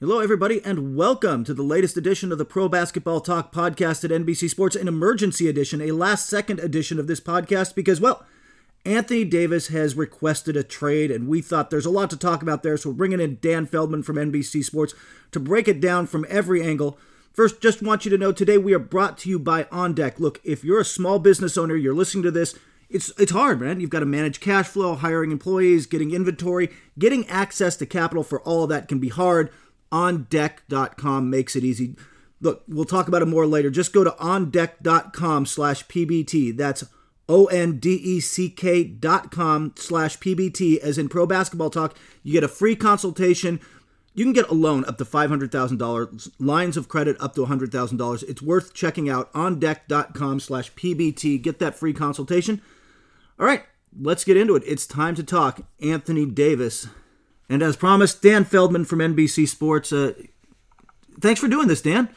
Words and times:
Hello, 0.00 0.20
everybody, 0.20 0.64
and 0.64 0.94
welcome 0.94 1.42
to 1.42 1.52
the 1.52 1.64
latest 1.64 1.96
edition 1.96 2.30
of 2.30 2.38
the 2.38 2.44
Pro 2.44 2.68
Basketball 2.68 3.20
Talk 3.20 3.52
podcast 3.52 4.04
at 4.04 4.12
NBC 4.12 4.48
Sports, 4.48 4.76
an 4.76 4.86
emergency 4.86 5.48
edition, 5.48 5.80
a 5.80 5.90
last 5.90 6.28
second 6.28 6.60
edition 6.60 7.00
of 7.00 7.08
this 7.08 7.18
podcast, 7.18 7.74
because, 7.74 8.00
well, 8.00 8.24
Anthony 8.84 9.24
Davis 9.24 9.66
has 9.68 9.96
requested 9.96 10.56
a 10.56 10.62
trade, 10.62 11.10
and 11.10 11.26
we 11.26 11.40
thought 11.40 11.70
there's 11.70 11.84
a 11.84 11.90
lot 11.90 12.10
to 12.10 12.16
talk 12.16 12.42
about 12.42 12.62
there, 12.62 12.76
so 12.76 12.90
we're 12.90 12.94
bringing 12.94 13.18
in 13.18 13.38
Dan 13.40 13.66
Feldman 13.66 14.04
from 14.04 14.14
NBC 14.14 14.62
Sports 14.62 14.94
to 15.32 15.40
break 15.40 15.66
it 15.66 15.80
down 15.80 16.06
from 16.06 16.24
every 16.28 16.62
angle. 16.62 16.96
First, 17.32 17.60
just 17.60 17.82
want 17.82 18.04
you 18.04 18.10
to 18.12 18.18
know 18.18 18.30
today 18.30 18.56
we 18.56 18.74
are 18.74 18.78
brought 18.78 19.18
to 19.18 19.28
you 19.28 19.40
by 19.40 19.66
On 19.72 19.94
Deck. 19.94 20.20
Look, 20.20 20.40
if 20.44 20.62
you're 20.62 20.78
a 20.78 20.84
small 20.84 21.18
business 21.18 21.58
owner, 21.58 21.74
you're 21.74 21.92
listening 21.92 22.22
to 22.22 22.30
this, 22.30 22.56
it's 22.88 23.12
it's 23.18 23.32
hard, 23.32 23.60
man. 23.60 23.80
You've 23.80 23.90
got 23.90 24.00
to 24.00 24.06
manage 24.06 24.38
cash 24.38 24.66
flow, 24.66 24.94
hiring 24.94 25.32
employees, 25.32 25.86
getting 25.86 26.12
inventory, 26.12 26.70
getting 26.98 27.26
access 27.28 27.76
to 27.76 27.84
capital 27.84 28.22
for 28.22 28.40
all 28.42 28.62
of 28.62 28.70
that 28.70 28.88
can 28.88 29.00
be 29.00 29.08
hard 29.08 29.50
ondeck.com 29.92 31.30
makes 31.30 31.56
it 31.56 31.64
easy. 31.64 31.96
Look, 32.40 32.62
we'll 32.68 32.84
talk 32.84 33.08
about 33.08 33.22
it 33.22 33.26
more 33.26 33.46
later. 33.46 33.70
Just 33.70 33.92
go 33.92 34.04
to 34.04 34.10
ondeck.com 34.10 35.46
slash 35.46 35.86
PBT. 35.86 36.56
That's 36.56 36.84
O-N-D-E-C-K 37.28 38.84
dot 38.84 39.30
com 39.30 39.74
slash 39.76 40.18
PBT. 40.18 40.78
As 40.78 40.98
in 40.98 41.08
Pro 41.08 41.26
Basketball 41.26 41.70
Talk, 41.70 41.96
you 42.22 42.32
get 42.32 42.44
a 42.44 42.48
free 42.48 42.74
consultation. 42.74 43.60
You 44.14 44.24
can 44.24 44.32
get 44.32 44.48
a 44.48 44.54
loan 44.54 44.84
up 44.86 44.98
to 44.98 45.04
$500,000, 45.04 46.30
lines 46.40 46.76
of 46.76 46.88
credit 46.88 47.16
up 47.20 47.34
to 47.34 47.46
$100,000. 47.46 48.22
It's 48.24 48.42
worth 48.42 48.74
checking 48.74 49.08
out 49.08 49.32
ondeck.com 49.32 50.40
slash 50.40 50.72
PBT. 50.72 51.40
Get 51.40 51.58
that 51.60 51.76
free 51.76 51.92
consultation. 51.92 52.60
All 53.38 53.46
right, 53.46 53.62
let's 54.00 54.24
get 54.24 54.36
into 54.36 54.56
it. 54.56 54.64
It's 54.66 54.86
time 54.86 55.14
to 55.14 55.22
talk 55.22 55.60
Anthony 55.80 56.26
Davis 56.26 56.88
and 57.48 57.62
as 57.62 57.76
promised, 57.76 58.22
Dan 58.22 58.44
Feldman 58.44 58.84
from 58.84 58.98
NBC 58.98 59.48
Sports. 59.48 59.92
Uh, 59.92 60.12
thanks 61.20 61.40
for 61.40 61.48
doing 61.48 61.68
this, 61.68 61.82
Dan. 61.82 62.08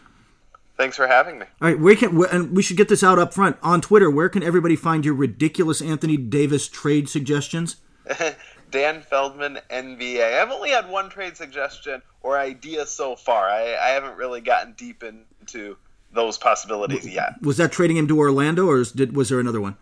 Thanks 0.77 0.97
for 0.97 1.07
having 1.07 1.37
me. 1.37 1.45
All 1.61 1.67
right, 1.67 1.79
where 1.79 1.95
can 1.95 2.23
and 2.25 2.55
we 2.55 2.63
should 2.63 2.77
get 2.77 2.89
this 2.89 3.03
out 3.03 3.19
up 3.19 3.33
front 3.33 3.57
on 3.61 3.81
Twitter. 3.81 4.09
Where 4.09 4.29
can 4.29 4.41
everybody 4.41 4.75
find 4.75 5.05
your 5.05 5.13
ridiculous 5.13 5.81
Anthony 5.81 6.17
Davis 6.17 6.67
trade 6.67 7.07
suggestions? 7.07 7.77
Dan 8.71 9.01
Feldman 9.01 9.59
NBA. 9.69 10.41
I've 10.41 10.49
only 10.49 10.69
had 10.71 10.89
one 10.89 11.09
trade 11.09 11.37
suggestion 11.37 12.01
or 12.23 12.37
idea 12.37 12.85
so 12.85 13.15
far. 13.15 13.47
I, 13.49 13.75
I 13.75 13.89
haven't 13.89 14.17
really 14.17 14.41
gotten 14.41 14.73
deep 14.73 15.03
into 15.03 15.77
those 16.13 16.37
possibilities 16.37 17.07
yet. 17.07 17.41
Was 17.41 17.57
that 17.57 17.71
trading 17.71 17.97
him 17.97 18.07
to 18.07 18.17
Orlando, 18.17 18.67
or 18.67 18.83
did, 18.83 19.15
was 19.15 19.29
there 19.29 19.39
another 19.39 19.61
one? 19.61 19.77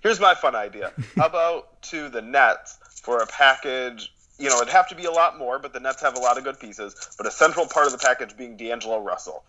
Here's 0.00 0.20
my 0.20 0.34
fun 0.34 0.54
idea. 0.54 0.92
How 1.16 1.26
about 1.26 1.82
to 1.82 2.08
the 2.08 2.22
Nets 2.22 2.78
for 3.02 3.18
a 3.18 3.26
package 3.26 4.12
you 4.42 4.48
know, 4.48 4.56
it'd 4.56 4.70
have 4.70 4.88
to 4.88 4.96
be 4.96 5.04
a 5.04 5.10
lot 5.10 5.38
more, 5.38 5.60
but 5.60 5.72
the 5.72 5.78
Nets 5.78 6.02
have 6.02 6.16
a 6.16 6.20
lot 6.20 6.36
of 6.36 6.42
good 6.42 6.58
pieces. 6.58 7.14
But 7.16 7.28
a 7.28 7.30
central 7.30 7.64
part 7.66 7.86
of 7.86 7.92
the 7.92 7.98
package 7.98 8.36
being 8.36 8.56
D'Angelo 8.56 9.00
Russell, 9.00 9.44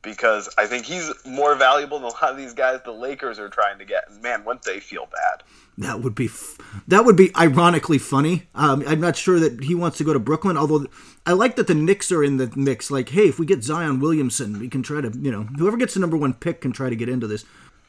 because 0.00 0.48
I 0.56 0.64
think 0.64 0.86
he's 0.86 1.12
more 1.26 1.54
valuable 1.54 1.98
than 1.98 2.08
a 2.08 2.12
lot 2.12 2.30
of 2.30 2.38
these 2.38 2.54
guys 2.54 2.80
the 2.82 2.92
Lakers 2.92 3.38
are 3.38 3.50
trying 3.50 3.78
to 3.78 3.84
get. 3.84 4.04
And 4.08 4.22
man, 4.22 4.46
wouldn't 4.46 4.64
they 4.64 4.80
feel 4.80 5.06
bad? 5.06 5.42
That 5.76 6.00
would 6.00 6.14
be 6.14 6.24
f- 6.24 6.56
that 6.88 7.04
would 7.04 7.14
be 7.14 7.30
ironically 7.36 7.98
funny. 7.98 8.44
Um, 8.54 8.82
I'm 8.86 9.00
not 9.00 9.16
sure 9.16 9.38
that 9.38 9.64
he 9.64 9.74
wants 9.74 9.98
to 9.98 10.04
go 10.04 10.14
to 10.14 10.18
Brooklyn, 10.18 10.56
although 10.56 10.86
I 11.26 11.32
like 11.32 11.56
that 11.56 11.66
the 11.66 11.74
Knicks 11.74 12.10
are 12.10 12.24
in 12.24 12.38
the 12.38 12.50
mix. 12.56 12.90
Like, 12.90 13.10
hey, 13.10 13.28
if 13.28 13.38
we 13.38 13.44
get 13.44 13.62
Zion 13.62 14.00
Williamson, 14.00 14.58
we 14.58 14.70
can 14.70 14.82
try 14.82 15.02
to, 15.02 15.12
you 15.20 15.30
know, 15.30 15.42
whoever 15.42 15.76
gets 15.76 15.92
the 15.92 16.00
number 16.00 16.16
one 16.16 16.32
pick 16.32 16.62
can 16.62 16.72
try 16.72 16.88
to 16.88 16.96
get 16.96 17.10
into 17.10 17.26
this. 17.26 17.44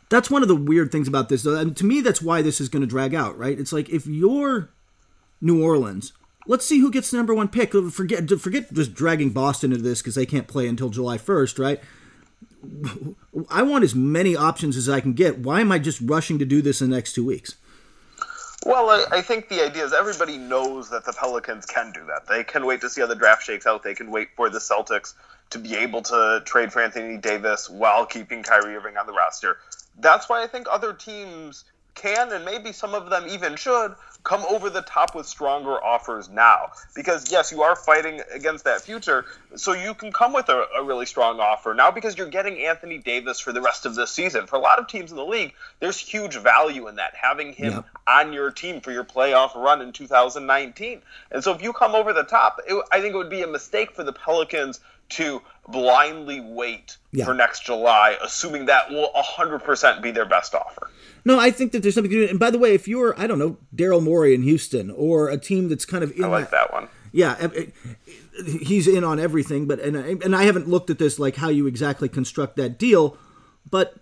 That's 0.09 0.29
one 0.29 0.41
of 0.41 0.49
the 0.49 0.55
weird 0.57 0.91
things 0.91 1.07
about 1.07 1.29
this. 1.29 1.45
And 1.45 1.77
to 1.77 1.85
me, 1.85 2.01
that's 2.01 2.21
why 2.21 2.41
this 2.41 2.59
is 2.59 2.67
going 2.67 2.81
to 2.81 2.87
drag 2.87 3.15
out, 3.15 3.37
right? 3.37 3.57
It's 3.57 3.71
like 3.71 3.89
if 3.89 4.05
you're 4.05 4.71
New 5.39 5.63
Orleans 5.63 6.11
let's 6.49 6.65
see 6.65 6.79
who 6.79 6.91
gets 6.91 7.11
the 7.11 7.17
number 7.17 7.33
one 7.33 7.47
pick. 7.47 7.73
Uh, 7.73 7.89
forget 7.89 8.27
forget 8.29 8.73
just 8.73 8.93
dragging 8.93 9.29
Boston 9.29 9.71
into 9.71 9.83
this 9.83 10.01
because 10.01 10.15
they 10.15 10.25
can't 10.25 10.47
play 10.47 10.67
until 10.67 10.89
July 10.89 11.17
1st, 11.17 11.59
right? 11.59 11.79
I 13.49 13.61
want 13.61 13.85
as 13.85 13.95
many 13.95 14.35
options 14.35 14.75
as 14.75 14.89
I 14.89 14.99
can 14.99 15.13
get. 15.13 15.39
Why 15.39 15.61
am 15.61 15.71
I 15.71 15.79
just 15.79 16.01
rushing 16.01 16.39
to 16.39 16.45
do 16.45 16.61
this 16.61 16.81
in 16.81 16.89
the 16.89 16.97
next 16.97 17.13
two 17.13 17.23
weeks? 17.23 17.55
Well, 18.65 18.89
I, 18.89 19.19
I, 19.19 19.21
think 19.21 19.47
the 19.47 19.63
idea 19.63 19.85
is 19.85 19.93
everybody 19.93 20.37
knows 20.37 20.89
that 20.89 21.05
the 21.05 21.13
Pelicans 21.13 21.65
can 21.65 21.93
do 21.93 22.01
that. 22.07 22.27
They 22.27 22.43
can 22.43 22.65
wait 22.65 22.81
to 22.81 22.89
see 22.89 22.99
how 22.99 23.07
the 23.07 23.15
draft 23.15 23.43
shakes 23.43 23.65
out. 23.65 23.83
They 23.83 23.95
can 23.95 24.11
wait 24.11 24.29
for 24.35 24.49
the 24.49 24.59
Celtics 24.59 25.13
to 25.51 25.59
be 25.59 25.75
able 25.75 26.01
to 26.01 26.41
trade 26.43 26.73
for 26.73 26.81
Anthony 26.81 27.15
Davis 27.15 27.69
while 27.69 28.05
keeping 28.05 28.43
Kyrie 28.43 28.75
Irving 28.75 28.97
on 28.97 29.07
the 29.07 29.13
roster. 29.13 29.59
That's 29.97 30.27
why 30.27 30.43
I 30.43 30.47
think 30.47 30.67
other 30.69 30.91
teams 30.91 31.63
can 31.95 32.31
and 32.31 32.45
maybe 32.45 32.71
some 32.71 32.93
of 32.93 33.09
them 33.09 33.25
even 33.27 33.55
should 33.55 33.95
come 34.23 34.43
over 34.49 34.69
the 34.69 34.81
top 34.81 35.15
with 35.15 35.25
stronger 35.25 35.81
offers 35.83 36.29
now. 36.29 36.71
Because 36.95 37.31
yes 37.31 37.51
you 37.51 37.61
are 37.61 37.75
fighting 37.75 38.21
against 38.33 38.65
that 38.65 38.81
future 38.81 39.25
so 39.55 39.73
you 39.73 39.93
can 39.93 40.11
come 40.11 40.33
with 40.33 40.49
a, 40.49 40.65
a, 40.77 40.83
really 40.83 41.05
strong 41.05 41.39
offer 41.39 41.73
now 41.73 41.91
because 41.91 42.17
you're 42.17 42.29
getting 42.29 42.63
anthony 42.63 42.97
davis 42.97 43.39
for 43.39 43.53
the 43.53 43.61
rest 43.61 43.85
of 43.85 43.95
this 43.95 44.11
season. 44.11 44.47
For 44.47 44.55
a 44.55 44.59
lot 44.59 44.79
of 44.79 44.87
teams 44.87 45.11
in 45.11 45.17
the 45.17 45.25
league 45.25 45.53
there's 45.79 45.97
huge 45.97 46.35
value 46.37 46.87
in 46.87 46.95
that 46.95 47.13
having 47.15 47.53
him 47.53 47.73
yep. 47.73 47.85
on 48.07 48.33
your 48.33 48.51
team 48.51 48.81
for 48.81 48.91
your 48.91 49.03
playoff 49.03 49.55
run 49.55 49.81
in 49.81 49.91
2019 49.91 51.01
and 51.31 51.43
so 51.43 51.53
if 51.53 51.61
you 51.61 51.73
come 51.73 51.95
over 51.95 52.13
the 52.13 52.23
top 52.23 52.59
it, 52.67 52.83
i 52.91 52.99
think 52.99 53.13
it 53.13 53.17
would 53.17 53.29
be 53.29 53.41
a 53.41 53.47
mistake 53.47 53.91
for 53.91 54.03
the 54.03 54.13
pelicans 54.13 54.79
to 55.09 55.41
blindly 55.67 56.39
wait 56.39 56.97
yeah. 57.11 57.25
for 57.25 57.33
next 57.33 57.65
july 57.65 58.17
assuming 58.23 58.65
that 58.65 58.89
will 58.89 59.11
100% 59.15 60.01
be 60.01 60.11
their 60.11 60.25
best 60.25 60.55
offer 60.55 60.89
no, 61.25 61.39
I 61.39 61.51
think 61.51 61.73
that 61.73 61.81
there's 61.83 61.95
something 61.95 62.11
to 62.11 62.25
do. 62.25 62.29
And 62.29 62.39
by 62.39 62.51
the 62.51 62.57
way, 62.57 62.73
if 62.73 62.87
you're, 62.87 63.19
I 63.19 63.27
don't 63.27 63.39
know, 63.39 63.57
Daryl 63.75 64.01
Morey 64.01 64.33
in 64.33 64.41
Houston 64.43 64.89
or 64.89 65.29
a 65.29 65.37
team 65.37 65.69
that's 65.69 65.85
kind 65.85 66.03
of 66.03 66.11
in 66.15 66.23
I 66.23 66.27
like 66.27 66.49
that, 66.51 66.69
that 66.69 66.73
one. 66.73 66.87
Yeah, 67.11 67.35
eh, 67.39 67.49
eh, 67.55 68.43
he's 68.61 68.87
in 68.87 69.03
on 69.03 69.19
everything. 69.19 69.67
But 69.67 69.79
and 69.79 69.97
eh, 69.97 70.15
and 70.23 70.35
I 70.35 70.43
haven't 70.43 70.67
looked 70.67 70.89
at 70.89 70.99
this 70.99 71.19
like 71.19 71.35
how 71.35 71.49
you 71.49 71.67
exactly 71.67 72.07
construct 72.07 72.55
that 72.57 72.77
deal, 72.77 73.17
but 73.69 73.95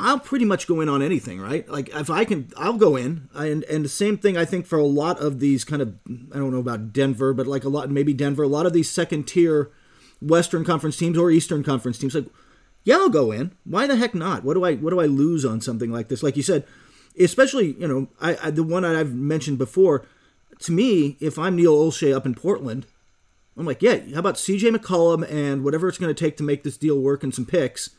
I'll 0.00 0.18
pretty 0.18 0.44
much 0.44 0.66
go 0.66 0.80
in 0.80 0.88
on 0.88 1.02
anything, 1.02 1.40
right? 1.40 1.68
Like 1.68 1.90
if 1.90 2.10
I 2.10 2.24
can, 2.24 2.50
I'll 2.56 2.74
go 2.74 2.96
in. 2.96 3.28
And 3.34 3.64
and 3.64 3.84
the 3.84 3.88
same 3.88 4.16
thing 4.16 4.36
I 4.36 4.44
think 4.44 4.66
for 4.66 4.78
a 4.78 4.86
lot 4.86 5.18
of 5.20 5.40
these 5.40 5.64
kind 5.64 5.82
of 5.82 5.94
I 6.32 6.38
don't 6.38 6.52
know 6.52 6.58
about 6.58 6.92
Denver, 6.92 7.32
but 7.34 7.46
like 7.46 7.64
a 7.64 7.68
lot 7.68 7.90
maybe 7.90 8.14
Denver, 8.14 8.42
a 8.42 8.48
lot 8.48 8.66
of 8.66 8.72
these 8.72 8.90
second 8.90 9.26
tier 9.26 9.70
Western 10.20 10.64
Conference 10.64 10.96
teams 10.96 11.18
or 11.18 11.30
Eastern 11.30 11.62
Conference 11.62 11.98
teams 11.98 12.14
like 12.14 12.26
yeah, 12.84 12.96
I'll 12.96 13.10
go 13.10 13.32
in. 13.32 13.52
Why 13.64 13.86
the 13.86 13.96
heck 13.96 14.14
not? 14.14 14.44
What 14.44 14.54
do 14.54 14.64
I 14.64 14.74
what 14.76 14.90
do 14.90 15.00
I 15.00 15.06
lose 15.06 15.44
on 15.44 15.60
something 15.60 15.92
like 15.92 16.08
this? 16.08 16.22
Like 16.22 16.36
you 16.36 16.42
said, 16.42 16.64
especially 17.18 17.72
you 17.78 17.86
know 17.86 18.08
I, 18.20 18.36
I 18.44 18.50
the 18.50 18.62
one 18.62 18.84
I've 18.84 19.14
mentioned 19.14 19.58
before. 19.58 20.06
To 20.60 20.72
me, 20.72 21.16
if 21.20 21.38
I'm 21.38 21.54
Neil 21.54 21.76
Olshey 21.76 22.16
up 22.16 22.26
in 22.26 22.34
Portland, 22.34 22.86
I'm 23.56 23.66
like, 23.66 23.82
yeah, 23.82 23.98
how 24.14 24.20
about 24.20 24.34
CJ 24.34 24.74
McCollum 24.74 25.30
and 25.30 25.62
whatever 25.62 25.86
it's 25.86 25.98
going 25.98 26.12
to 26.12 26.18
take 26.18 26.36
to 26.38 26.42
make 26.42 26.64
this 26.64 26.76
deal 26.76 26.98
work 26.98 27.22
and 27.22 27.34
some 27.34 27.46
picks? 27.46 27.90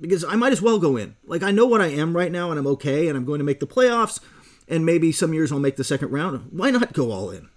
Because 0.00 0.24
I 0.24 0.34
might 0.34 0.52
as 0.52 0.62
well 0.62 0.78
go 0.78 0.96
in. 0.96 1.14
Like 1.26 1.42
I 1.42 1.50
know 1.50 1.66
what 1.66 1.82
I 1.82 1.88
am 1.88 2.16
right 2.16 2.32
now, 2.32 2.50
and 2.50 2.58
I'm 2.58 2.66
okay, 2.68 3.08
and 3.08 3.16
I'm 3.16 3.24
going 3.24 3.38
to 3.38 3.44
make 3.44 3.60
the 3.60 3.66
playoffs, 3.66 4.20
and 4.66 4.86
maybe 4.86 5.12
some 5.12 5.34
years 5.34 5.52
I'll 5.52 5.60
make 5.60 5.76
the 5.76 5.84
second 5.84 6.10
round. 6.10 6.48
Why 6.50 6.70
not 6.70 6.94
go 6.94 7.12
all 7.12 7.30
in? 7.30 7.48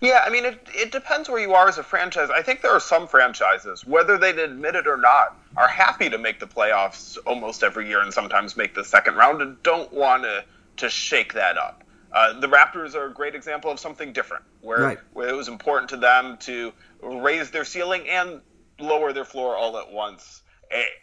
Yeah, 0.00 0.22
I 0.24 0.30
mean, 0.30 0.44
it, 0.44 0.66
it 0.74 0.92
depends 0.92 1.28
where 1.28 1.40
you 1.40 1.54
are 1.54 1.68
as 1.68 1.78
a 1.78 1.82
franchise. 1.82 2.28
I 2.30 2.42
think 2.42 2.60
there 2.60 2.72
are 2.72 2.80
some 2.80 3.06
franchises, 3.06 3.86
whether 3.86 4.18
they'd 4.18 4.38
admit 4.38 4.74
it 4.74 4.86
or 4.86 4.96
not, 4.96 5.36
are 5.56 5.68
happy 5.68 6.10
to 6.10 6.18
make 6.18 6.38
the 6.40 6.46
playoffs 6.46 7.16
almost 7.26 7.62
every 7.62 7.88
year 7.88 8.00
and 8.00 8.12
sometimes 8.12 8.56
make 8.56 8.74
the 8.74 8.84
second 8.84 9.16
round 9.16 9.40
and 9.42 9.62
don't 9.62 9.92
want 9.92 10.24
to 10.24 10.44
to 10.76 10.90
shake 10.90 11.32
that 11.34 11.56
up. 11.56 11.82
Uh, 12.12 12.38
the 12.38 12.46
Raptors 12.46 12.94
are 12.94 13.06
a 13.06 13.12
great 13.12 13.34
example 13.34 13.70
of 13.70 13.80
something 13.80 14.12
different, 14.12 14.44
where, 14.60 14.80
right. 14.80 14.98
where 15.12 15.28
it 15.28 15.34
was 15.34 15.48
important 15.48 15.88
to 15.90 15.96
them 15.96 16.36
to 16.38 16.72
raise 17.02 17.50
their 17.50 17.64
ceiling 17.64 18.08
and 18.08 18.40
lower 18.78 19.12
their 19.12 19.24
floor 19.24 19.56
all 19.56 19.76
at 19.78 19.92
once. 19.92 20.42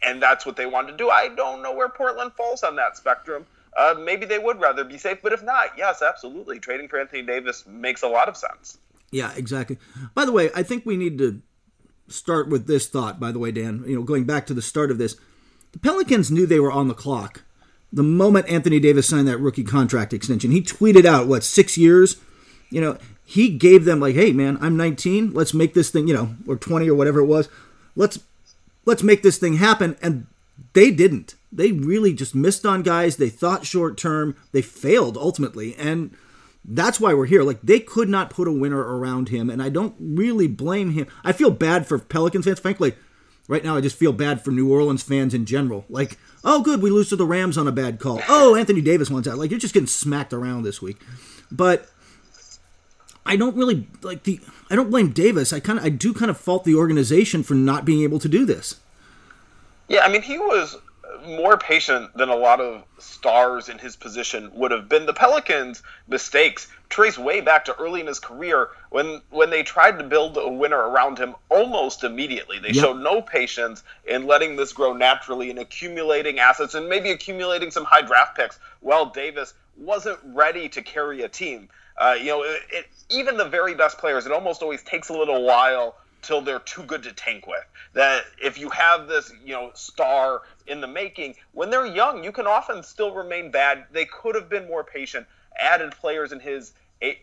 And 0.06 0.22
that's 0.22 0.46
what 0.46 0.56
they 0.56 0.66
wanted 0.66 0.92
to 0.92 0.98
do. 0.98 1.10
I 1.10 1.30
don't 1.30 1.62
know 1.62 1.74
where 1.74 1.90
Portland 1.90 2.34
falls 2.34 2.64
on 2.64 2.76
that 2.78 2.98
spectrum. 2.98 3.46
Uh, 3.76 3.96
maybe 3.98 4.26
they 4.26 4.40
would 4.40 4.60
rather 4.60 4.84
be 4.84 4.98
safe, 4.98 5.20
but 5.24 5.34
if 5.34 5.42
not, 5.44 5.78
yes, 5.78 6.02
absolutely. 6.02 6.60
Trading 6.60 6.88
for 6.88 7.00
Anthony 7.00 7.24
Davis 7.24 7.66
makes 7.66 8.04
a 8.04 8.08
lot 8.08 8.28
of 8.28 8.38
sense. 8.38 8.78
Yeah, 9.14 9.32
exactly. 9.36 9.78
By 10.14 10.26
the 10.26 10.32
way, 10.32 10.50
I 10.56 10.64
think 10.64 10.86
we 10.86 10.98
need 10.98 11.18
to 11.20 11.42
start 12.08 12.50
with 12.50 12.68
this 12.68 12.88
thought, 12.88 13.20
by 13.20 13.32
the 13.32 13.40
way, 13.40 13.52
Dan. 13.52 13.84
You 13.88 13.96
know, 13.96 14.04
going 14.04 14.26
back 14.26 14.46
to 14.48 14.54
the 14.54 14.62
start 14.62 14.92
of 14.92 14.98
this, 14.98 15.16
the 15.72 15.80
Pelicans 15.80 16.32
knew 16.32 16.46
they 16.46 16.60
were 16.60 16.72
on 16.72 16.88
the 16.88 16.94
clock 16.94 17.44
the 17.94 18.04
moment 18.04 18.50
Anthony 18.50 18.80
Davis 18.80 19.08
signed 19.08 19.28
that 19.28 19.38
rookie 19.38 19.64
contract 19.64 20.14
extension. 20.14 20.52
He 20.52 20.62
tweeted 20.62 21.06
out, 21.06 21.28
what, 21.28 21.44
six 21.44 21.78
years? 21.78 22.18
You 22.72 22.82
know, 22.82 22.98
he 23.24 23.50
gave 23.50 23.86
them 23.86 24.00
like, 24.00 24.16
hey 24.16 24.34
man, 24.34 24.58
I'm 24.60 24.76
19. 24.76 25.32
Let's 25.32 25.54
make 25.54 25.76
this 25.76 25.92
thing, 25.92 26.08
you 26.08 26.14
know, 26.16 26.36
or 26.48 26.58
20 26.58 26.90
or 26.90 26.96
whatever 26.96 27.20
it 27.20 27.28
was. 27.28 27.48
Let's 27.96 28.20
let's 28.86 29.04
make 29.04 29.22
this 29.22 29.38
thing 29.38 29.58
happen. 29.58 29.96
And 30.02 30.26
they 30.74 30.90
didn't. 30.90 31.36
They 31.52 31.72
really 31.72 32.14
just 32.14 32.34
missed 32.34 32.66
on 32.66 32.82
guys. 32.82 33.18
They 33.18 33.30
thought 33.30 33.66
short 33.66 33.96
term. 33.96 34.36
They 34.52 34.64
failed 34.64 35.16
ultimately. 35.16 35.76
And 35.76 36.18
that's 36.66 37.00
why 37.00 37.14
we're 37.14 37.26
here. 37.26 37.44
Like 37.44 37.62
they 37.62 37.80
could 37.80 38.10
not 38.10 38.30
put 38.30 38.48
a 38.48 38.52
winner 38.52 38.80
around 38.80 39.30
him, 39.30 39.50
and 39.50 39.62
I 39.62 39.70
don't 39.70 39.96
really 40.00 40.48
blame 40.48 40.92
him. 40.92 41.08
I 41.24 41.32
feel 41.32 41.52
bad 41.52 41.88
for 41.88 42.00
Pelicans 42.00 42.46
fans, 42.46 42.60
frankly. 42.60 42.94
Right 43.50 43.64
now, 43.64 43.76
I 43.76 43.82
just 43.82 43.98
feel 43.98 44.14
bad 44.14 44.42
for 44.42 44.52
New 44.52 44.72
Orleans 44.72 45.04
fans 45.04 45.34
in 45.34 45.46
general. 45.46 45.84
Like, 45.90 46.18
oh, 46.46 46.62
good, 46.62 46.82
we 46.82 46.90
lose 46.90 47.10
to 47.10 47.18
the 47.18 47.26
Rams 47.26 47.58
on 47.58 47.68
a 47.68 47.74
bad 47.74 48.00
call. 48.00 48.22
Oh, 48.30 48.56
Anthony 48.56 48.80
Davis 48.80 49.10
wants 49.10 49.28
out. 49.28 49.38
Like, 49.38 49.52
you're 49.52 49.60
just 49.60 49.74
getting 49.74 49.88
smacked 49.88 50.32
around 50.32 50.64
this 50.64 50.82
week. 50.82 51.02
But 51.52 51.90
I 53.26 53.36
don't 53.36 53.58
really 53.58 53.88
like 54.02 54.24
the. 54.24 54.40
I 54.70 54.76
don't 54.76 54.90
blame 54.90 55.12
Davis. 55.12 55.52
I 55.52 55.60
kind 55.60 55.78
of, 55.78 55.84
I 55.84 55.90
do 55.90 56.14
kind 56.14 56.32
of 56.32 56.38
fault 56.38 56.64
the 56.64 56.76
organization 56.76 57.44
for 57.44 57.54
not 57.54 57.84
being 57.84 58.02
able 58.02 58.20
to 58.20 58.30
do 58.30 58.46
this. 58.46 58.80
Yeah, 59.90 60.06
I 60.06 60.10
mean, 60.10 60.22
he 60.22 60.40
was 60.40 60.78
more 61.26 61.58
patient 61.58 62.16
than 62.16 62.30
a 62.30 62.36
lot 62.36 62.60
of 62.60 62.84
stars 63.00 63.70
in 63.70 63.78
his 63.78 63.96
position 63.96 64.52
would 64.54 64.72
have 64.72 64.88
been. 64.90 65.06
The 65.06 65.14
Pelicans' 65.14 65.84
mistakes 66.08 66.68
trace 66.90 67.18
way 67.18 67.42
back 67.42 67.66
to 67.66 67.76
early 67.76 68.02
in 68.02 68.08
his 68.08 68.20
career 68.20 68.70
when 68.90 69.22
when 69.30 69.50
they 69.50 69.64
tried 69.64 69.98
to 69.98 70.04
build 70.04 70.38
a 70.38 70.48
winner 70.48 70.78
around 70.78 71.18
him 71.18 71.36
almost 71.50 72.04
immediately. 72.04 72.60
They 72.60 72.70
yep. 72.70 72.84
showed 72.84 73.00
no 73.00 73.22
patience 73.22 73.84
in 74.06 74.28
letting 74.28 74.56
this 74.56 74.74
grow 74.74 74.94
naturally 74.94 75.50
and 75.50 75.60
accumulating 75.60 76.40
assets 76.40 76.76
and 76.76 76.88
maybe 76.88 77.12
accumulating 77.12 77.72
some 77.72 77.86
high 77.86 78.02
draft 78.02 78.38
picks 78.38 78.60
while 78.82 79.08
Davis 79.08 79.54
wasn't 79.78 80.20
ready 80.24 80.70
to 80.70 80.82
carry 80.82 81.24
a 81.24 81.30
team. 81.30 81.70
Uh, 81.98 82.16
you 82.18 82.28
know, 82.28 82.44
it, 82.44 82.62
it, 82.72 82.86
even 83.10 83.38
the 83.38 83.46
very 83.46 83.76
best 83.76 83.98
players, 83.98 84.26
it 84.26 84.32
almost 84.32 84.62
always 84.62 84.84
takes 84.84 85.10
a 85.10 85.14
little 85.14 85.44
while 85.44 85.96
till 86.24 86.42
they're 86.42 86.60
too 86.60 86.84
good 86.84 87.04
to 87.04 87.12
tank 87.12 87.46
with. 87.46 87.64
That 87.94 88.24
if 88.42 88.58
you 88.58 88.70
have 88.70 89.08
this, 89.08 89.32
you 89.46 89.54
know, 89.54 89.72
star 89.76 90.42
in 90.68 90.82
the 90.82 90.88
making, 90.88 91.36
when 91.52 91.70
they're 91.70 91.86
young, 91.86 92.24
you 92.24 92.32
can 92.32 92.48
often 92.48 92.84
still 92.84 93.14
remain 93.14 93.52
bad. 93.52 93.86
They 93.92 94.06
could 94.06 94.36
have 94.36 94.50
been 94.50 94.68
more 94.68 94.84
patient, 94.84 95.28
added 95.58 95.92
players 95.92 96.32
in 96.32 96.40
his 96.40 96.74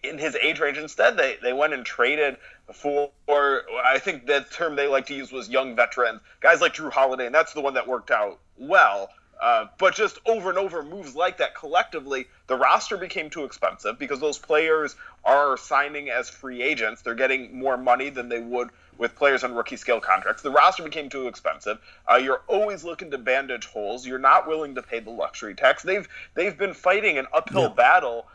in 0.02 0.18
his 0.18 0.36
age 0.36 0.60
range. 0.60 0.76
Instead, 0.76 1.16
they, 1.16 1.36
they 1.42 1.54
went 1.54 1.72
and 1.72 1.86
traded 1.86 2.36
for, 2.72 3.10
or 3.26 3.62
I 3.82 3.98
think 3.98 4.26
the 4.26 4.44
term 4.52 4.76
they 4.76 4.86
like 4.86 5.06
to 5.06 5.14
use 5.14 5.32
was 5.32 5.48
young 5.48 5.74
veterans, 5.74 6.20
guys 6.40 6.60
like 6.60 6.74
Jrue 6.74 6.92
Holiday, 6.92 7.26
and 7.26 7.34
that's 7.34 7.54
the 7.54 7.62
one 7.62 7.74
that 7.74 7.88
worked 7.88 8.10
out 8.10 8.38
well. 8.58 9.08
Uh, 9.40 9.66
but 9.78 9.94
just 9.94 10.18
over 10.26 10.50
and 10.50 10.58
over 10.58 10.82
moves 10.82 11.16
like 11.16 11.38
that 11.38 11.54
collectively, 11.54 12.26
the 12.46 12.56
roster 12.56 12.98
became 12.98 13.30
too 13.30 13.44
expensive 13.44 13.98
because 13.98 14.20
those 14.20 14.38
players 14.38 14.96
are 15.24 15.56
signing 15.56 16.10
as 16.10 16.28
free 16.28 16.60
agents. 16.60 17.00
They're 17.00 17.14
getting 17.14 17.58
more 17.58 17.78
money 17.78 18.10
than 18.10 18.28
they 18.28 18.40
would 18.40 18.68
with 19.00 19.16
players 19.16 19.42
on 19.42 19.54
rookie 19.54 19.76
scale 19.76 19.98
contracts. 19.98 20.42
The 20.42 20.50
roster 20.50 20.82
became 20.84 21.08
too 21.08 21.26
expensive. 21.26 21.78
Uh, 22.08 22.16
you're 22.16 22.42
always 22.46 22.84
looking 22.84 23.10
to 23.10 23.18
bandage 23.18 23.66
holes. 23.66 24.06
You're 24.06 24.18
not 24.18 24.46
willing 24.46 24.74
to 24.74 24.82
pay 24.82 25.00
the 25.00 25.10
luxury 25.10 25.54
tax. 25.54 25.82
They've 25.82 26.06
they've 26.34 26.56
been 26.56 26.74
fighting 26.74 27.18
an 27.18 27.26
uphill 27.32 27.62
yeah. 27.62 27.74
battle 27.74 28.26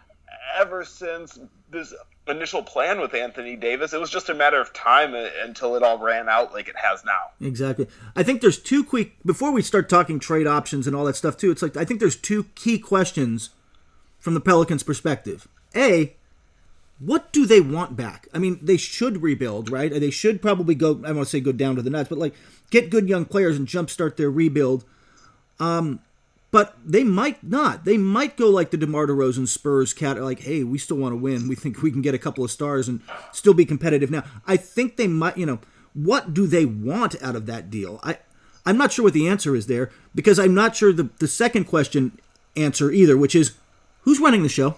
ever 0.57 0.83
since 0.83 1.39
this 1.69 1.93
initial 2.27 2.63
plan 2.63 2.99
with 2.99 3.13
Anthony 3.13 3.55
Davis. 3.55 3.93
It 3.93 3.99
was 3.99 4.09
just 4.09 4.29
a 4.29 4.33
matter 4.33 4.59
of 4.59 4.73
time 4.73 5.13
until 5.13 5.75
it 5.75 5.83
all 5.83 5.99
ran 5.99 6.27
out 6.27 6.51
like 6.51 6.67
it 6.67 6.75
has 6.75 7.05
now. 7.05 7.31
Exactly. 7.39 7.87
I 8.15 8.23
think 8.23 8.41
there's 8.41 8.59
two 8.59 8.83
quick 8.83 9.13
before 9.23 9.51
we 9.51 9.61
start 9.61 9.87
talking 9.87 10.19
trade 10.19 10.47
options 10.47 10.87
and 10.87 10.95
all 10.95 11.05
that 11.05 11.15
stuff 11.15 11.37
too. 11.37 11.51
It's 11.51 11.61
like 11.61 11.77
I 11.77 11.85
think 11.85 11.99
there's 11.99 12.15
two 12.15 12.45
key 12.55 12.79
questions 12.79 13.51
from 14.17 14.33
the 14.33 14.41
Pelicans' 14.41 14.81
perspective. 14.81 15.47
A, 15.75 16.15
what 16.99 17.33
do 17.33 17.45
they 17.45 17.61
want 17.61 17.97
back? 17.97 18.27
I 18.33 18.39
mean, 18.39 18.59
they 18.61 18.77
should 18.77 19.21
rebuild, 19.21 19.69
right? 19.69 19.91
They 19.91 20.11
should 20.11 20.41
probably 20.41 20.75
go. 20.75 21.01
I 21.05 21.11
want 21.11 21.25
to 21.27 21.31
say 21.31 21.39
go 21.39 21.51
down 21.51 21.75
to 21.75 21.81
the 21.81 21.89
nuts, 21.89 22.09
but 22.09 22.17
like 22.17 22.33
get 22.69 22.89
good 22.89 23.09
young 23.09 23.25
players 23.25 23.57
and 23.57 23.67
jumpstart 23.67 24.15
their 24.15 24.31
rebuild. 24.31 24.85
Um, 25.59 25.99
but 26.51 26.77
they 26.85 27.03
might 27.03 27.43
not. 27.43 27.83
They 27.83 27.97
might 27.97 28.37
go 28.37 28.49
like 28.49 28.71
the 28.71 28.77
DeMar 28.77 29.07
DeRozan 29.07 29.47
Spurs 29.47 29.93
cat, 29.93 30.21
like, 30.21 30.39
hey, 30.39 30.63
we 30.63 30.77
still 30.77 30.95
want 30.95 31.11
to 31.11 31.17
win. 31.17 31.49
We 31.49 31.55
think 31.55 31.81
we 31.81 31.91
can 31.91 32.01
get 32.01 32.15
a 32.15 32.19
couple 32.19 32.45
of 32.45 32.51
stars 32.51 32.87
and 32.87 33.01
still 33.33 33.53
be 33.53 33.65
competitive. 33.65 34.09
Now, 34.09 34.23
I 34.47 34.55
think 34.55 34.95
they 34.95 35.07
might. 35.07 35.37
You 35.37 35.47
know, 35.47 35.59
what 35.93 36.33
do 36.33 36.47
they 36.47 36.65
want 36.65 37.21
out 37.21 37.35
of 37.35 37.45
that 37.47 37.69
deal? 37.69 37.99
I, 38.03 38.19
I'm 38.65 38.77
not 38.77 38.93
sure 38.93 39.03
what 39.03 39.13
the 39.13 39.27
answer 39.27 39.53
is 39.53 39.67
there 39.67 39.91
because 40.13 40.39
I'm 40.39 40.53
not 40.53 40.77
sure 40.77 40.93
the 40.93 41.09
the 41.19 41.27
second 41.27 41.65
question 41.65 42.17
answer 42.55 42.89
either, 42.89 43.17
which 43.17 43.35
is 43.35 43.55
who's 44.03 44.21
running 44.21 44.43
the 44.43 44.49
show. 44.49 44.77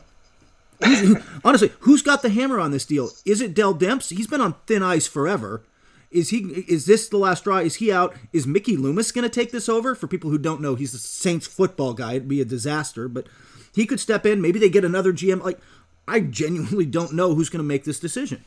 Honestly, 1.43 1.71
who's 1.79 2.01
got 2.01 2.21
the 2.21 2.29
hammer 2.29 2.59
on 2.59 2.71
this 2.71 2.85
deal? 2.85 3.09
Is 3.25 3.41
it 3.41 3.53
Dell 3.53 3.73
Demps? 3.73 4.15
He's 4.15 4.27
been 4.27 4.41
on 4.41 4.55
thin 4.65 4.83
ice 4.83 5.07
forever. 5.07 5.63
Is 6.09 6.29
he? 6.29 6.37
Is 6.67 6.85
this 6.85 7.09
the 7.09 7.17
last 7.17 7.39
straw? 7.39 7.57
Is 7.57 7.75
he 7.75 7.91
out? 7.91 8.15
Is 8.31 8.47
Mickey 8.47 8.77
Loomis 8.77 9.11
going 9.11 9.23
to 9.23 9.29
take 9.29 9.51
this 9.51 9.67
over? 9.67 9.93
For 9.93 10.07
people 10.07 10.29
who 10.29 10.37
don't 10.37 10.61
know, 10.61 10.75
he's 10.75 10.93
the 10.93 10.97
Saints 10.99 11.47
football 11.47 11.93
guy. 11.93 12.13
It'd 12.13 12.27
be 12.27 12.41
a 12.41 12.45
disaster, 12.45 13.07
but 13.07 13.27
he 13.73 13.85
could 13.85 13.99
step 13.99 14.25
in. 14.25 14.41
Maybe 14.41 14.59
they 14.59 14.69
get 14.69 14.85
another 14.85 15.11
GM. 15.11 15.43
Like, 15.43 15.59
I 16.07 16.21
genuinely 16.21 16.85
don't 16.85 17.13
know 17.13 17.35
who's 17.35 17.49
going 17.49 17.59
to 17.59 17.67
make 17.67 17.83
this 17.83 17.99
decision. 17.99 18.45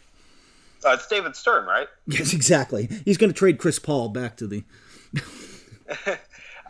Uh, 0.85 0.93
it's 0.93 1.07
David 1.07 1.37
Stern, 1.37 1.67
right? 1.67 1.89
Yes, 2.07 2.33
exactly. 2.33 2.89
He's 3.05 3.19
going 3.19 3.31
to 3.31 3.39
trade 3.39 3.59
Chris 3.59 3.79
Paul 3.79 4.09
back 4.09 4.37
to 4.39 4.47
the. 4.47 4.65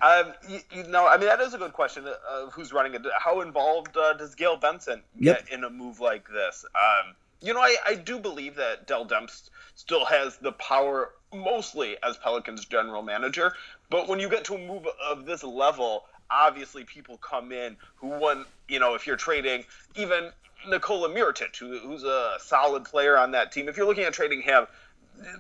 Um, 0.03 0.33
you, 0.49 0.61
you, 0.73 0.83
know, 0.85 1.07
I 1.07 1.17
mean, 1.17 1.27
that 1.27 1.41
is 1.41 1.55
a 1.55 1.59
good 1.59 1.73
question. 1.73 2.07
Uh, 2.07 2.47
who's 2.51 2.73
running 2.73 2.95
it? 2.95 3.03
How 3.19 3.41
involved 3.41 3.97
uh, 3.97 4.15
does 4.15 4.35
Gayle 4.35 4.57
Benson 4.57 5.03
get 5.21 5.45
yep. 5.45 5.49
in 5.51 5.65
a 5.65 5.71
move 5.71 6.01
like 6.01 6.29
this? 6.29 6.65
Um, 6.75 7.15
you 7.43 7.55
know, 7.55 7.61
I, 7.61 7.77
I 7.87 7.95
do 7.95 8.19
believe 8.19 8.57
that 8.57 8.87
Dell 8.87 9.07
Demps 9.07 9.51
still 9.75 10.05
has 10.05 10.37
the 10.39 10.53
power, 10.53 11.13
mostly 11.35 11.97
as 12.03 12.17
Pelicans 12.19 12.65
general 12.65 13.03
manager. 13.03 13.55
But 13.89 14.09
when 14.09 14.21
you 14.21 14.29
get 14.29 14.45
to 14.45 14.55
a 14.55 14.59
move 14.59 14.87
of 15.07 15.27
this 15.27 15.43
level, 15.43 16.05
obviously 16.31 16.85
people 16.85 17.17
come 17.19 17.53
in 17.53 17.77
who 17.97 18.09
want, 18.09 18.47
you 18.69 18.79
know, 18.79 18.95
if 18.95 19.07
you're 19.07 19.17
trading 19.17 19.65
even 19.97 20.31
Nikola 20.69 21.09
Mirotic, 21.09 21.57
who, 21.57 21.79
who's 21.79 22.05
a 22.05 22.37
solid 22.41 22.85
player 22.85 23.17
on 23.17 23.31
that 23.33 23.53
team, 23.53 23.69
if 23.69 23.77
you're 23.77 23.87
looking 23.87 24.05
at 24.05 24.13
trading 24.13 24.43
him, 24.43 24.67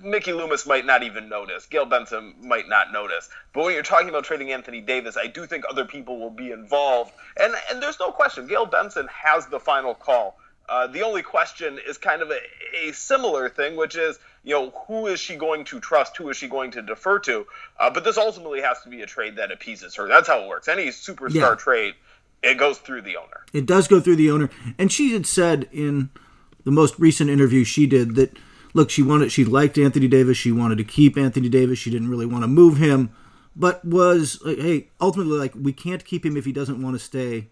Mickey 0.02 0.32
Loomis 0.32 0.66
might 0.66 0.84
not 0.84 1.02
even 1.02 1.28
notice. 1.28 1.66
Gayle 1.66 1.86
Benson 1.86 2.34
might 2.42 2.68
not 2.68 2.92
notice. 2.92 3.28
But 3.52 3.64
when 3.64 3.74
you're 3.74 3.82
talking 3.82 4.08
about 4.08 4.24
trading 4.24 4.52
Anthony 4.52 4.80
Davis, 4.80 5.16
I 5.16 5.26
do 5.26 5.46
think 5.46 5.64
other 5.68 5.84
people 5.84 6.18
will 6.18 6.30
be 6.30 6.50
involved. 6.50 7.12
And 7.38 7.54
and 7.70 7.82
there's 7.82 8.00
no 8.00 8.10
question, 8.10 8.46
Gayle 8.46 8.66
Benson 8.66 9.08
has 9.08 9.46
the 9.46 9.60
final 9.60 9.94
call. 9.94 10.38
Uh, 10.68 10.86
the 10.86 11.02
only 11.02 11.22
question 11.22 11.80
is 11.88 11.98
kind 11.98 12.22
of 12.22 12.30
a, 12.30 12.38
a, 12.88 12.92
similar 12.92 13.48
thing, 13.48 13.74
which 13.74 13.96
is, 13.96 14.20
you 14.44 14.54
know, 14.54 14.70
who 14.86 15.08
is 15.08 15.18
she 15.18 15.34
going 15.34 15.64
to 15.64 15.80
trust? 15.80 16.16
Who 16.16 16.28
is 16.28 16.36
she 16.36 16.46
going 16.46 16.70
to 16.72 16.82
defer 16.82 17.18
to? 17.20 17.44
Uh, 17.80 17.90
but 17.90 18.04
this 18.04 18.16
ultimately 18.16 18.60
has 18.60 18.80
to 18.82 18.88
be 18.88 19.02
a 19.02 19.06
trade 19.06 19.34
that 19.34 19.50
appeases 19.50 19.96
her. 19.96 20.06
That's 20.06 20.28
how 20.28 20.44
it 20.44 20.48
works. 20.48 20.68
Any 20.68 20.86
superstar 20.88 21.34
yeah. 21.34 21.54
trade, 21.56 21.94
it 22.44 22.56
goes 22.56 22.78
through 22.78 23.02
the 23.02 23.16
owner. 23.16 23.44
It 23.52 23.66
does 23.66 23.88
go 23.88 23.98
through 23.98 24.14
the 24.14 24.30
owner. 24.30 24.48
And 24.78 24.92
she 24.92 25.12
had 25.12 25.26
said 25.26 25.68
in 25.72 26.10
the 26.62 26.70
most 26.70 26.96
recent 27.00 27.30
interview 27.30 27.64
she 27.64 27.88
did 27.88 28.14
that– 28.14 28.38
look, 28.74 28.90
she 28.90 29.02
wanted 29.02 29.32
she 29.32 29.44
liked 29.44 29.78
Anthony 29.78 30.08
Davis. 30.08 30.36
She 30.36 30.52
wanted 30.52 30.78
to 30.78 30.84
keep 30.84 31.16
Anthony 31.16 31.48
Davis. 31.48 31.78
She 31.78 31.90
didn't 31.90 32.10
really 32.10 32.26
want 32.26 32.44
to 32.44 32.48
move 32.48 32.76
him, 32.76 33.10
but 33.54 33.84
was 33.84 34.40
like, 34.44 34.58
hey, 34.58 34.88
ultimately 35.00 35.38
like 35.38 35.54
we 35.54 35.72
can't 35.72 36.04
keep 36.04 36.24
him 36.24 36.36
if 36.36 36.44
he 36.44 36.52
doesn't 36.52 36.82
want 36.82 36.94
to 36.94 37.04
stay. 37.04 37.48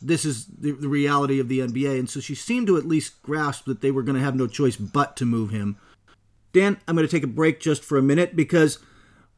This 0.00 0.24
is 0.24 0.46
the, 0.46 0.72
the 0.72 0.88
reality 0.88 1.38
of 1.38 1.48
the 1.48 1.60
NBA, 1.60 1.98
and 1.98 2.10
so 2.10 2.18
she 2.18 2.34
seemed 2.34 2.66
to 2.66 2.76
at 2.76 2.86
least 2.86 3.22
grasp 3.22 3.66
that 3.66 3.82
they 3.82 3.92
were 3.92 4.02
going 4.02 4.16
to 4.16 4.24
have 4.24 4.34
no 4.34 4.48
choice 4.48 4.76
but 4.76 5.16
to 5.16 5.24
move 5.24 5.50
him. 5.50 5.76
Dan, 6.52 6.78
I'm 6.86 6.96
going 6.96 7.06
to 7.06 7.10
take 7.10 7.22
a 7.22 7.28
break 7.28 7.60
just 7.60 7.84
for 7.84 7.96
a 7.96 8.02
minute 8.02 8.34
because 8.34 8.78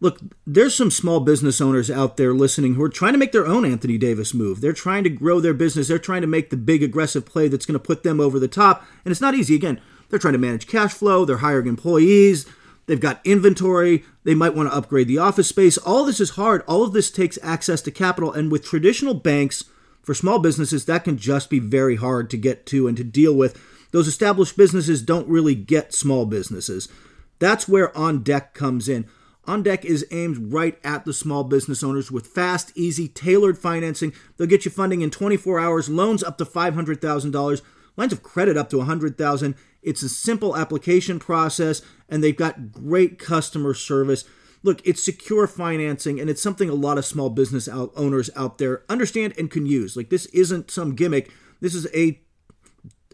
look, 0.00 0.20
there's 0.46 0.74
some 0.74 0.90
small 0.90 1.20
business 1.20 1.60
owners 1.60 1.90
out 1.90 2.16
there 2.16 2.34
listening 2.34 2.74
who 2.74 2.82
are 2.82 2.88
trying 2.88 3.12
to 3.12 3.18
make 3.18 3.32
their 3.32 3.46
own 3.46 3.64
Anthony 3.64 3.98
Davis 3.98 4.34
move. 4.34 4.60
They're 4.60 4.72
trying 4.72 5.04
to 5.04 5.10
grow 5.10 5.40
their 5.40 5.54
business. 5.54 5.88
They're 5.88 5.98
trying 5.98 6.22
to 6.22 6.26
make 6.26 6.50
the 6.50 6.56
big 6.56 6.82
aggressive 6.82 7.24
play 7.24 7.48
that's 7.48 7.66
going 7.66 7.78
to 7.78 7.84
put 7.84 8.02
them 8.02 8.20
over 8.20 8.38
the 8.38 8.48
top. 8.48 8.84
And 9.04 9.12
it's 9.12 9.20
not 9.20 9.34
easy. 9.34 9.54
Again, 9.54 9.80
they're 10.14 10.20
trying 10.20 10.32
to 10.32 10.38
manage 10.38 10.68
cash 10.68 10.94
flow, 10.94 11.24
they're 11.24 11.38
hiring 11.38 11.66
employees, 11.66 12.46
they've 12.86 13.00
got 13.00 13.20
inventory, 13.24 14.04
they 14.22 14.32
might 14.32 14.54
want 14.54 14.70
to 14.70 14.76
upgrade 14.76 15.08
the 15.08 15.18
office 15.18 15.48
space. 15.48 15.76
All 15.76 16.04
this 16.04 16.20
is 16.20 16.30
hard. 16.30 16.62
All 16.68 16.84
of 16.84 16.92
this 16.92 17.10
takes 17.10 17.36
access 17.42 17.82
to 17.82 17.90
capital, 17.90 18.32
and 18.32 18.52
with 18.52 18.64
traditional 18.64 19.14
banks, 19.14 19.64
For 20.04 20.14
small 20.14 20.38
businesses, 20.38 20.84
that 20.84 21.02
can 21.02 21.16
just 21.16 21.48
be 21.48 21.58
very 21.58 21.96
hard 21.96 22.28
to 22.30 22.36
get 22.36 22.66
to 22.66 22.86
and 22.86 22.96
to 22.98 23.04
deal 23.04 23.34
with. 23.34 23.58
Those 23.90 24.06
established 24.06 24.56
businesses 24.56 25.00
don't 25.00 25.28
really 25.28 25.54
get 25.54 25.94
small 25.94 26.26
businesses. 26.26 26.88
That's 27.38 27.66
where 27.66 27.96
On 27.96 28.22
Deck 28.22 28.52
comes 28.52 28.86
in. 28.88 29.06
On 29.46 29.62
Deck 29.62 29.84
is 29.84 30.06
aimed 30.10 30.52
right 30.52 30.78
at 30.84 31.06
the 31.06 31.14
small 31.14 31.42
business 31.42 31.82
owners 31.82 32.10
with 32.12 32.26
fast, 32.26 32.70
easy, 32.74 33.08
tailored 33.08 33.58
financing. 33.58 34.12
They'll 34.36 34.46
get 34.46 34.66
you 34.66 34.70
funding 34.70 35.00
in 35.00 35.10
24 35.10 35.58
hours, 35.58 35.88
loans 35.88 36.22
up 36.22 36.36
to 36.38 36.44
$500,000, 36.44 37.62
lines 37.96 38.12
of 38.12 38.22
credit 38.22 38.56
up 38.58 38.68
to 38.70 38.78
100,000. 38.78 39.54
It's 39.84 40.02
a 40.02 40.08
simple 40.08 40.56
application 40.56 41.18
process 41.18 41.82
and 42.08 42.22
they've 42.22 42.36
got 42.36 42.72
great 42.72 43.18
customer 43.18 43.74
service. 43.74 44.24
Look, 44.62 44.80
it's 44.84 45.02
secure 45.02 45.46
financing 45.46 46.18
and 46.18 46.30
it's 46.30 46.42
something 46.42 46.68
a 46.68 46.74
lot 46.74 46.98
of 46.98 47.04
small 47.04 47.30
business 47.30 47.68
out, 47.68 47.92
owners 47.94 48.30
out 48.34 48.58
there 48.58 48.82
understand 48.88 49.34
and 49.38 49.50
can 49.50 49.66
use. 49.66 49.96
Like 49.96 50.10
this 50.10 50.26
isn't 50.26 50.70
some 50.70 50.94
gimmick. 50.94 51.30
This 51.60 51.74
is 51.74 51.86
a 51.94 52.20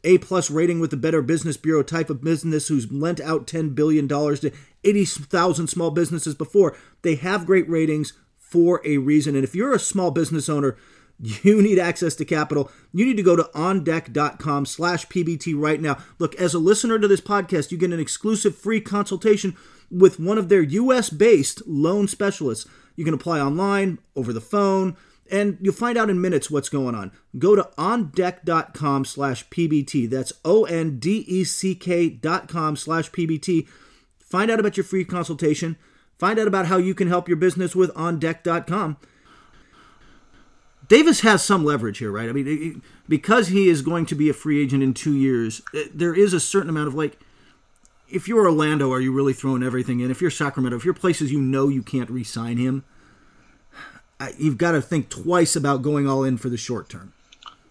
a 0.03 0.19
plus 0.19 0.51
rating 0.51 0.81
with 0.81 0.91
the 0.91 0.97
Better 0.97 1.21
Business 1.21 1.57
Bureau 1.57 1.83
type 1.83 2.09
of 2.09 2.23
business 2.23 2.69
who's 2.69 2.91
lent 2.91 3.21
out 3.21 3.47
$10 3.47 3.75
billion 3.75 4.09
to 4.09 4.51
80,000 4.83 5.67
small 5.67 5.91
businesses 5.91 6.35
before. 6.35 6.75
They 7.03 7.17
have 7.17 7.45
great 7.45 7.69
ratings 7.69 8.15
for 8.39 8.81
a 8.85 8.97
reason. 8.99 9.35
And 9.35 9.45
if 9.45 9.55
you're 9.55 9.75
a 9.75 9.79
small 9.79 10.11
business 10.11 10.49
owner, 10.49 10.77
you 11.21 11.61
need 11.61 11.79
access 11.79 12.15
to 12.17 12.25
capital. 12.25 12.71
You 12.93 13.05
need 13.05 13.17
to 13.17 13.23
go 13.23 13.37
to 13.37 13.51
ondeck.com 13.55 14.67
slash 14.67 15.07
PBT 15.07 15.55
right 15.57 15.81
now. 15.81 15.99
Look, 16.19 16.35
as 16.37 16.55
a 16.55 16.59
listener 16.59 16.99
to 16.99 17.09
this 17.09 17.21
podcast, 17.21 17.71
you 17.71 17.79
get 17.79 17.93
an 17.93 18.01
exclusive 18.01 18.57
free 18.57 18.81
consultation 18.81 19.57
with 19.91 20.19
one 20.19 20.39
of 20.39 20.49
their 20.49 20.63
US 20.63 21.11
based 21.11 21.63
loan 21.67 22.09
specialists. 22.09 22.69
You 22.97 23.05
can 23.05 23.15
apply 23.15 23.41
online, 23.41 23.99
over 24.17 24.33
the 24.33 24.41
phone, 24.41 24.97
and 25.31 25.59
you'll 25.61 25.75
find 25.75 25.97
out 25.97 26.11
in 26.11 26.21
minutes 26.21 26.51
what's 26.51 26.69
going 26.69 26.95
on. 26.95 27.13
Go 27.39 27.55
to 27.55 27.69
ondeck.com 27.79 29.05
slash 29.05 29.49
PBT. 29.49 30.09
That's 30.11 30.33
O-N-D-E-C-K 30.45 32.09
dot 32.11 32.49
com 32.49 32.77
slash 32.77 33.11
PBT. 33.11 33.69
Find 34.19 34.51
out 34.51 34.61
about 34.61 34.77
your 34.77 34.85
free 34.85 35.05
consultation. 35.05 35.77
Find 36.19 36.39
out 36.39 36.49
about 36.49 36.67
how 36.67 36.77
you 36.77 36.95
can 36.95 37.09
help 37.09 37.29
your 37.29 37.37
business 37.37 37.75
with 37.75 37.95
ondeck.com. 37.95 38.97
Davis 40.91 41.21
has 41.21 41.45
some 41.45 41.65
leverage 41.65 41.99
here, 41.99 42.11
right? 42.11 42.29
I 42.29 42.33
mean, 42.33 42.83
because 43.09 43.47
he 43.47 43.69
is 43.69 43.81
going 43.81 44.07
to 44.07 44.17
be 44.17 44.29
a 44.29 44.33
free 44.33 44.61
agent 44.61 44.83
in 44.83 44.93
two 44.93 45.15
years, 45.15 45.63
there 45.95 46.13
is 46.13 46.33
a 46.33 46.41
certain 46.41 46.69
amount 46.69 46.89
of 46.89 46.95
like, 46.95 47.17
if 48.09 48.27
you're 48.27 48.45
Orlando, 48.45 48.93
are 48.93 49.01
you 49.01 49.13
really 49.13 49.33
throwing 49.33 49.63
everything 49.63 50.01
in? 50.01 50.11
If 50.11 50.21
you're 50.21 50.33
Sacramento, 50.33 50.77
if 50.77 50.85
you're 50.85 50.93
places 50.93 51.31
you 51.31 51.41
know 51.41 51.69
you 51.69 51.85
can't 51.85 52.11
re 52.11 52.25
sign 52.25 52.57
him, 52.57 52.83
you've 54.37 54.59
got 54.59 54.73
to 54.73 54.83
think 54.83 55.09
twice 55.09 55.55
about 55.55 55.83
going 55.83 56.09
all 56.09 56.25
in 56.25 56.37
for 56.37 56.49
the 56.49 56.57
short 56.57 56.89
term. 56.89 57.13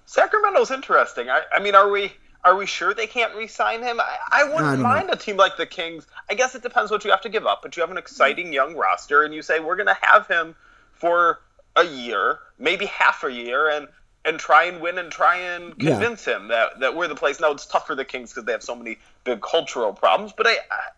Sacramento's 0.06 0.72
interesting. 0.72 1.30
I, 1.30 1.42
I 1.54 1.60
mean, 1.60 1.76
are 1.76 1.92
we 1.92 2.14
are 2.46 2.56
we 2.56 2.66
sure 2.66 2.94
they 2.94 3.06
can't 3.06 3.36
re-sign 3.36 3.84
him? 3.84 4.00
I, 4.00 4.18
I 4.32 4.44
wouldn't 4.46 4.64
I 4.64 4.76
mind 4.78 5.08
know. 5.08 5.14
a 5.14 5.18
team 5.18 5.36
like 5.36 5.58
the 5.58 5.66
Kings. 5.66 6.08
I 6.30 6.36
guess 6.36 6.56
it 6.56 6.64
depends 6.64 6.90
what 6.90 7.04
you 7.04 7.12
have 7.12 7.22
to 7.24 7.30
give 7.30 7.46
up, 7.46 7.62
but 7.62 7.76
you 7.76 7.82
have 7.82 7.92
an 7.92 7.98
exciting 7.98 8.54
young 8.54 8.78
roster, 8.78 9.24
and 9.24 9.34
you 9.34 9.42
say 9.42 9.60
we're 9.60 9.76
going 9.76 9.88
to 9.88 9.98
have 10.02 10.26
him 10.28 10.56
for 10.94 11.42
a 11.76 11.86
year, 11.86 12.40
maybe 12.58 12.86
half 12.86 13.24
a 13.24 13.32
year, 13.32 13.70
and 13.70 13.88
and 14.26 14.38
try 14.38 14.66
and 14.66 14.82
win 14.82 14.98
and 14.98 15.12
try 15.12 15.38
and 15.38 15.78
convince 15.80 16.28
yeah. 16.28 16.36
him 16.36 16.50
that, 16.50 16.82
that 16.82 16.96
we're 16.96 17.08
the 17.08 17.16
place. 17.16 17.40
Now 17.40 17.52
it's 17.52 17.66
tough 17.66 17.88
for 17.88 17.96
the 17.96 18.04
Kings 18.04 18.32
because 18.32 18.44
they 18.44 18.52
have 18.52 18.62
so 18.62 18.76
many 18.76 18.98
big 19.24 19.42
cultural 19.42 19.94
problems, 19.94 20.34
but 20.36 20.46
I, 20.46 20.52
I, 20.52 20.90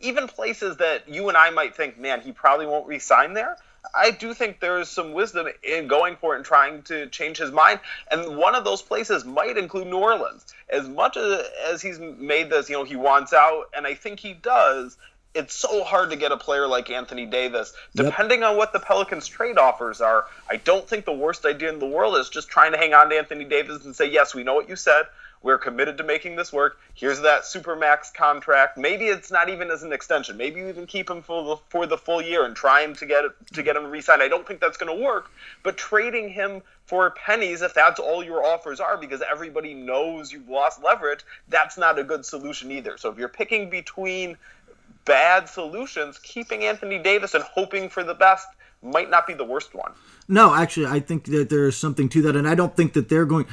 even 0.00 0.26
places 0.26 0.78
that 0.78 1.08
you 1.08 1.28
and 1.28 1.36
I 1.36 1.50
might 1.50 1.76
think, 1.76 1.98
man, 1.98 2.22
he 2.22 2.32
probably 2.32 2.66
won't 2.66 2.86
re-sign 2.86 3.34
there. 3.34 3.58
I 3.94 4.10
do 4.10 4.34
think 4.34 4.60
there 4.60 4.78
is 4.78 4.88
some 4.88 5.12
wisdom 5.12 5.48
in 5.62 5.88
going 5.88 6.16
for 6.16 6.34
it 6.34 6.38
and 6.38 6.44
trying 6.44 6.82
to 6.84 7.06
change 7.08 7.38
his 7.38 7.50
mind. 7.50 7.80
And 8.10 8.36
one 8.36 8.54
of 8.54 8.64
those 8.64 8.82
places 8.82 9.24
might 9.24 9.56
include 9.56 9.86
New 9.86 9.98
Orleans. 9.98 10.46
As 10.68 10.88
much 10.88 11.16
as, 11.16 11.46
as 11.66 11.82
he's 11.82 11.98
made 11.98 12.50
this, 12.50 12.68
you 12.68 12.76
know, 12.76 12.84
he 12.84 12.96
wants 12.96 13.32
out, 13.32 13.64
and 13.74 13.86
I 13.86 13.94
think 13.94 14.20
he 14.20 14.34
does, 14.34 14.96
it's 15.34 15.54
so 15.54 15.84
hard 15.84 16.10
to 16.10 16.16
get 16.16 16.32
a 16.32 16.36
player 16.36 16.66
like 16.66 16.90
Anthony 16.90 17.26
Davis. 17.26 17.72
Depending 17.94 18.40
yep. 18.40 18.50
on 18.50 18.56
what 18.56 18.72
the 18.72 18.80
Pelicans 18.80 19.26
trade 19.26 19.58
offers 19.58 20.00
are, 20.00 20.26
I 20.50 20.56
don't 20.56 20.88
think 20.88 21.04
the 21.04 21.12
worst 21.12 21.46
idea 21.46 21.72
in 21.72 21.78
the 21.78 21.86
world 21.86 22.16
is 22.16 22.28
just 22.28 22.48
trying 22.48 22.72
to 22.72 22.78
hang 22.78 22.94
on 22.94 23.10
to 23.10 23.16
Anthony 23.16 23.44
Davis 23.44 23.84
and 23.84 23.94
say, 23.94 24.10
yes, 24.10 24.34
we 24.34 24.42
know 24.42 24.54
what 24.54 24.68
you 24.68 24.76
said. 24.76 25.04
We're 25.42 25.56
committed 25.56 25.96
to 25.96 26.04
making 26.04 26.36
this 26.36 26.52
work. 26.52 26.78
Here's 26.94 27.20
that 27.22 27.42
supermax 27.44 28.12
contract. 28.12 28.76
Maybe 28.76 29.06
it's 29.06 29.30
not 29.30 29.48
even 29.48 29.70
as 29.70 29.82
an 29.82 29.90
extension. 29.90 30.36
Maybe 30.36 30.60
you 30.60 30.68
even 30.68 30.86
keep 30.86 31.08
him 31.08 31.22
for 31.22 31.42
the, 31.42 31.56
for 31.70 31.86
the 31.86 31.96
full 31.96 32.20
year 32.20 32.44
and 32.44 32.54
try 32.54 32.82
him 32.82 32.94
to 32.96 33.06
get 33.06 33.24
to 33.54 33.62
get 33.62 33.74
him 33.74 33.86
re-signed. 33.86 34.20
I 34.20 34.28
don't 34.28 34.46
think 34.46 34.60
that's 34.60 34.76
going 34.76 34.94
to 34.94 35.02
work. 35.02 35.30
But 35.62 35.78
trading 35.78 36.28
him 36.28 36.60
for 36.84 37.08
pennies, 37.12 37.62
if 37.62 37.72
that's 37.72 37.98
all 37.98 38.22
your 38.22 38.44
offers 38.44 38.80
are, 38.80 38.98
because 38.98 39.22
everybody 39.22 39.72
knows 39.72 40.30
you've 40.30 40.48
lost 40.48 40.82
leverage, 40.82 41.24
that's 41.48 41.78
not 41.78 41.98
a 41.98 42.04
good 42.04 42.26
solution 42.26 42.70
either. 42.70 42.98
So 42.98 43.10
if 43.10 43.16
you're 43.16 43.28
picking 43.28 43.70
between 43.70 44.36
bad 45.04 45.48
solutions, 45.48 46.18
keeping 46.18 46.64
Anthony 46.64 46.98
Davis 46.98 47.34
and 47.34 47.44
hoping 47.44 47.88
for 47.88 48.04
the 48.04 48.14
best 48.14 48.46
might 48.82 49.10
not 49.10 49.26
be 49.26 49.34
the 49.34 49.44
worst 49.44 49.74
one. 49.74 49.92
No, 50.28 50.54
actually, 50.54 50.86
I 50.86 51.00
think 51.00 51.24
that 51.24 51.50
there 51.50 51.66
is 51.66 51.76
something 51.76 52.08
to 52.10 52.22
that, 52.22 52.36
and 52.36 52.48
I 52.48 52.54
don't 52.54 52.76
think 52.76 52.92
that 52.94 53.08
they're 53.08 53.26
going 53.26 53.46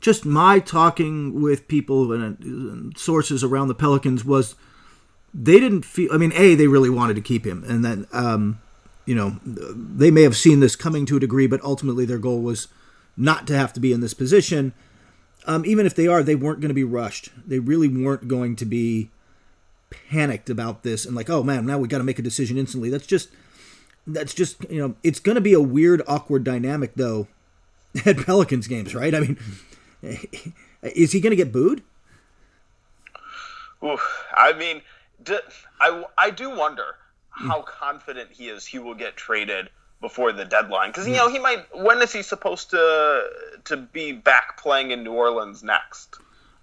just 0.00 0.24
my 0.24 0.58
talking 0.58 1.40
with 1.40 1.68
people 1.68 2.12
and, 2.12 2.96
sources 2.96 3.42
around 3.42 3.68
the 3.68 3.74
Pelicans 3.74 4.24
was 4.24 4.54
they 5.34 5.58
didn't 5.58 5.84
feel. 5.84 6.12
I 6.12 6.16
mean, 6.16 6.32
a 6.34 6.54
they 6.54 6.66
really 6.66 6.90
wanted 6.90 7.14
to 7.14 7.22
keep 7.22 7.46
him, 7.46 7.64
and 7.66 7.84
then 7.84 8.06
um, 8.12 8.60
you 9.04 9.14
know 9.14 9.38
they 9.44 10.10
may 10.10 10.22
have 10.22 10.36
seen 10.36 10.60
this 10.60 10.76
coming 10.76 11.06
to 11.06 11.16
a 11.16 11.20
degree, 11.20 11.46
but 11.46 11.62
ultimately 11.62 12.04
their 12.04 12.18
goal 12.18 12.40
was 12.40 12.68
not 13.16 13.46
to 13.46 13.56
have 13.56 13.72
to 13.74 13.80
be 13.80 13.92
in 13.92 14.00
this 14.00 14.14
position. 14.14 14.74
Um, 15.46 15.64
even 15.64 15.86
if 15.86 15.94
they 15.94 16.08
are, 16.08 16.22
they 16.22 16.34
weren't 16.34 16.60
going 16.60 16.70
to 16.70 16.74
be 16.74 16.84
rushed. 16.84 17.30
They 17.46 17.60
really 17.60 17.88
weren't 17.88 18.26
going 18.26 18.56
to 18.56 18.64
be 18.64 19.10
panicked 20.10 20.50
about 20.50 20.82
this 20.82 21.04
and 21.04 21.14
like, 21.14 21.30
oh 21.30 21.42
man, 21.42 21.66
now 21.66 21.78
we 21.78 21.88
got 21.88 21.98
to 21.98 22.04
make 22.04 22.18
a 22.18 22.22
decision 22.22 22.58
instantly. 22.58 22.90
That's 22.90 23.06
just 23.06 23.30
that's 24.06 24.34
just 24.34 24.68
you 24.70 24.80
know 24.80 24.94
it's 25.02 25.20
going 25.20 25.36
to 25.36 25.40
be 25.40 25.52
a 25.52 25.60
weird, 25.60 26.02
awkward 26.06 26.44
dynamic 26.44 26.94
though 26.94 27.28
at 28.06 28.18
Pelicans 28.18 28.66
games, 28.66 28.94
right? 28.94 29.14
I 29.14 29.20
mean, 29.20 29.38
Is 30.82 31.12
he 31.12 31.20
going 31.20 31.30
to 31.30 31.36
get 31.36 31.52
booed? 31.52 31.82
Oof, 33.84 34.24
I 34.34 34.52
mean, 34.52 34.82
do, 35.22 35.38
I, 35.80 36.04
I 36.16 36.30
do 36.30 36.54
wonder 36.54 36.96
how 37.30 37.62
confident 37.62 38.30
he 38.32 38.48
is 38.48 38.64
he 38.64 38.78
will 38.78 38.94
get 38.94 39.16
traded 39.16 39.68
before 40.00 40.32
the 40.32 40.44
deadline 40.44 40.90
because 40.90 41.06
you 41.06 41.12
hmm. 41.12 41.18
know 41.18 41.28
he 41.28 41.38
might. 41.38 41.66
When 41.74 42.00
is 42.00 42.12
he 42.12 42.22
supposed 42.22 42.70
to 42.70 43.28
to 43.64 43.76
be 43.76 44.12
back 44.12 44.58
playing 44.58 44.90
in 44.90 45.04
New 45.04 45.12
Orleans 45.12 45.62
next? 45.62 46.16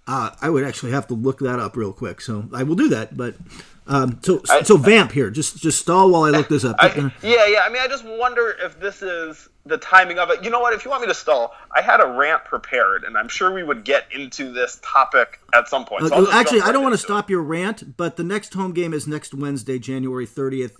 Uh, 0.06 0.30
I 0.40 0.50
would 0.50 0.64
actually 0.64 0.92
have 0.92 1.06
to 1.08 1.14
look 1.14 1.38
that 1.38 1.58
up 1.58 1.76
real 1.76 1.92
quick, 1.92 2.20
so 2.20 2.46
I 2.52 2.62
will 2.62 2.74
do 2.74 2.88
that. 2.88 3.16
But 3.16 3.36
um, 3.86 4.18
so 4.22 4.42
I, 4.50 4.62
so 4.62 4.76
vamp 4.76 5.12
here, 5.12 5.30
just 5.30 5.56
just 5.58 5.80
stall 5.80 6.10
while 6.10 6.22
I 6.22 6.30
look 6.30 6.48
this 6.48 6.64
up. 6.64 6.76
I, 6.78 7.10
yeah, 7.22 7.46
yeah. 7.46 7.60
I 7.64 7.70
mean, 7.70 7.80
I 7.80 7.86
just 7.88 8.04
wonder 8.04 8.54
if 8.62 8.78
this 8.80 9.02
is 9.02 9.48
the 9.64 9.78
timing 9.78 10.18
of 10.18 10.30
it. 10.30 10.44
You 10.44 10.50
know 10.50 10.60
what? 10.60 10.74
If 10.74 10.84
you 10.84 10.90
want 10.90 11.02
me 11.02 11.08
to 11.08 11.14
stall, 11.14 11.54
I 11.74 11.80
had 11.80 12.00
a 12.00 12.06
rant 12.06 12.44
prepared, 12.44 13.04
and 13.04 13.16
I'm 13.16 13.28
sure 13.28 13.52
we 13.52 13.62
would 13.62 13.84
get 13.84 14.06
into 14.12 14.52
this 14.52 14.78
topic 14.82 15.40
at 15.54 15.68
some 15.68 15.86
point. 15.86 16.06
So 16.08 16.26
uh, 16.26 16.30
actually, 16.32 16.60
I 16.60 16.72
don't 16.72 16.82
want 16.82 16.94
to 16.94 16.98
stop 16.98 17.30
it. 17.30 17.32
your 17.32 17.42
rant, 17.42 17.96
but 17.96 18.16
the 18.16 18.24
next 18.24 18.52
home 18.52 18.72
game 18.72 18.92
is 18.92 19.06
next 19.06 19.34
Wednesday, 19.34 19.78
January 19.78 20.26
30th, 20.26 20.76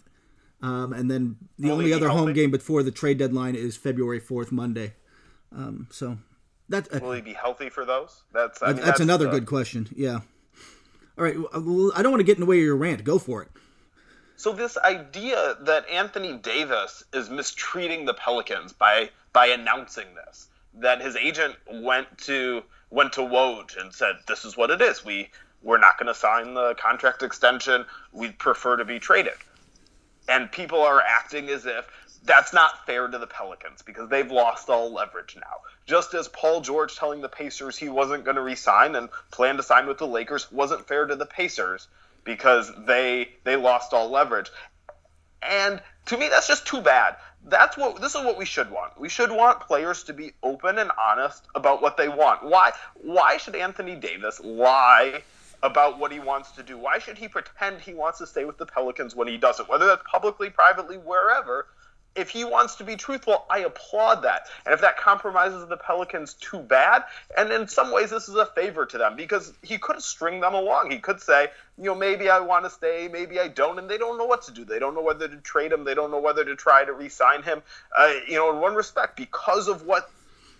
um, 0.62 0.92
and 0.92 1.10
then 1.10 1.36
the 1.58 1.70
only 1.70 1.94
other 1.94 2.08
home 2.08 2.32
game 2.34 2.50
before 2.50 2.82
the 2.82 2.90
trade 2.90 3.18
deadline 3.18 3.54
is 3.54 3.76
February 3.76 4.20
4th, 4.20 4.52
Monday. 4.52 4.94
Um, 5.54 5.88
so 5.90 6.18
that 6.68 6.92
uh, 6.94 7.00
will 7.00 7.12
he 7.12 7.20
be 7.20 7.32
healthy 7.32 7.68
for 7.68 7.84
those? 7.84 8.22
That's 8.32 8.62
I 8.62 8.68
mean, 8.68 8.76
that's, 8.76 8.86
that's, 8.86 9.00
another 9.00 9.28
good 9.28 9.46
question. 9.46 9.88
Yeah. 9.94 10.20
All 11.16 11.24
right, 11.24 11.36
I 11.94 12.02
don't 12.02 12.10
want 12.10 12.20
to 12.20 12.24
get 12.24 12.36
in 12.36 12.40
the 12.40 12.46
way 12.46 12.58
of 12.58 12.64
your 12.64 12.76
rant. 12.76 13.04
Go 13.04 13.18
for 13.18 13.42
it. 13.42 13.48
So 14.36 14.52
this 14.52 14.76
idea 14.76 15.56
that 15.60 15.88
Anthony 15.88 16.36
Davis 16.36 17.04
is 17.12 17.30
mistreating 17.30 18.04
the 18.04 18.14
Pelicans 18.14 18.72
by 18.72 19.10
by 19.32 19.46
announcing 19.46 20.06
this, 20.14 20.48
that 20.74 21.00
his 21.00 21.16
agent 21.16 21.54
went 21.70 22.18
to 22.18 22.62
went 22.90 23.12
to 23.14 23.20
Woj 23.20 23.80
and 23.80 23.94
said, 23.94 24.16
"This 24.26 24.44
is 24.44 24.56
what 24.56 24.70
it 24.70 24.80
is. 24.80 25.04
We 25.04 25.30
we're 25.62 25.78
not 25.78 25.98
going 25.98 26.08
to 26.08 26.14
sign 26.14 26.54
the 26.54 26.74
contract 26.74 27.22
extension. 27.22 27.86
We'd 28.12 28.38
prefer 28.38 28.76
to 28.76 28.84
be 28.84 28.98
traded." 28.98 29.34
And 30.28 30.50
people 30.50 30.80
are 30.80 31.00
acting 31.00 31.48
as 31.48 31.66
if 31.66 31.86
that's 32.24 32.52
not 32.52 32.86
fair 32.86 33.06
to 33.06 33.18
the 33.18 33.26
Pelicans 33.26 33.82
because 33.82 34.08
they've 34.08 34.30
lost 34.30 34.68
all 34.68 34.92
leverage 34.92 35.36
now. 35.36 35.56
Just 35.86 36.14
as 36.14 36.28
Paul 36.28 36.62
George 36.62 36.96
telling 36.96 37.20
the 37.20 37.28
Pacers 37.28 37.76
he 37.76 37.88
wasn't 37.88 38.24
going 38.24 38.36
to 38.36 38.42
resign 38.42 38.94
and 38.94 39.08
plan 39.30 39.56
to 39.58 39.62
sign 39.62 39.86
with 39.86 39.98
the 39.98 40.06
Lakers 40.06 40.50
wasn't 40.50 40.88
fair 40.88 41.06
to 41.06 41.16
the 41.16 41.26
Pacers 41.26 41.86
because 42.24 42.72
they 42.86 43.28
they 43.44 43.56
lost 43.56 43.92
all 43.92 44.10
leverage. 44.10 44.50
And 45.42 45.80
to 46.06 46.16
me, 46.16 46.28
that's 46.28 46.48
just 46.48 46.66
too 46.66 46.80
bad. 46.80 47.16
That's 47.46 47.76
what 47.76 48.00
this 48.00 48.14
is 48.14 48.24
what 48.24 48.38
we 48.38 48.46
should 48.46 48.70
want. 48.70 48.98
We 48.98 49.10
should 49.10 49.30
want 49.30 49.60
players 49.60 50.04
to 50.04 50.14
be 50.14 50.32
open 50.42 50.78
and 50.78 50.90
honest 50.98 51.44
about 51.54 51.82
what 51.82 51.98
they 51.98 52.08
want. 52.08 52.42
Why 52.42 52.72
why 52.94 53.36
should 53.36 53.54
Anthony 53.54 53.96
Davis 53.96 54.40
lie 54.42 55.22
about 55.62 55.98
what 55.98 56.10
he 56.10 56.20
wants 56.20 56.52
to 56.52 56.62
do? 56.62 56.78
Why 56.78 56.98
should 56.98 57.18
he 57.18 57.28
pretend 57.28 57.80
he 57.80 57.92
wants 57.92 58.18
to 58.18 58.26
stay 58.26 58.46
with 58.46 58.56
the 58.56 58.66
Pelicans 58.66 59.14
when 59.14 59.28
he 59.28 59.36
doesn't? 59.36 59.68
Whether 59.68 59.86
that's 59.86 60.02
publicly, 60.10 60.48
privately, 60.48 60.96
wherever, 60.96 61.66
if 62.16 62.30
he 62.30 62.44
wants 62.44 62.76
to 62.76 62.84
be 62.84 62.96
truthful, 62.96 63.44
I 63.50 63.60
applaud 63.60 64.22
that. 64.22 64.46
And 64.64 64.72
if 64.72 64.80
that 64.82 64.96
compromises 64.96 65.66
the 65.66 65.76
Pelicans, 65.76 66.34
too 66.34 66.58
bad. 66.58 67.04
And 67.36 67.50
in 67.50 67.66
some 67.66 67.92
ways, 67.92 68.10
this 68.10 68.28
is 68.28 68.36
a 68.36 68.46
favor 68.46 68.86
to 68.86 68.98
them 68.98 69.16
because 69.16 69.52
he 69.62 69.78
could 69.78 70.00
string 70.00 70.40
them 70.40 70.54
along. 70.54 70.90
He 70.90 70.98
could 70.98 71.20
say, 71.20 71.48
you 71.76 71.84
know, 71.84 71.94
maybe 71.94 72.30
I 72.30 72.38
want 72.40 72.64
to 72.64 72.70
stay, 72.70 73.08
maybe 73.12 73.40
I 73.40 73.48
don't, 73.48 73.78
and 73.78 73.90
they 73.90 73.98
don't 73.98 74.16
know 74.16 74.26
what 74.26 74.42
to 74.42 74.52
do. 74.52 74.64
They 74.64 74.78
don't 74.78 74.94
know 74.94 75.02
whether 75.02 75.26
to 75.26 75.36
trade 75.38 75.72
him. 75.72 75.84
They 75.84 75.94
don't 75.94 76.10
know 76.10 76.20
whether 76.20 76.44
to 76.44 76.54
try 76.54 76.84
to 76.84 76.92
re-sign 76.92 77.42
him. 77.42 77.62
Uh, 77.96 78.12
you 78.28 78.36
know, 78.36 78.52
in 78.52 78.60
one 78.60 78.74
respect, 78.74 79.16
because 79.16 79.66
of 79.66 79.84
what 79.84 80.10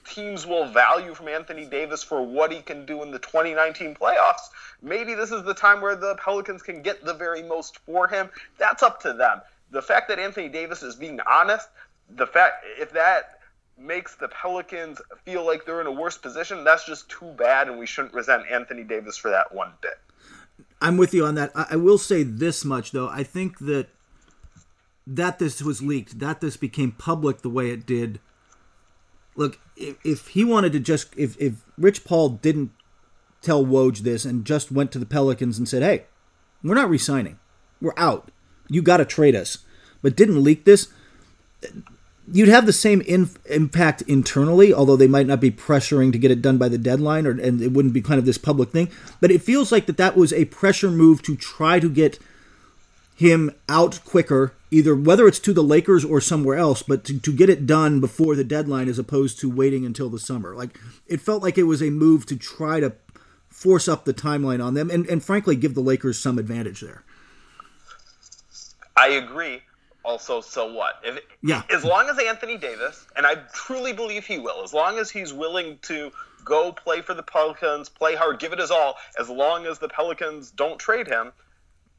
teams 0.06 0.46
will 0.46 0.66
value 0.66 1.14
from 1.14 1.28
Anthony 1.28 1.64
Davis 1.64 2.02
for 2.02 2.20
what 2.20 2.52
he 2.52 2.60
can 2.60 2.84
do 2.84 3.02
in 3.02 3.10
the 3.10 3.18
2019 3.20 3.94
playoffs, 3.94 4.50
maybe 4.82 5.14
this 5.14 5.30
is 5.30 5.44
the 5.44 5.54
time 5.54 5.80
where 5.80 5.96
the 5.96 6.16
Pelicans 6.16 6.62
can 6.62 6.82
get 6.82 7.04
the 7.04 7.14
very 7.14 7.42
most 7.42 7.78
for 7.86 8.08
him. 8.08 8.28
That's 8.58 8.82
up 8.82 9.00
to 9.02 9.12
them 9.12 9.40
the 9.70 9.82
fact 9.82 10.08
that 10.08 10.18
Anthony 10.18 10.48
Davis 10.48 10.82
is 10.82 10.96
being 10.96 11.20
honest, 11.28 11.68
the 12.10 12.26
fact 12.26 12.64
if 12.78 12.92
that 12.92 13.40
makes 13.78 14.14
the 14.14 14.28
Pelicans 14.28 15.00
feel 15.24 15.44
like 15.44 15.64
they're 15.64 15.80
in 15.80 15.86
a 15.86 15.92
worse 15.92 16.16
position, 16.16 16.64
that's 16.64 16.86
just 16.86 17.08
too 17.08 17.32
bad, 17.36 17.68
and 17.68 17.78
we 17.78 17.86
shouldn't 17.86 18.14
resent 18.14 18.44
Anthony 18.50 18.84
Davis 18.84 19.16
for 19.16 19.30
that 19.30 19.54
one 19.54 19.72
bit. 19.80 19.98
I'm 20.80 20.96
with 20.96 21.14
you 21.14 21.24
on 21.24 21.34
that. 21.34 21.50
I 21.54 21.76
will 21.76 21.98
say 21.98 22.22
this 22.22 22.64
much 22.64 22.92
though: 22.92 23.08
I 23.08 23.22
think 23.22 23.58
that 23.60 23.88
that 25.06 25.38
this 25.38 25.60
was 25.62 25.82
leaked, 25.82 26.18
that 26.20 26.40
this 26.40 26.56
became 26.56 26.92
public 26.92 27.42
the 27.42 27.50
way 27.50 27.70
it 27.70 27.86
did. 27.86 28.20
Look, 29.36 29.58
if, 29.76 29.96
if 30.04 30.28
he 30.28 30.44
wanted 30.44 30.72
to 30.72 30.80
just, 30.80 31.14
if 31.16 31.36
if 31.40 31.64
Rich 31.76 32.04
Paul 32.04 32.30
didn't 32.30 32.70
tell 33.42 33.64
Woj 33.64 33.98
this 33.98 34.24
and 34.24 34.44
just 34.44 34.70
went 34.70 34.92
to 34.92 34.98
the 34.98 35.06
Pelicans 35.06 35.58
and 35.58 35.68
said, 35.68 35.82
"Hey, 35.82 36.04
we're 36.62 36.74
not 36.74 36.90
resigning, 36.90 37.38
we're 37.80 37.94
out," 37.96 38.30
you 38.68 38.82
got 38.82 38.98
to 38.98 39.04
trade 39.04 39.34
us, 39.34 39.58
but 40.02 40.16
didn't 40.16 40.42
leak 40.42 40.64
this, 40.64 40.88
you'd 42.30 42.48
have 42.48 42.66
the 42.66 42.72
same 42.72 43.02
impact 43.02 44.02
internally, 44.02 44.72
although 44.72 44.96
they 44.96 45.06
might 45.06 45.26
not 45.26 45.40
be 45.40 45.50
pressuring 45.50 46.12
to 46.12 46.18
get 46.18 46.30
it 46.30 46.42
done 46.42 46.58
by 46.58 46.68
the 46.68 46.78
deadline, 46.78 47.26
or 47.26 47.30
and 47.30 47.60
it 47.60 47.72
wouldn't 47.72 47.94
be 47.94 48.00
kind 48.00 48.18
of 48.18 48.24
this 48.24 48.38
public 48.38 48.70
thing. 48.70 48.88
But 49.20 49.30
it 49.30 49.42
feels 49.42 49.70
like 49.70 49.86
that 49.86 49.96
that 49.98 50.16
was 50.16 50.32
a 50.32 50.46
pressure 50.46 50.90
move 50.90 51.22
to 51.22 51.36
try 51.36 51.80
to 51.80 51.90
get 51.90 52.18
him 53.16 53.52
out 53.68 54.00
quicker, 54.04 54.52
either 54.70 54.94
whether 54.94 55.28
it's 55.28 55.38
to 55.38 55.52
the 55.52 55.62
Lakers 55.62 56.04
or 56.04 56.20
somewhere 56.20 56.56
else, 56.56 56.82
but 56.82 57.04
to, 57.04 57.20
to 57.20 57.32
get 57.32 57.48
it 57.48 57.66
done 57.66 58.00
before 58.00 58.34
the 58.34 58.42
deadline 58.42 58.88
as 58.88 58.98
opposed 58.98 59.38
to 59.38 59.50
waiting 59.50 59.86
until 59.86 60.08
the 60.08 60.18
summer. 60.18 60.54
Like 60.54 60.78
it 61.06 61.20
felt 61.20 61.42
like 61.42 61.56
it 61.56 61.64
was 61.64 61.82
a 61.82 61.90
move 61.90 62.26
to 62.26 62.36
try 62.36 62.80
to 62.80 62.92
force 63.50 63.86
up 63.86 64.04
the 64.04 64.14
timeline 64.14 64.64
on 64.64 64.74
them 64.74 64.90
and, 64.90 65.06
and 65.06 65.22
frankly 65.22 65.54
give 65.54 65.74
the 65.74 65.80
Lakers 65.80 66.18
some 66.18 66.38
advantage 66.38 66.80
there. 66.80 67.04
I 68.96 69.08
agree. 69.08 69.62
Also, 70.04 70.40
so 70.40 70.72
what? 70.72 71.00
If, 71.02 71.18
yeah. 71.42 71.62
As 71.70 71.84
long 71.84 72.08
as 72.08 72.18
Anthony 72.18 72.58
Davis, 72.58 73.06
and 73.16 73.26
I 73.26 73.36
truly 73.52 73.92
believe 73.92 74.26
he 74.26 74.38
will, 74.38 74.62
as 74.62 74.74
long 74.74 74.98
as 74.98 75.10
he's 75.10 75.32
willing 75.32 75.78
to 75.82 76.12
go 76.44 76.72
play 76.72 77.00
for 77.00 77.14
the 77.14 77.22
Pelicans, 77.22 77.88
play 77.88 78.14
hard, 78.14 78.38
give 78.38 78.52
it 78.52 78.58
his 78.58 78.70
all, 78.70 78.96
as 79.18 79.30
long 79.30 79.66
as 79.66 79.78
the 79.78 79.88
Pelicans 79.88 80.50
don't 80.50 80.78
trade 80.78 81.06
him, 81.06 81.32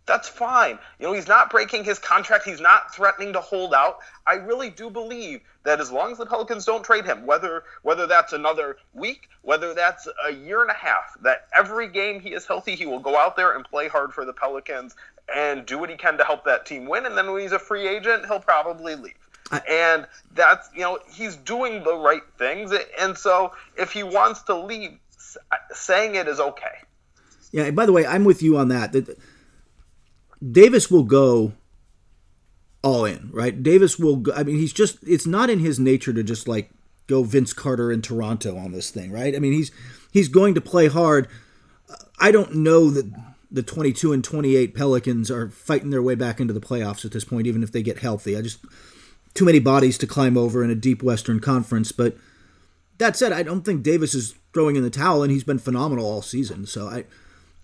that's 0.06 0.30
fine. 0.30 0.78
You 1.00 1.08
know, 1.08 1.14
he's 1.14 1.28
not 1.28 1.50
breaking 1.50 1.84
his 1.84 1.98
contract. 1.98 2.46
He's 2.46 2.62
not 2.62 2.94
threatening 2.94 3.34
to 3.34 3.42
hold 3.42 3.74
out. 3.74 4.00
I 4.28 4.36
really 4.36 4.70
do 4.70 4.92
believe 4.92 5.42
that 5.64 5.80
as 5.80 5.92
long 5.92 6.12
as 6.12 6.20
the 6.20 6.28
Pelicans 6.28 6.64
don't 6.64 6.84
trade 6.84 7.06
him, 7.06 7.26
whether 7.26 7.64
whether 7.82 8.06
that's 8.06 8.32
another 8.32 8.78
week, 8.94 9.30
whether 9.42 9.74
that's 9.74 10.08
a 10.28 10.32
year 10.32 10.62
and 10.62 10.70
a 10.70 10.76
half, 10.76 11.18
that 11.24 11.48
every 11.56 11.88
game 11.88 12.20
he 12.20 12.34
is 12.34 12.46
healthy, 12.46 12.76
he 12.76 12.86
will 12.86 13.00
go 13.00 13.18
out 13.18 13.36
there 13.36 13.56
and 13.56 13.66
play 13.66 13.88
hard 13.88 14.14
for 14.14 14.26
the 14.26 14.34
Pelicans 14.34 14.96
and 15.34 15.66
do 15.66 15.78
what 15.78 15.90
he 15.90 15.96
can 15.96 16.18
to 16.18 16.24
help 16.24 16.46
that 16.46 16.66
team 16.66 16.86
win. 16.86 17.06
And 17.06 17.18
then 17.18 17.32
when 17.32 17.42
he's 17.42 17.52
a 17.52 17.60
free 17.60 17.88
agent, 17.88 18.26
he'll 18.26 18.40
probably 18.40 18.96
leave. 18.96 19.14
I, 19.52 19.62
and 19.70 20.08
that's 20.34 20.70
you 20.74 20.82
know 20.82 21.00
he's 21.12 21.36
doing 21.36 21.84
the 21.84 21.96
right 21.96 22.24
things, 22.38 22.74
and 23.00 23.16
so 23.16 23.52
if 23.78 23.92
he 23.92 24.02
wants 24.02 24.42
to 24.44 24.56
leave, 24.56 24.98
saying 25.72 26.16
it 26.16 26.28
is 26.28 26.40
okay. 26.40 26.80
Yeah. 27.52 27.70
By 27.72 27.86
the 27.86 27.92
way, 27.92 28.06
I'm 28.06 28.24
with 28.24 28.42
you 28.42 28.58
on 28.58 28.70
that. 28.70 28.96
Davis 30.52 30.90
will 30.90 31.04
go 31.04 31.54
all 32.82 33.06
in, 33.06 33.30
right? 33.32 33.62
Davis 33.62 34.00
will. 34.00 34.18
Go, 34.18 34.34
I 34.34 34.44
mean, 34.44 34.58
he's 34.58 34.74
just. 34.74 34.98
It's 35.04 35.28
not 35.28 35.50
in 35.50 35.60
his 35.60 35.80
nature 35.80 36.14
to 36.14 36.24
just 36.24 36.48
like 36.48 36.72
go 37.08 37.24
Vince 37.24 37.54
Carter 37.54 37.92
in 37.92 38.02
Toronto 38.02 38.58
on 38.58 38.72
this 38.72 38.90
thing, 38.90 39.12
right? 39.12 39.36
I 39.36 39.40
mean, 39.40 39.54
he's 39.54 39.72
he's 40.12 40.28
going 40.28 40.56
to 40.56 40.62
play 40.62 40.88
hard. 40.88 41.28
I 42.20 42.32
don't 42.32 42.56
know 42.56 42.90
that 42.90 43.12
the 43.56 43.64
22 43.64 44.12
and 44.12 44.24
28 44.24 44.76
Pelicans 44.76 45.32
are 45.32 45.50
fighting 45.50 45.90
their 45.90 46.02
way 46.02 46.14
back 46.14 46.40
into 46.40 46.54
the 46.54 46.60
playoffs 46.60 47.06
at 47.06 47.12
this 47.12 47.24
point, 47.24 47.48
even 47.48 47.64
if 47.64 47.72
they 47.72 47.82
get 47.82 48.00
healthy. 48.00 48.38
I 48.38 48.42
just 48.42 48.60
too 49.34 49.46
many 49.46 49.60
bodies 49.60 49.98
to 50.00 50.08
climb 50.08 50.38
over 50.38 50.64
in 50.64 50.70
a 50.70 50.76
deep 50.76 51.02
Western 51.02 51.40
Conference. 51.40 51.92
But 51.92 52.18
that 52.98 53.16
said, 53.16 53.32
I 53.32 53.44
don't 53.44 53.62
think 53.62 53.82
Davis 53.82 54.14
is 54.14 54.36
throwing 54.54 54.76
in 54.76 54.84
the 54.84 54.90
towel, 54.90 55.24
and 55.24 55.32
he's 55.32 55.44
been 55.44 55.58
phenomenal 55.58 56.06
all 56.06 56.22
season. 56.22 56.66
So 56.66 56.88
I, 56.88 57.06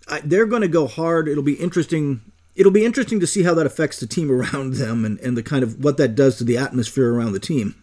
I 0.08 0.22
they're 0.22 0.46
going 0.46 0.62
to 0.62 0.68
go 0.68 0.88
hard. 0.88 1.28
It'll 1.28 1.44
be 1.44 1.54
interesting. 1.54 2.22
It'll 2.56 2.72
be 2.72 2.86
interesting 2.86 3.20
to 3.20 3.28
see 3.28 3.44
how 3.44 3.54
that 3.56 3.66
affects 3.66 4.00
the 4.00 4.08
team 4.08 4.32
around 4.42 4.76
them 4.76 5.04
and, 5.04 5.20
and 5.20 5.38
the 5.38 5.44
kind 5.44 5.64
of 5.64 5.84
what 5.84 5.98
that 5.98 6.16
does 6.16 6.38
to 6.38 6.44
the 6.44 6.58
atmosphere 6.58 7.14
around 7.14 7.34
the 7.34 7.40
team. 7.40 7.76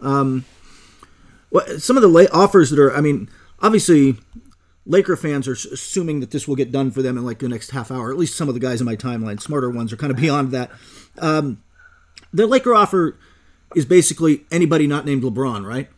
Um, 0.00 0.44
well, 1.50 1.78
some 1.78 1.96
of 1.96 2.02
the 2.02 2.08
late 2.08 2.30
offers 2.32 2.70
that 2.70 2.78
are, 2.78 2.94
I 2.94 3.00
mean, 3.00 3.30
obviously 3.60 4.16
Laker 4.86 5.16
fans 5.16 5.48
are 5.48 5.52
assuming 5.52 6.20
that 6.20 6.30
this 6.30 6.46
will 6.46 6.56
get 6.56 6.70
done 6.70 6.90
for 6.90 7.02
them 7.02 7.16
in 7.16 7.24
like 7.24 7.38
the 7.38 7.48
next 7.48 7.70
half 7.70 7.90
hour. 7.90 8.10
At 8.10 8.18
least 8.18 8.36
some 8.36 8.48
of 8.48 8.54
the 8.54 8.60
guys 8.60 8.80
in 8.80 8.84
my 8.84 8.96
timeline, 8.96 9.40
smarter 9.40 9.70
ones, 9.70 9.92
are 9.92 9.96
kind 9.96 10.10
of 10.10 10.18
beyond 10.18 10.52
that. 10.52 10.70
Um, 11.18 11.62
the 12.32 12.46
Laker 12.46 12.74
offer 12.74 13.18
is 13.74 13.84
basically 13.84 14.44
anybody 14.50 14.86
not 14.86 15.04
named 15.04 15.22
LeBron, 15.22 15.66
right? 15.66 15.88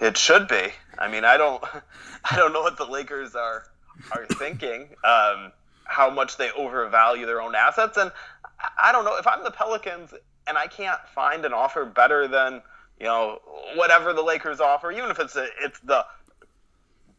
It 0.00 0.16
should 0.16 0.46
be. 0.46 0.68
I 0.98 1.08
mean, 1.08 1.24
I 1.24 1.36
don't, 1.36 1.62
I 2.30 2.36
don't 2.36 2.52
know 2.52 2.62
what 2.62 2.76
the 2.76 2.86
Lakers 2.86 3.34
are 3.34 3.64
are 4.12 4.26
thinking. 4.26 4.88
Um, 5.04 5.52
how 5.84 6.10
much 6.10 6.36
they 6.36 6.50
overvalue 6.52 7.26
their 7.26 7.40
own 7.40 7.54
assets, 7.54 7.96
and 7.96 8.12
I 8.76 8.92
don't 8.92 9.04
know 9.04 9.16
if 9.16 9.26
I'm 9.26 9.42
the 9.42 9.50
Pelicans 9.50 10.12
and 10.46 10.56
I 10.56 10.66
can't 10.66 11.00
find 11.14 11.44
an 11.44 11.52
offer 11.52 11.84
better 11.84 12.26
than 12.26 12.62
you 12.98 13.06
know 13.06 13.40
whatever 13.74 14.12
the 14.12 14.22
Lakers 14.22 14.60
offer, 14.60 14.90
even 14.90 15.10
if 15.10 15.18
it's 15.18 15.36
a, 15.36 15.46
it's 15.60 15.78
the 15.80 16.04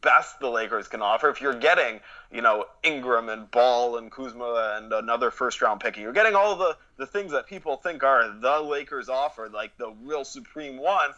best 0.02 0.40
the 0.40 0.50
Lakers 0.50 0.88
can 0.88 1.02
offer. 1.02 1.30
If 1.30 1.42
you're 1.42 1.54
getting, 1.54 2.00
you 2.32 2.42
know, 2.42 2.66
Ingram 2.84 3.30
and 3.30 3.50
Ball 3.52 3.98
and 3.98 4.12
Kuzma 4.12 4.78
and 4.78 4.92
another 4.94 5.32
first 5.32 5.62
round 5.62 5.82
pick, 5.82 5.98
you're 5.98 6.14
getting 6.14 6.36
all 6.36 6.56
the, 6.56 6.78
the 6.98 7.06
things 7.06 7.32
that 7.32 7.48
people 7.48 7.78
think 7.78 8.04
are 8.04 8.30
the 8.40 8.62
Lakers 8.62 9.10
offer, 9.10 9.50
like 9.50 9.78
the 9.78 9.94
real 10.04 10.24
supreme 10.24 10.78
one. 10.78 11.10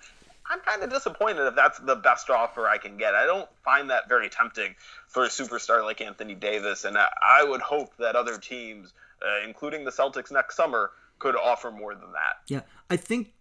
I'm 0.49 0.59
kind 0.59 0.83
of 0.83 0.89
disappointed 0.89 1.45
if 1.47 1.55
that's 1.55 1.79
the 1.79 1.95
best 1.95 2.29
offer 2.29 2.67
I 2.67 2.77
can 2.77 2.97
get. 2.97 3.15
I 3.15 3.25
don't 3.25 3.47
find 3.63 3.89
that 3.89 4.09
very 4.09 4.29
tempting 4.29 4.75
for 5.07 5.23
a 5.23 5.29
superstar 5.29 5.83
like 5.83 6.01
Anthony 6.01 6.35
Davis, 6.35 6.83
and 6.83 6.97
I 6.97 7.43
would 7.43 7.61
hope 7.61 7.95
that 7.97 8.15
other 8.15 8.37
teams, 8.37 8.93
uh, 9.21 9.47
including 9.47 9.85
the 9.85 9.91
Celtics 9.91 10.31
next 10.31 10.55
summer, 10.55 10.91
could 11.19 11.35
offer 11.35 11.71
more 11.71 11.93
than 11.93 12.11
that. 12.13 12.37
Yeah, 12.47 12.61
I 12.89 12.97
think 12.97 13.33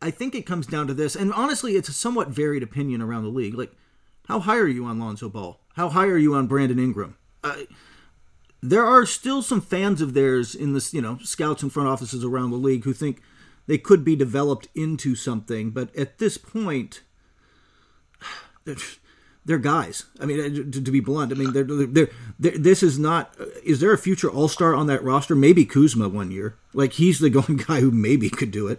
I 0.00 0.10
think 0.10 0.34
it 0.34 0.46
comes 0.46 0.66
down 0.66 0.86
to 0.86 0.94
this, 0.94 1.14
and 1.16 1.32
honestly, 1.32 1.72
it's 1.72 1.88
a 1.88 1.92
somewhat 1.92 2.28
varied 2.28 2.62
opinion 2.62 3.02
around 3.02 3.24
the 3.24 3.30
league. 3.30 3.54
Like 3.54 3.74
how 4.32 4.40
high 4.40 4.56
are 4.56 4.66
you 4.66 4.86
on 4.86 4.98
Lonzo 4.98 5.28
Ball? 5.28 5.60
How 5.74 5.90
high 5.90 6.06
are 6.06 6.16
you 6.16 6.34
on 6.34 6.46
Brandon 6.46 6.78
Ingram? 6.78 7.16
Uh, 7.44 7.64
there 8.62 8.82
are 8.82 9.04
still 9.04 9.42
some 9.42 9.60
fans 9.60 10.00
of 10.00 10.14
theirs 10.14 10.54
in 10.54 10.72
this, 10.72 10.94
you 10.94 11.02
know, 11.02 11.18
scouts 11.22 11.62
and 11.62 11.70
front 11.70 11.90
offices 11.90 12.24
around 12.24 12.50
the 12.50 12.56
league 12.56 12.84
who 12.84 12.94
think 12.94 13.20
they 13.66 13.76
could 13.76 14.06
be 14.06 14.16
developed 14.16 14.68
into 14.74 15.14
something, 15.14 15.68
but 15.68 15.94
at 15.94 16.16
this 16.16 16.38
point, 16.38 17.02
they're, 18.64 18.76
they're 19.44 19.58
guys. 19.58 20.06
I 20.18 20.24
mean, 20.24 20.72
to, 20.72 20.80
to, 20.82 20.90
be 20.90 21.00
blunt, 21.00 21.30
I 21.30 21.34
mean, 21.34 21.52
they're, 21.52 21.64
they're, 21.64 22.08
they're, 22.38 22.58
this 22.58 22.82
is 22.82 22.98
not. 22.98 23.36
Is 23.62 23.80
there 23.80 23.92
a 23.92 23.98
future 23.98 24.30
All 24.30 24.48
Star 24.48 24.74
on 24.74 24.86
that 24.86 25.04
roster? 25.04 25.34
Maybe 25.34 25.66
Kuzma 25.66 26.08
one 26.08 26.30
year. 26.30 26.56
Like 26.72 26.94
he's 26.94 27.18
the 27.18 27.28
going 27.28 27.56
guy 27.68 27.80
who 27.80 27.90
maybe 27.90 28.30
could 28.30 28.50
do 28.50 28.68
it. 28.68 28.78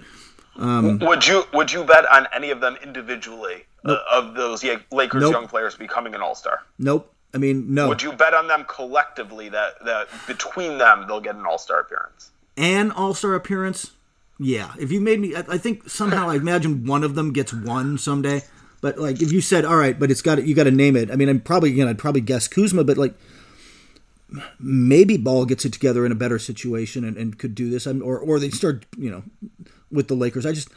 Um, 0.55 0.99
would 0.99 1.25
you 1.25 1.43
would 1.53 1.71
you 1.71 1.83
bet 1.83 2.05
on 2.11 2.27
any 2.33 2.51
of 2.51 2.59
them 2.59 2.77
individually 2.83 3.65
nope. 3.83 3.99
uh, 4.11 4.19
of 4.19 4.35
those 4.35 4.63
Lakers 4.91 5.21
nope. 5.21 5.31
young 5.31 5.47
players 5.47 5.75
becoming 5.75 6.13
an 6.13 6.21
All 6.21 6.35
Star? 6.35 6.61
Nope. 6.77 7.11
I 7.33 7.39
mean, 7.39 7.73
no. 7.73 7.87
Would 7.87 8.03
you 8.03 8.13
bet 8.13 8.33
on 8.33 8.47
them 8.47 8.65
collectively 8.67 9.49
that 9.49 9.83
that 9.85 10.07
between 10.27 10.77
them 10.77 11.05
they'll 11.07 11.21
get 11.21 11.35
an 11.35 11.45
All 11.45 11.57
Star 11.57 11.79
appearance? 11.79 12.31
An 12.55 12.91
All 12.91 13.13
Star 13.13 13.33
appearance? 13.33 13.91
Yeah. 14.39 14.73
If 14.79 14.91
you 14.91 15.01
made 15.01 15.19
me, 15.19 15.35
I, 15.35 15.43
I 15.49 15.57
think 15.57 15.89
somehow 15.89 16.29
I 16.29 16.35
imagine 16.35 16.85
one 16.85 17.03
of 17.03 17.15
them 17.15 17.33
gets 17.33 17.53
one 17.53 17.97
someday. 17.97 18.43
But 18.81 18.97
like, 18.99 19.21
if 19.21 19.31
you 19.31 19.41
said, 19.41 19.65
all 19.65 19.77
right, 19.77 19.97
but 19.97 20.11
it's 20.11 20.21
got 20.21 20.45
you 20.45 20.53
got 20.53 20.65
to 20.65 20.71
name 20.71 20.95
it. 20.95 21.09
I 21.09 21.15
mean, 21.15 21.29
I'm 21.29 21.39
probably 21.39 21.71
you 21.71 21.83
know 21.83 21.89
I'd 21.89 21.97
probably 21.97 22.21
guess 22.21 22.47
Kuzma, 22.47 22.83
but 22.83 22.97
like 22.97 23.15
maybe 24.59 25.17
Ball 25.17 25.45
gets 25.45 25.65
it 25.65 25.73
together 25.73 26.05
in 26.05 26.11
a 26.11 26.15
better 26.15 26.37
situation 26.39 27.03
and, 27.03 27.15
and 27.17 27.37
could 27.37 27.55
do 27.55 27.69
this, 27.69 27.87
or 27.87 28.19
or 28.19 28.39
they 28.39 28.49
start 28.49 28.85
you 28.97 29.09
know 29.09 29.23
with 29.93 30.07
the 30.07 30.15
Lakers. 30.15 30.45
I 30.45 30.51
just 30.51 30.69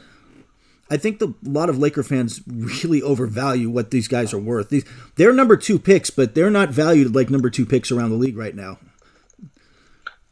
I 0.90 0.96
think 0.96 1.18
the, 1.18 1.28
a 1.28 1.48
lot 1.48 1.68
of 1.68 1.78
Laker 1.78 2.02
fans 2.02 2.40
really 2.46 3.02
overvalue 3.02 3.68
what 3.68 3.90
these 3.90 4.08
guys 4.08 4.32
are 4.32 4.38
worth. 4.38 4.68
These 4.68 4.84
they're 5.16 5.32
number 5.32 5.56
two 5.56 5.78
picks, 5.78 6.10
but 6.10 6.34
they're 6.34 6.50
not 6.50 6.70
valued 6.70 7.14
like 7.14 7.30
number 7.30 7.50
two 7.50 7.66
picks 7.66 7.90
around 7.90 8.10
the 8.10 8.16
league 8.16 8.36
right 8.36 8.54
now. 8.54 8.78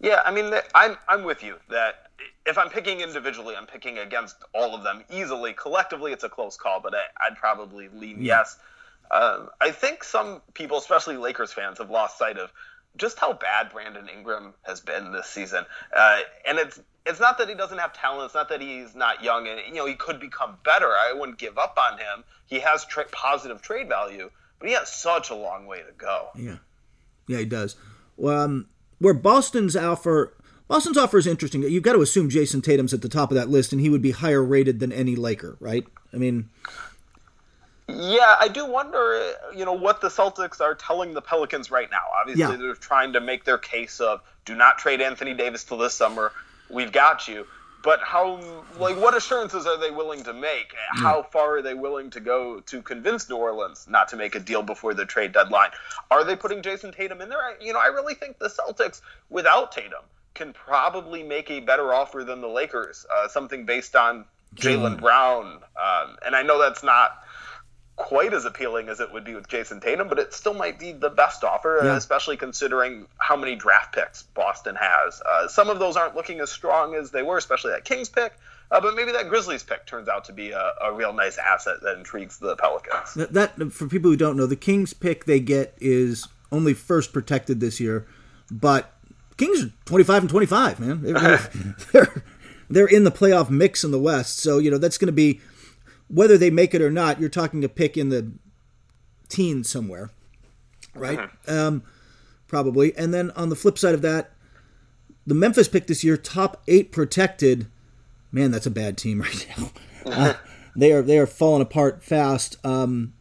Yeah, 0.00 0.22
I 0.24 0.30
mean, 0.30 0.52
I'm 0.74 0.96
I'm 1.08 1.24
with 1.24 1.42
you 1.42 1.56
that 1.70 2.10
if 2.46 2.58
I'm 2.58 2.68
picking 2.68 3.00
individually, 3.00 3.56
I'm 3.56 3.66
picking 3.66 3.98
against 3.98 4.36
all 4.54 4.74
of 4.74 4.84
them 4.84 5.02
easily. 5.10 5.54
Collectively, 5.54 6.12
it's 6.12 6.24
a 6.24 6.28
close 6.28 6.56
call, 6.56 6.80
but 6.80 6.94
I, 6.94 7.30
would 7.30 7.38
probably 7.38 7.88
lean 7.88 8.22
yes. 8.22 8.58
Um, 9.10 9.48
I 9.60 9.70
think 9.70 10.04
some 10.04 10.42
people, 10.54 10.78
especially 10.78 11.16
Lakers 11.16 11.52
fans, 11.52 11.78
have 11.78 11.90
lost 11.90 12.18
sight 12.18 12.38
of 12.38 12.52
just 12.96 13.18
how 13.18 13.32
bad 13.32 13.70
Brandon 13.70 14.08
Ingram 14.08 14.54
has 14.62 14.80
been 14.80 15.12
this 15.12 15.26
season. 15.26 15.64
Uh, 15.96 16.20
and 16.46 16.58
it's 16.58 16.80
it's 17.06 17.20
not 17.20 17.38
that 17.38 17.48
he 17.48 17.54
doesn't 17.54 17.78
have 17.78 17.92
talent. 17.92 18.26
It's 18.26 18.34
not 18.34 18.48
that 18.48 18.60
he's 18.60 18.94
not 18.94 19.22
young, 19.22 19.46
and 19.46 19.60
you 19.66 19.74
know 19.74 19.86
he 19.86 19.94
could 19.94 20.20
become 20.20 20.56
better. 20.64 20.88
I 20.88 21.12
wouldn't 21.12 21.38
give 21.38 21.58
up 21.58 21.78
on 21.78 21.98
him. 21.98 22.24
He 22.46 22.60
has 22.60 22.84
tra- 22.84 23.06
positive 23.12 23.60
trade 23.60 23.88
value, 23.88 24.30
but 24.58 24.68
he 24.68 24.74
has 24.74 24.92
such 24.92 25.30
a 25.30 25.34
long 25.34 25.66
way 25.66 25.78
to 25.78 25.92
go. 25.96 26.28
Yeah, 26.36 26.56
yeah, 27.28 27.38
he 27.38 27.44
does. 27.44 27.76
Well, 28.16 28.40
um, 28.40 28.68
where 28.98 29.14
Boston's 29.14 29.76
offer, 29.76 30.34
Boston's 30.68 30.96
offer 30.96 31.18
is 31.18 31.26
interesting. 31.26 31.62
You've 31.62 31.82
got 31.82 31.92
to 31.92 32.00
assume 32.00 32.30
Jayson 32.30 32.62
Tatum's 32.62 32.94
at 32.94 33.02
the 33.02 33.08
top 33.08 33.30
of 33.30 33.34
that 33.34 33.50
list, 33.50 33.72
and 33.72 33.80
he 33.80 33.90
would 33.90 34.02
be 34.02 34.12
higher 34.12 34.42
rated 34.42 34.80
than 34.80 34.92
any 34.92 35.16
Laker, 35.16 35.56
right? 35.60 35.84
I 36.12 36.16
mean, 36.16 36.48
yeah, 37.86 38.36
I 38.38 38.48
do 38.48 38.64
wonder, 38.64 39.34
you 39.54 39.66
know, 39.66 39.74
what 39.74 40.00
the 40.00 40.08
Celtics 40.08 40.60
are 40.60 40.74
telling 40.74 41.12
the 41.12 41.20
Pelicans 41.20 41.70
right 41.70 41.90
now. 41.90 42.00
Obviously, 42.18 42.42
yeah. 42.42 42.56
they're 42.56 42.74
trying 42.74 43.12
to 43.12 43.20
make 43.20 43.44
their 43.44 43.58
case 43.58 44.00
of 44.00 44.22
do 44.46 44.54
not 44.54 44.78
trade 44.78 45.02
Anthony 45.02 45.34
Davis 45.34 45.64
till 45.64 45.76
this 45.76 45.92
summer. 45.92 46.32
We've 46.70 46.92
got 46.92 47.28
you. 47.28 47.46
But 47.82 48.00
how, 48.00 48.40
like, 48.78 48.96
what 48.96 49.14
assurances 49.14 49.66
are 49.66 49.76
they 49.76 49.90
willing 49.90 50.24
to 50.24 50.32
make? 50.32 50.72
How 50.94 51.22
far 51.22 51.58
are 51.58 51.62
they 51.62 51.74
willing 51.74 52.08
to 52.10 52.20
go 52.20 52.60
to 52.60 52.80
convince 52.80 53.28
New 53.28 53.36
Orleans 53.36 53.86
not 53.86 54.08
to 54.08 54.16
make 54.16 54.34
a 54.34 54.40
deal 54.40 54.62
before 54.62 54.94
the 54.94 55.04
trade 55.04 55.32
deadline? 55.32 55.68
Are 56.10 56.24
they 56.24 56.34
putting 56.34 56.62
Jayson 56.62 56.92
Tatum 56.92 57.20
in 57.20 57.28
there? 57.28 57.38
I, 57.38 57.56
you 57.60 57.74
know, 57.74 57.78
I 57.78 57.88
really 57.88 58.14
think 58.14 58.38
the 58.38 58.48
Celtics, 58.48 59.02
without 59.28 59.70
Tatum, 59.70 60.02
can 60.32 60.54
probably 60.54 61.22
make 61.22 61.50
a 61.50 61.60
better 61.60 61.92
offer 61.92 62.24
than 62.24 62.40
the 62.40 62.48
Lakers. 62.48 63.04
Uh, 63.14 63.28
something 63.28 63.66
based 63.66 63.94
on 63.94 64.24
Jaylen 64.54 64.98
Brown, 64.98 65.58
um, 65.76 66.16
and 66.24 66.34
I 66.34 66.42
know 66.42 66.58
that's 66.60 66.82
not 66.82 67.23
quite 67.96 68.34
as 68.34 68.44
appealing 68.44 68.88
as 68.88 69.00
it 69.00 69.12
would 69.12 69.24
be 69.24 69.34
with 69.34 69.48
Jayson 69.48 69.80
Tatum, 69.80 70.08
but 70.08 70.18
it 70.18 70.34
still 70.34 70.54
might 70.54 70.78
be 70.78 70.92
the 70.92 71.10
best 71.10 71.44
offer, 71.44 71.80
yeah. 71.84 71.96
especially 71.96 72.36
considering 72.36 73.06
how 73.18 73.36
many 73.36 73.54
draft 73.54 73.94
picks 73.94 74.22
Boston 74.22 74.76
has. 74.78 75.22
Uh, 75.22 75.46
some 75.48 75.70
of 75.70 75.78
those 75.78 75.96
aren't 75.96 76.16
looking 76.16 76.40
as 76.40 76.50
strong 76.50 76.94
as 76.94 77.10
they 77.12 77.22
were, 77.22 77.36
especially 77.36 77.70
that 77.70 77.84
Kings 77.84 78.08
pick. 78.08 78.34
Uh, 78.70 78.80
but 78.80 78.96
maybe 78.96 79.12
that 79.12 79.28
Grizzlies 79.28 79.62
pick 79.62 79.86
turns 79.86 80.08
out 80.08 80.24
to 80.24 80.32
be 80.32 80.50
a, 80.50 80.72
a, 80.82 80.92
real 80.92 81.12
nice 81.12 81.38
asset 81.38 81.76
that 81.82 81.98
intrigues 81.98 82.38
the 82.38 82.56
Pelicans. 82.56 83.14
That, 83.14 83.32
that, 83.34 83.72
for 83.72 83.86
people 83.86 84.10
who 84.10 84.16
don't 84.16 84.36
know, 84.36 84.46
the 84.46 84.56
Kings 84.56 84.94
pick 84.94 85.26
they 85.26 85.38
get 85.38 85.74
is 85.80 86.26
only 86.50 86.74
first 86.74 87.12
protected 87.12 87.60
this 87.60 87.78
year, 87.78 88.06
but 88.50 88.92
Kings 89.36 89.64
are 89.64 89.70
twenty 89.84 90.04
five 90.04 90.22
and 90.22 90.30
twenty 90.30 90.46
five, 90.46 90.80
man. 90.80 91.02
They're, 91.02 91.38
they're, 91.92 92.24
they're 92.70 92.86
in 92.86 93.04
the 93.04 93.10
playoff 93.10 93.50
mix 93.50 93.84
in 93.84 93.90
the 93.90 93.98
West, 93.98 94.38
so 94.38 94.58
you 94.58 94.70
know 94.70 94.78
that's 94.78 94.98
going 94.98 95.06
to 95.06 95.12
be 95.12 95.40
whether 96.14 96.38
they 96.38 96.50
make 96.50 96.74
it 96.74 96.80
or 96.80 96.90
not, 96.90 97.18
you're 97.18 97.28
talking 97.28 97.64
a 97.64 97.68
pick 97.68 97.96
in 97.96 98.08
the 98.08 98.32
teens 99.28 99.68
somewhere, 99.68 100.10
right? 100.94 101.18
Mm-hmm. 101.18 101.58
Um, 101.58 101.82
probably. 102.46 102.96
And 102.96 103.12
then 103.12 103.32
on 103.32 103.48
the 103.48 103.56
flip 103.56 103.76
side 103.76 103.94
of 103.94 104.02
that, 104.02 104.30
the 105.26 105.34
Memphis 105.34 105.66
pick 105.66 105.88
this 105.88 106.04
year, 106.04 106.16
top 106.16 106.62
eight 106.68 106.92
protected. 106.92 107.66
Man, 108.30 108.52
that's 108.52 108.66
a 108.66 108.70
bad 108.70 108.96
team 108.96 109.20
right 109.20 109.46
now. 109.58 109.70
Uh, 110.06 110.34
they 110.76 110.92
are 110.92 111.00
they 111.00 111.16
are 111.18 111.26
falling 111.26 111.62
apart 111.62 112.04
fast. 112.04 112.58
Um, 112.62 113.14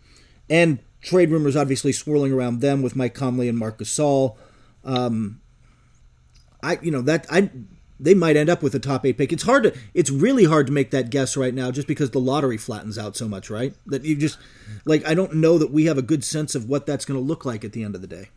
and 0.50 0.80
trade 1.00 1.32
rumors 1.32 1.56
obviously 1.56 1.94
swirling 1.94 2.34
around 2.34 2.60
them 2.60 2.82
with 2.82 2.94
Mike 2.94 3.14
Conley 3.14 3.48
and 3.48 3.58
Marc 3.58 3.80
Gasol. 3.80 4.36
Um, 4.84 5.40
I 6.62 6.80
you 6.82 6.92
know 6.92 7.02
that 7.04 7.26
I 7.32 7.50
they 8.00 8.14
might 8.14 8.36
end 8.36 8.50
up 8.50 8.62
with 8.62 8.76
a 8.76 8.80
top 8.80 9.06
eight 9.06 9.18
pick. 9.18 9.32
It's 9.32 9.44
hard 9.44 9.64
to, 9.64 9.78
it's 9.94 10.10
really 10.10 10.46
hard 10.46 10.68
to 10.68 10.74
make 10.74 10.92
that 10.92 11.10
guess 11.10 11.38
right 11.38 11.54
now, 11.54 11.72
just 11.72 11.88
because 11.88 12.12
the 12.12 12.20
lottery 12.20 12.58
flattens 12.58 12.98
out 12.98 13.16
so 13.16 13.28
much, 13.28 13.50
right? 13.50 13.74
That 13.86 14.04
you 14.04 14.16
just, 14.16 14.38
like, 14.86 15.06
I 15.08 15.14
don't 15.14 15.36
know 15.36 15.58
that 15.58 15.72
we 15.72 15.86
have 15.86 15.98
a 15.98 16.02
good 16.02 16.24
sense 16.24 16.56
of 16.56 16.68
what 16.68 16.86
that's 16.86 17.06
going 17.06 17.20
to 17.20 17.26
look 17.26 17.46
like 17.46 17.64
at 17.64 17.74
the 17.74 17.84
end 17.84 17.96
of 17.96 18.02
the 18.02 18.08
day. 18.08 18.30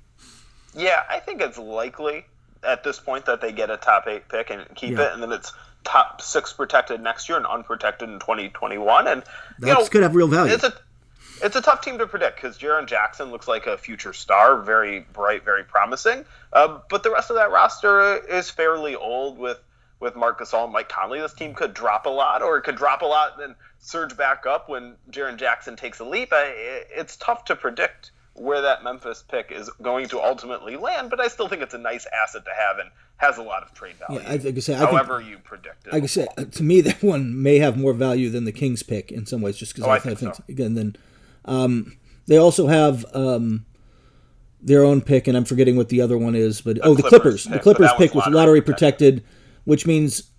Yeah, 0.75 1.03
I 1.09 1.21
think 1.21 1.41
it's 1.41 1.59
likely 1.59 2.27
at 2.63 2.85
this 2.85 2.99
point 2.99 3.27
that 3.27 3.41
they 3.41 3.53
get 3.53 3.71
a 3.71 3.77
top 3.77 4.07
eight 4.07 4.29
pick 4.29 4.51
and 4.51 4.67
keep 4.75 4.99
yeah. 4.99 5.07
it, 5.07 5.13
and 5.15 5.23
then 5.23 5.33
it's 5.33 5.53
top 5.85 6.21
six 6.21 6.53
protected 6.53 7.01
next 7.01 7.29
year 7.29 7.39
and 7.39 7.47
unprotected 7.47 8.11
in 8.11 8.19
2021. 8.19 9.07
And 9.07 9.23
that 9.61 9.91
could 9.91 10.03
have 10.03 10.15
real 10.15 10.29
value. 10.29 10.53
It's 10.53 10.65
a 10.65 10.75
it's 11.43 11.57
a 11.57 11.61
tough 11.61 11.81
team 11.81 11.99
to 11.99 12.07
predict 12.07 12.37
because 12.37 12.59
Jaren 12.59 12.87
Jackson 12.87 13.31
looks 13.31 13.49
like 13.49 13.67
a 13.67 13.77
future 13.77 14.13
star, 14.13 14.61
very 14.61 15.01
bright, 15.13 15.45
very 15.45 15.65
promising. 15.65 16.25
Uh, 16.53 16.79
but 16.89 17.03
the 17.03 17.11
rest 17.11 17.31
of 17.31 17.37
that 17.37 17.51
roster 17.51 18.17
is 18.27 18.51
fairly 18.51 18.95
old 18.95 19.39
with 19.39 19.59
with 19.99 20.15
Marc 20.15 20.41
Gasol 20.41 20.65
and 20.65 20.73
Mike 20.73 20.89
Conley. 20.89 21.21
This 21.21 21.33
team 21.33 21.55
could 21.55 21.73
drop 21.73 22.07
a 22.07 22.11
lot, 22.11 22.43
or 22.43 22.59
it 22.59 22.63
could 22.63 22.77
drop 22.77 23.03
a 23.03 23.07
lot 23.07 23.33
and 23.33 23.43
then 23.43 23.57
surge 23.79 24.17
back 24.17 24.45
up 24.47 24.69
when 24.69 24.95
Jaren 25.11 25.37
Jackson 25.37 25.75
takes 25.77 26.01
a 26.01 26.05
leap. 26.05 26.31
I, 26.33 26.53
it's 26.95 27.17
tough 27.17 27.47
to 27.47 27.57
predict 27.57 28.11
where 28.35 28.61
that 28.61 28.85
Memphis 28.85 29.25
pick 29.27 29.51
is 29.51 29.71
going 29.83 30.09
to 30.09 30.21
ultimately 30.21 30.77
land, 30.77 31.09
but 31.09 31.21
I 31.21 31.29
still 31.29 31.49
think 31.49 31.63
it's 31.63 31.73
a 31.73 31.79
nice 31.79 32.07
asset 32.07 32.45
to 32.45 32.51
have 32.51 32.79
and 32.79 32.91
has 33.17 33.39
a 33.39 33.43
lot 33.43 33.63
of 33.63 33.73
trade 33.73 33.95
value. 33.95 34.23
Yeah, 34.23 34.33
I, 34.33 34.37
like 34.37 34.57
I 34.57 34.61
say, 34.61 34.75
however 34.75 35.19
think, 35.19 35.31
you 35.31 35.39
predict 35.39 35.87
it. 35.87 35.93
Like 35.95 36.03
I 36.03 36.07
said, 36.07 36.53
to 36.53 36.63
me, 36.63 36.83
that 36.83 37.03
one 37.03 37.43
may 37.43 37.59
have 37.59 37.79
more 37.79 37.95
value 37.95 38.29
than 38.29 38.45
the 38.45 38.53
Kings 38.53 38.83
pick 38.83 39.11
in 39.11 39.25
some 39.25 39.41
ways, 39.41 39.57
just 39.57 39.75
because 39.75 39.89
oh, 39.89 39.91
I, 39.91 39.97
I, 39.97 39.99
think, 40.01 40.19
think 40.19 40.35
so. 40.35 40.45
again, 40.49 40.75
then 40.75 40.97
um, 41.47 41.97
they 42.27 42.37
also 42.37 42.67
have 42.67 43.05
um, 43.15 43.65
their 44.61 44.85
own 44.85 45.01
pick, 45.01 45.29
and 45.29 45.37
I'm 45.37 45.45
forgetting 45.45 45.77
what 45.77 45.89
the 45.89 46.01
other 46.01 46.19
one 46.19 46.35
is. 46.35 46.61
But 46.61 46.79
oh, 46.83 46.95
the 46.95 47.03
Clippers. 47.03 47.45
Pick, 47.45 47.53
the 47.53 47.59
Clippers 47.61 47.91
pick 47.97 48.15
was 48.15 48.27
lottery 48.27 48.61
protected, 48.61 49.25
which 49.65 49.87
means 49.87 50.31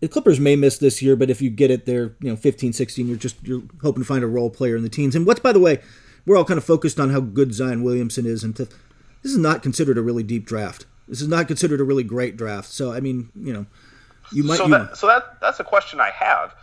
the 0.00 0.08
Clippers 0.08 0.38
may 0.38 0.56
miss 0.56 0.78
this 0.78 1.00
year. 1.02 1.16
But 1.16 1.30
if 1.30 1.40
you 1.40 1.50
get 1.50 1.70
it, 1.70 1.86
they're 1.86 2.14
you 2.20 2.30
know 2.30 2.36
15, 2.36 2.72
16. 2.72 3.08
You're 3.08 3.16
just 3.16 3.42
you're 3.42 3.62
hoping 3.82 4.02
to 4.02 4.06
find 4.06 4.22
a 4.22 4.28
role 4.28 4.50
player 4.50 4.76
in 4.76 4.82
the 4.82 4.88
teens. 4.88 5.16
And 5.16 5.26
what's 5.26 5.40
by 5.40 5.52
the 5.52 5.60
way, 5.60 5.80
we're 6.26 6.36
all 6.36 6.44
kind 6.44 6.58
of 6.58 6.64
focused 6.64 7.00
on 7.00 7.10
how 7.10 7.20
good 7.20 7.54
Zion 7.54 7.82
Williamson 7.82 8.26
is, 8.26 8.44
and 8.44 8.54
to, 8.56 8.66
this 9.22 9.32
is 9.32 9.38
not 9.38 9.62
considered 9.62 9.96
a 9.98 10.02
really 10.02 10.22
deep 10.22 10.44
draft. 10.44 10.86
This 11.08 11.22
is 11.22 11.28
not 11.28 11.46
considered 11.46 11.80
a 11.80 11.84
really 11.84 12.04
great 12.04 12.36
draft. 12.36 12.68
So 12.68 12.92
I 12.92 13.00
mean, 13.00 13.30
you 13.34 13.52
know, 13.52 13.66
you 14.32 14.44
might. 14.44 14.58
So, 14.58 14.68
that, 14.68 14.96
so 14.96 15.06
that 15.06 15.40
that's 15.40 15.60
a 15.60 15.64
question 15.64 16.00
I 16.00 16.10
have 16.10 16.54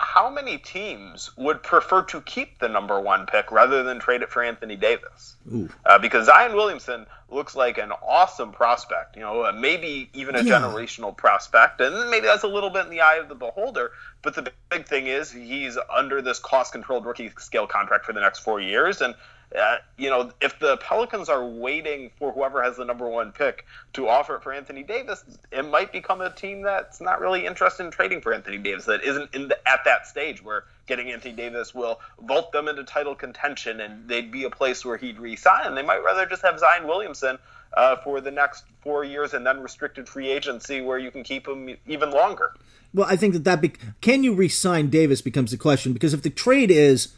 how 0.00 0.30
many 0.30 0.56
teams 0.56 1.30
would 1.36 1.62
prefer 1.62 2.02
to 2.04 2.20
keep 2.22 2.58
the 2.58 2.68
number 2.68 2.98
one 2.98 3.26
pick 3.26 3.52
rather 3.52 3.82
than 3.82 3.98
trade 3.98 4.22
it 4.22 4.30
for 4.30 4.42
Anthony 4.42 4.74
Davis? 4.74 5.36
Uh, 5.84 5.98
because 5.98 6.26
Zion 6.26 6.54
Williamson 6.54 7.06
looks 7.28 7.54
like 7.54 7.76
an 7.76 7.92
awesome 8.06 8.50
prospect, 8.50 9.14
you 9.14 9.22
know, 9.22 9.44
uh, 9.44 9.52
maybe 9.52 10.08
even 10.14 10.34
a 10.36 10.42
yeah. 10.42 10.54
generational 10.54 11.14
prospect, 11.14 11.80
and 11.80 12.10
maybe 12.10 12.26
that's 12.26 12.44
a 12.44 12.48
little 12.48 12.70
bit 12.70 12.86
in 12.86 12.90
the 12.90 13.02
eye 13.02 13.16
of 13.16 13.28
the 13.28 13.34
beholder. 13.34 13.92
But 14.22 14.34
the 14.34 14.50
big 14.70 14.86
thing 14.86 15.06
is 15.06 15.30
he's 15.30 15.76
under 15.94 16.22
this 16.22 16.38
cost-controlled 16.38 17.04
rookie 17.04 17.30
scale 17.38 17.66
contract 17.66 18.06
for 18.06 18.14
the 18.14 18.20
next 18.20 18.40
four 18.40 18.58
years, 18.58 19.02
and 19.02 19.14
uh, 19.58 19.78
you 19.96 20.08
know, 20.08 20.30
if 20.40 20.58
the 20.60 20.76
Pelicans 20.76 21.28
are 21.28 21.44
waiting 21.44 22.10
for 22.18 22.32
whoever 22.32 22.62
has 22.62 22.76
the 22.76 22.84
number 22.84 23.08
one 23.08 23.32
pick 23.32 23.66
to 23.94 24.06
offer 24.08 24.36
it 24.36 24.42
for 24.42 24.52
Anthony 24.52 24.84
Davis, 24.84 25.24
it 25.50 25.64
might 25.64 25.92
become 25.92 26.20
a 26.20 26.30
team 26.30 26.62
that's 26.62 27.00
not 27.00 27.20
really 27.20 27.46
interested 27.46 27.84
in 27.84 27.90
trading 27.90 28.20
for 28.20 28.32
Anthony 28.32 28.58
Davis. 28.58 28.84
That 28.84 29.02
isn't 29.02 29.34
in 29.34 29.48
the, 29.48 29.58
at 29.68 29.80
that 29.84 30.06
stage 30.06 30.42
where 30.42 30.64
getting 30.86 31.10
Anthony 31.10 31.34
Davis 31.34 31.74
will 31.74 32.00
vault 32.26 32.52
them 32.52 32.68
into 32.68 32.84
title 32.84 33.16
contention, 33.16 33.80
and 33.80 34.08
they'd 34.08 34.30
be 34.30 34.44
a 34.44 34.50
place 34.50 34.84
where 34.84 34.96
he'd 34.96 35.18
resign. 35.18 35.74
They 35.74 35.82
might 35.82 36.04
rather 36.04 36.26
just 36.26 36.42
have 36.42 36.58
Zion 36.60 36.86
Williamson 36.86 37.38
uh, 37.74 37.96
for 37.96 38.20
the 38.20 38.30
next 38.30 38.64
four 38.82 39.04
years, 39.04 39.34
and 39.34 39.44
then 39.44 39.60
restricted 39.62 40.08
free 40.08 40.30
agency 40.30 40.80
where 40.80 40.98
you 40.98 41.10
can 41.10 41.24
keep 41.24 41.48
him 41.48 41.76
even 41.86 42.10
longer. 42.10 42.52
Well, 42.94 43.06
I 43.08 43.16
think 43.16 43.34
that 43.34 43.44
that 43.44 43.60
be- 43.60 43.72
can 44.00 44.22
you 44.24 44.34
resign 44.34 44.90
Davis 44.90 45.22
becomes 45.22 45.50
the 45.50 45.56
question 45.56 45.92
because 45.92 46.14
if 46.14 46.22
the 46.22 46.30
trade 46.30 46.70
is 46.70 47.14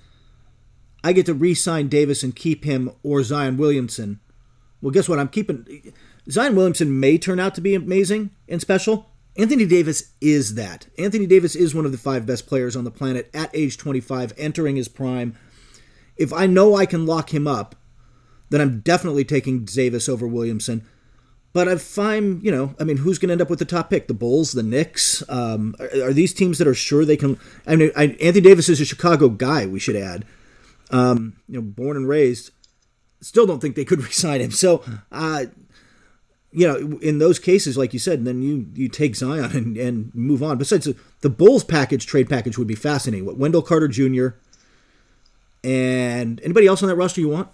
I 1.05 1.13
get 1.13 1.27
to 1.27 1.35
re-sign 1.35 1.89
Davis 1.89 2.23
and 2.23 2.35
keep 2.35 2.65
him 2.65 2.91
or 3.03 3.23
Zion 3.23 3.57
Williamson. 3.57 4.21
Well, 4.81 4.91
guess 4.91 5.09
what? 5.09 5.19
I'm 5.19 5.29
keeping 5.29 5.93
Zion 6.31 6.55
Williamson 6.55 7.01
may 7.01 7.19
turn 7.19 7.41
out 7.41 7.55
to 7.57 7.61
be 7.61 7.75
amazing 7.75 8.31
and 8.49 8.61
special. 8.61 9.11
Anthony 9.37 9.65
Davis 9.65 10.13
is 10.21 10.55
that. 10.55 10.87
Anthony 10.99 11.27
Davis 11.27 11.57
is 11.57 11.75
one 11.75 11.87
of 11.87 11.93
the 11.93 11.99
five 11.99 12.27
best 12.27 12.47
players 12.47 12.77
on 12.77 12.85
the 12.85 12.91
planet 12.91 13.31
at 13.33 13.51
age 13.55 13.79
25, 13.79 14.35
entering 14.37 14.77
his 14.77 14.89
prime. 14.89 15.37
If 16.17 16.33
I 16.33 16.47
know 16.47 16.77
I 16.77 16.85
can 16.85 17.07
lock 17.07 17.33
him 17.33 17.47
up, 17.47 17.75
then 18.51 18.61
I'm 18.61 18.81
definitely 18.81 19.25
taking 19.25 19.65
Davis 19.65 20.09
over 20.09 20.27
Williamson. 20.27 20.87
But 21.55 21.69
if 21.69 21.99
I'm, 21.99 22.41
you 22.43 22.51
know, 22.51 22.75
I 22.79 22.85
mean, 22.85 22.99
who's 22.99 23.19
going 23.19 23.29
to 23.29 23.33
end 23.33 23.43
up 23.43 23.51
with 23.51 23.59
the 23.59 23.65
top 23.65 23.91
pick? 23.91 24.09
The 24.09 24.15
Bulls, 24.15 24.53
the 24.53 24.63
Knicks? 24.63 25.23
Um, 25.29 25.75
are, 25.79 26.09
are, 26.09 26.13
these 26.13 26.33
teams 26.33 26.59
that 26.59 26.69
are 26.69 26.75
sure 26.75 27.05
they 27.05 27.17
can? 27.17 27.39
I 27.67 27.77
mean, 27.77 27.91
I, 27.97 28.05
Anthony 28.21 28.41
Davis 28.41 28.69
is 28.69 28.81
a 28.81 28.85
Chicago 28.85 29.29
guy. 29.29 29.67
We 29.67 29.79
should 29.79 29.97
add 29.97 30.25
um, 30.93 31.37
you 31.49 31.55
know, 31.55 31.63
born 31.63 31.97
and 31.97 32.09
raised, 32.09 32.51
still 33.21 33.47
don't 33.47 33.61
think 33.61 33.75
they 33.75 33.85
could 33.85 34.03
resign 34.05 34.41
him. 34.41 34.51
So, 34.51 34.85
uh, 35.11 35.47
you 36.53 36.67
know, 36.67 36.99
in 36.99 37.19
those 37.19 37.39
cases, 37.39 37.79
like 37.79 37.93
you 37.93 37.99
said, 37.99 38.25
then 38.25 38.43
you 38.43 38.67
you 38.75 38.89
take 38.89 39.17
Zion 39.17 39.57
and, 39.57 39.77
and 39.77 40.15
move 40.15 40.43
on. 40.43 40.59
Besides, 40.59 40.89
the 41.23 41.31
Bulls 41.31 41.65
package, 41.65 42.07
trade 42.07 42.29
package 42.29 42.59
would 42.59 42.69
be 42.69 42.75
fascinating. 42.75 43.25
What 43.25 43.39
Wendell 43.39 43.63
Carter 43.63 43.89
Jr. 43.89 44.29
and 45.65 46.41
anybody 46.43 46.67
else 46.67 46.83
on 46.83 46.89
that 46.89 46.97
roster 46.97 47.21
you 47.23 47.31
want? 47.31 47.49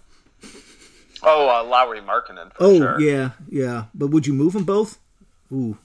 Oh, 1.23 1.49
uh, 1.49 1.65
Lauri 1.65 2.01
Markkanen. 2.01 2.53
oh 2.61 2.79
sure. 2.79 3.01
yeah, 3.01 3.31
yeah. 3.49 3.85
But 3.95 4.09
would 4.09 4.27
you 4.27 4.33
move 4.33 4.53
them 4.53 4.65
both? 4.65 4.99
Ooh. 5.53 5.79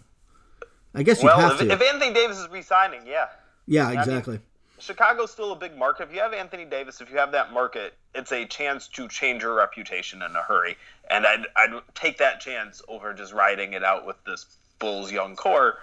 I 0.95 1.03
guess 1.03 1.21
you 1.21 1.25
well, 1.25 1.39
have 1.39 1.53
if, 1.53 1.67
to. 1.67 1.71
if 1.71 1.81
Anthony 1.81 2.13
Davis 2.13 2.37
is 2.37 2.47
re-signing, 2.49 3.01
yeah. 3.07 3.27
yeah, 3.65 3.89
mean, 3.89 3.99
exactly. 3.99 4.39
Chicago's 4.83 5.31
still 5.31 5.53
a 5.53 5.55
big 5.55 5.77
market. 5.77 6.09
If 6.09 6.13
you 6.13 6.19
have 6.19 6.33
Anthony 6.33 6.65
Davis, 6.65 6.99
if 6.99 7.09
you 7.09 7.17
have 7.17 7.31
that 7.31 7.53
market, 7.53 7.93
it's 8.13 8.31
a 8.33 8.45
chance 8.45 8.87
to 8.89 9.07
change 9.07 9.41
your 9.41 9.53
reputation 9.53 10.21
in 10.21 10.35
a 10.35 10.41
hurry. 10.41 10.75
And 11.09 11.25
I'd, 11.25 11.45
I'd 11.55 11.81
take 11.95 12.17
that 12.17 12.41
chance 12.41 12.81
over 12.87 13.13
just 13.13 13.33
riding 13.33 13.73
it 13.73 13.83
out 13.83 14.05
with 14.05 14.17
this 14.25 14.45
Bulls 14.79 15.11
young 15.11 15.37
core 15.37 15.79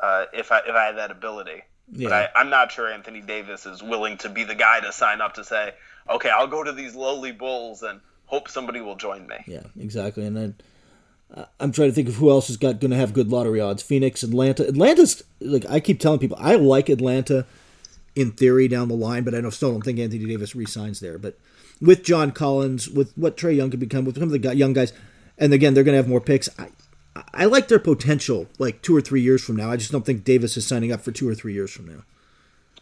uh, 0.00 0.26
if 0.34 0.52
I 0.52 0.58
if 0.58 0.74
I 0.74 0.84
had 0.84 0.98
that 0.98 1.10
ability. 1.10 1.62
Yeah. 1.92 2.08
But 2.08 2.12
I, 2.12 2.40
I'm 2.40 2.50
not 2.50 2.70
sure 2.70 2.92
Anthony 2.92 3.22
Davis 3.22 3.64
is 3.64 3.82
willing 3.82 4.18
to 4.18 4.28
be 4.28 4.44
the 4.44 4.54
guy 4.54 4.80
to 4.80 4.92
sign 4.92 5.20
up 5.20 5.34
to 5.34 5.44
say, 5.44 5.72
okay, 6.10 6.28
I'll 6.28 6.46
go 6.46 6.62
to 6.62 6.72
these 6.72 6.94
lowly 6.94 7.32
Bulls 7.32 7.82
and 7.82 8.00
hope 8.26 8.48
somebody 8.48 8.80
will 8.80 8.96
join 8.96 9.26
me. 9.26 9.36
Yeah, 9.46 9.64
exactly. 9.78 10.26
And 10.26 10.36
then 10.36 10.54
uh, 11.34 11.44
I'm 11.58 11.72
trying 11.72 11.88
to 11.88 11.94
think 11.94 12.08
of 12.08 12.16
who 12.16 12.30
else 12.30 12.48
has 12.48 12.58
got 12.58 12.80
going 12.80 12.90
to 12.90 12.96
have 12.98 13.14
good 13.14 13.30
lottery 13.30 13.60
odds. 13.60 13.82
Phoenix, 13.82 14.22
Atlanta. 14.22 14.68
Atlanta's 14.68 15.22
like 15.40 15.64
I 15.70 15.80
keep 15.80 16.00
telling 16.00 16.18
people 16.18 16.36
I 16.38 16.56
like 16.56 16.90
Atlanta 16.90 17.46
in 18.14 18.32
theory 18.32 18.68
down 18.68 18.88
the 18.88 18.94
line, 18.94 19.24
but 19.24 19.34
I 19.34 19.40
don't, 19.40 19.50
still 19.50 19.72
don't 19.72 19.82
think 19.82 19.98
Anthony 19.98 20.26
Davis 20.26 20.54
resigns 20.54 21.00
there. 21.00 21.18
But 21.18 21.38
with 21.80 22.04
John 22.04 22.30
Collins, 22.30 22.88
with 22.88 23.12
what 23.16 23.36
Trae 23.36 23.56
Young 23.56 23.70
could 23.70 23.80
become, 23.80 24.04
with 24.04 24.18
some 24.18 24.32
of 24.32 24.42
the 24.42 24.56
young 24.56 24.72
guys, 24.72 24.92
and 25.38 25.52
again 25.52 25.74
they're 25.74 25.84
going 25.84 25.94
to 25.94 26.02
have 26.02 26.08
more 26.08 26.20
picks. 26.20 26.48
I, 26.58 26.68
I 27.34 27.44
like 27.46 27.68
their 27.68 27.78
potential, 27.78 28.46
like 28.58 28.82
two 28.82 28.96
or 28.96 29.00
three 29.00 29.20
years 29.20 29.42
from 29.42 29.56
now. 29.56 29.70
I 29.70 29.76
just 29.76 29.92
don't 29.92 30.04
think 30.04 30.24
Davis 30.24 30.56
is 30.56 30.66
signing 30.66 30.92
up 30.92 31.00
for 31.00 31.12
two 31.12 31.28
or 31.28 31.34
three 31.34 31.52
years 31.52 31.70
from 31.70 31.86
now. 31.86 32.04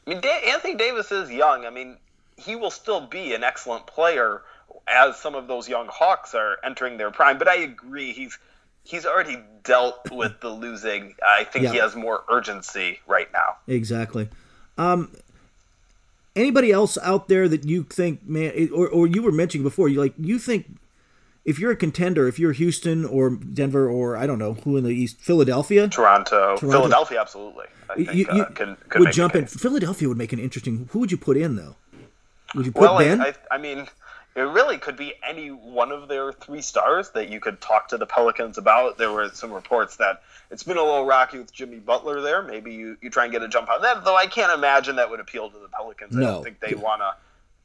I 0.07 0.11
mean, 0.11 0.21
da- 0.21 0.51
Anthony 0.53 0.75
Davis 0.77 1.11
is 1.11 1.31
young. 1.31 1.67
I 1.67 1.71
mean, 1.71 1.97
he 2.37 2.57
will 2.57 2.71
still 2.71 3.07
be 3.07 3.35
an 3.35 3.45
excellent 3.45 3.87
player 3.87 4.43
as 4.87 5.17
some 5.17 5.35
of 5.35 5.47
those 5.47 5.69
young 5.69 5.89
Hawks 5.89 6.35
are 6.35 6.59
entering 6.65 6.97
their 6.97 7.11
prime. 7.11 7.39
But 7.39 7.49
I 7.49 7.57
agree, 7.57 8.13
he's 8.13 8.39
he's 8.85 9.07
already 9.07 9.39
dealt 9.63 10.11
with 10.11 10.41
the 10.41 10.49
losing. 10.49 11.15
I 11.23 11.45
think 11.45 11.69
he 11.69 11.77
has 11.79 11.95
more 11.95 12.25
urgency 12.29 13.01
right 13.07 13.31
now. 13.33 13.57
Exactly. 13.67 14.29
Um, 14.79 15.13
anybody 16.37 16.73
else 16.73 16.99
out 17.03 17.29
there 17.29 17.49
that 17.49 17.65
you 17.65 17.85
think, 17.85 18.27
man, 18.27 18.69
or 18.73 18.89
or 18.89 19.07
you 19.07 19.23
were 19.23 19.33
mentioning 19.33 19.65
before, 19.65 19.89
you 19.89 20.01
like 20.01 20.15
you 20.19 20.39
think 20.39 20.67
if 21.45 21.59
you're 21.59 21.71
a 21.71 21.77
contender, 21.77 22.29
if 22.29 22.39
you're 22.39 22.53
Houston 22.53 23.05
or 23.05 23.31
Denver 23.31 23.89
or 23.89 24.17
I 24.17 24.27
don't 24.27 24.39
know 24.39 24.55
who 24.55 24.77
in 24.77 24.85
the 24.85 24.91
East, 24.91 25.19
Philadelphia, 25.19 25.89
Toronto, 25.89 26.57
Toronto. 26.57 26.71
Philadelphia, 26.71 27.21
absolutely. 27.21 27.67
I 27.89 27.95
think 27.97 28.15
you, 28.15 28.27
you 28.33 28.43
uh, 28.43 28.51
can, 28.51 28.77
would 28.97 29.13
jump 29.13 29.35
in. 29.35 29.47
philadelphia 29.47 30.07
would 30.09 30.19
make 30.19 30.33
an 30.33 30.39
interesting. 30.39 30.89
Who 30.93 31.01
would 31.01 31.11
you 31.11 31.19
put 31.19 31.37
in 31.37 31.57
though? 31.57 31.77
Would 32.55 32.67
you 32.67 32.73
put 32.73 32.83
Well, 32.83 32.99
Ben? 32.99 33.21
I, 33.21 33.29
I, 33.29 33.35
I 33.53 33.59
mean, 33.59 33.89
it 34.41 34.53
really 34.53 34.79
could 34.79 34.97
be 34.97 35.15
any 35.27 35.49
one 35.49 35.93
of 35.93 36.09
their 36.09 36.33
three 36.33 36.63
stars 36.63 37.11
that 37.11 37.29
you 37.29 37.41
could 37.41 37.61
talk 37.61 37.89
to 37.89 37.99
the 37.99 38.07
Pelicans 38.07 38.59
about. 38.59 38.99
There 38.99 39.13
were 39.13 39.31
some 39.31 39.53
reports 39.53 39.97
that 39.97 40.23
it's 40.51 40.63
been 40.63 40.77
a 40.77 40.83
little 40.83 41.05
rocky 41.05 41.39
with 41.39 41.53
Jimmy 41.53 41.79
Butler 41.79 42.21
there. 42.21 42.43
Maybe 42.43 42.75
you, 42.75 42.97
you 43.01 43.11
try 43.11 43.25
and 43.25 43.33
get 43.33 43.43
a 43.43 43.49
jump 43.49 43.69
on 43.71 43.83
that, 43.83 44.05
though 44.05 44.17
I 44.17 44.27
can't 44.27 44.53
imagine 44.53 44.97
that 44.97 45.11
would 45.11 45.21
appeal 45.21 45.51
to 45.51 45.59
the 45.59 45.69
Pelicans. 45.69 46.17
I 46.17 46.21
don't 46.21 46.43
think 46.43 46.61
they 46.61 46.75
want 46.75 47.03
to 47.03 47.15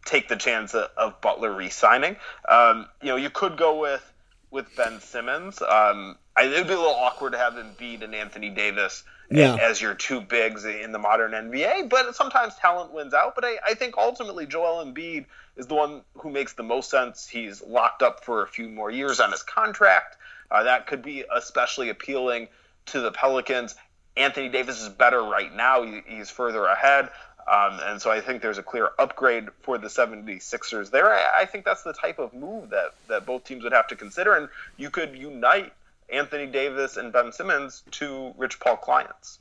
take 0.05 0.27
the 0.27 0.35
chance 0.35 0.73
of, 0.73 0.89
of 0.95 1.21
Butler 1.21 1.51
re-signing. 1.51 2.15
Um, 2.47 2.87
you 3.01 3.07
know, 3.07 3.15
you 3.15 3.29
could 3.29 3.57
go 3.57 3.79
with 3.79 4.11
with 4.51 4.73
Ben 4.75 5.01
Simmons. 5.01 5.61
Um, 5.61 6.17
I, 6.37 6.43
it 6.43 6.51
would 6.57 6.67
be 6.67 6.73
a 6.73 6.77
little 6.77 6.93
awkward 6.93 7.31
to 7.31 7.37
have 7.37 7.53
Embiid 7.53 8.03
and 8.03 8.13
Anthony 8.13 8.49
Davis 8.49 9.03
Yeah. 9.29 9.55
as 9.55 9.81
your 9.81 9.93
two 9.93 10.19
bigs 10.21 10.65
in 10.65 10.91
the 10.91 10.99
modern 10.99 11.31
NBA, 11.31 11.89
but 11.89 12.13
sometimes 12.15 12.55
talent 12.55 12.91
wins 12.91 13.13
out. 13.13 13.35
But 13.35 13.45
I, 13.45 13.57
I 13.65 13.73
think 13.73 13.95
ultimately 13.97 14.45
Joel 14.45 14.85
Embiid 14.85 15.25
is 15.55 15.67
the 15.67 15.75
one 15.75 16.01
who 16.17 16.29
makes 16.29 16.53
the 16.53 16.63
most 16.63 16.89
sense. 16.89 17.27
He's 17.27 17.61
locked 17.63 18.01
up 18.01 18.25
for 18.25 18.43
a 18.43 18.47
few 18.47 18.67
more 18.67 18.91
years 18.91 19.19
on 19.19 19.31
his 19.31 19.43
contract. 19.43 20.17
Uh, 20.51 20.63
that 20.63 20.87
could 20.87 21.01
be 21.01 21.23
especially 21.33 21.89
appealing 21.89 22.49
to 22.87 22.99
the 22.99 23.11
Pelicans. 23.11 23.75
Anthony 24.17 24.49
Davis 24.49 24.81
is 24.81 24.89
better 24.89 25.23
right 25.23 25.53
now. 25.53 25.83
He, 25.83 26.01
he's 26.05 26.29
further 26.29 26.65
ahead. 26.65 27.09
Um, 27.47 27.79
and 27.83 28.01
so 28.01 28.09
I 28.11 28.21
think 28.21 28.41
there's 28.41 28.57
a 28.57 28.63
clear 28.63 28.89
upgrade 28.97 29.49
for 29.61 29.77
the 29.77 29.87
76ers 29.87 30.89
there. 30.91 31.13
I, 31.13 31.41
I 31.41 31.45
think 31.45 31.63
that's 31.63 31.83
the 31.83 31.93
type 31.93 32.19
of 32.19 32.33
move 32.33 32.71
that, 32.71 32.93
that 33.07 33.25
both 33.25 33.43
teams 33.43 33.63
would 33.63 33.73
have 33.73 33.87
to 33.87 33.95
consider. 33.95 34.35
And 34.35 34.49
you 34.77 34.89
could 34.89 35.15
unite 35.15 35.71
Anthony 36.09 36.45
Davis 36.45 36.97
and 36.97 37.11
Ben 37.11 37.31
Simmons 37.31 37.83
to 37.91 38.33
Rich 38.37 38.59
Paul 38.59 38.77
clients. 38.77 39.39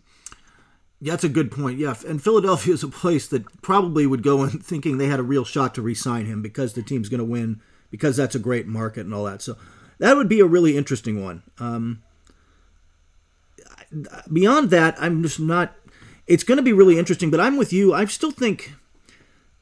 Yeah, 1.01 1.13
that's 1.13 1.25
a 1.25 1.29
good 1.29 1.51
point. 1.51 1.79
Yeah, 1.79 1.95
and 2.07 2.23
Philadelphia 2.23 2.73
is 2.73 2.83
a 2.83 2.89
place 2.89 3.27
that 3.29 3.61
probably 3.63 4.07
would 4.07 4.23
go 4.23 4.43
in 4.45 4.51
thinking 4.61 4.97
they 4.97 5.09
had 5.09 5.21
a 5.21 5.25
real 5.25 5.45
shot 5.45 5.75
to 5.75 5.83
re-sign 5.83 6.27
him 6.27 6.41
because 6.41 6.73
the 6.73 6.83
team's 6.83 7.09
going 7.09 7.19
to 7.19 7.25
win 7.25 7.61
because 7.91 8.17
that's 8.17 8.35
a 8.35 8.39
great 8.39 8.67
market 8.67 9.05
and 9.05 9.15
all 9.15 9.25
that. 9.25 9.43
So 9.43 9.57
that 9.99 10.17
would 10.17 10.29
be 10.29 10.41
a 10.41 10.47
really 10.47 10.77
interesting 10.77 11.23
one. 11.23 11.43
Um, 11.59 12.03
beyond 14.33 14.71
that, 14.71 14.97
I'm 14.99 15.23
just 15.23 15.39
not. 15.39 15.77
It's 16.27 16.45
going 16.45 16.57
to 16.57 16.63
be 16.63 16.73
really 16.73 16.99
interesting, 16.99 17.31
but 17.31 17.41
I'm 17.41 17.57
with 17.57 17.73
you. 17.73 17.93
I 17.93 18.07
still 18.07 18.31
think, 18.31 18.73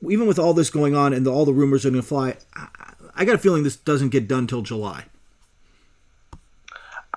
even 0.08 0.28
with 0.28 0.38
all 0.38 0.54
this 0.54 0.70
going 0.70 0.94
on 0.94 1.12
and 1.12 1.26
the, 1.26 1.32
all 1.32 1.44
the 1.44 1.52
rumors 1.52 1.84
are 1.84 1.90
going 1.90 2.00
to 2.00 2.06
fly, 2.06 2.36
I, 2.54 2.68
I 3.16 3.24
got 3.24 3.34
a 3.34 3.38
feeling 3.38 3.64
this 3.64 3.76
doesn't 3.76 4.10
get 4.10 4.28
done 4.28 4.46
till 4.46 4.62
July. 4.62 5.06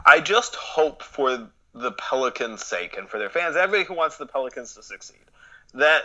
I 0.06 0.20
just 0.20 0.56
hope 0.56 1.02
for 1.04 1.50
the 1.74 1.92
Pelicans' 1.92 2.64
sake 2.64 2.98
and 2.98 3.10
for 3.10 3.20
their 3.20 3.30
fans, 3.30 3.56
everybody 3.56 3.86
who 3.86 3.96
wants 3.96 4.18
the 4.18 4.26
Pelicans 4.26 4.76
to 4.76 4.84
succeed, 4.84 5.18
that 5.74 6.04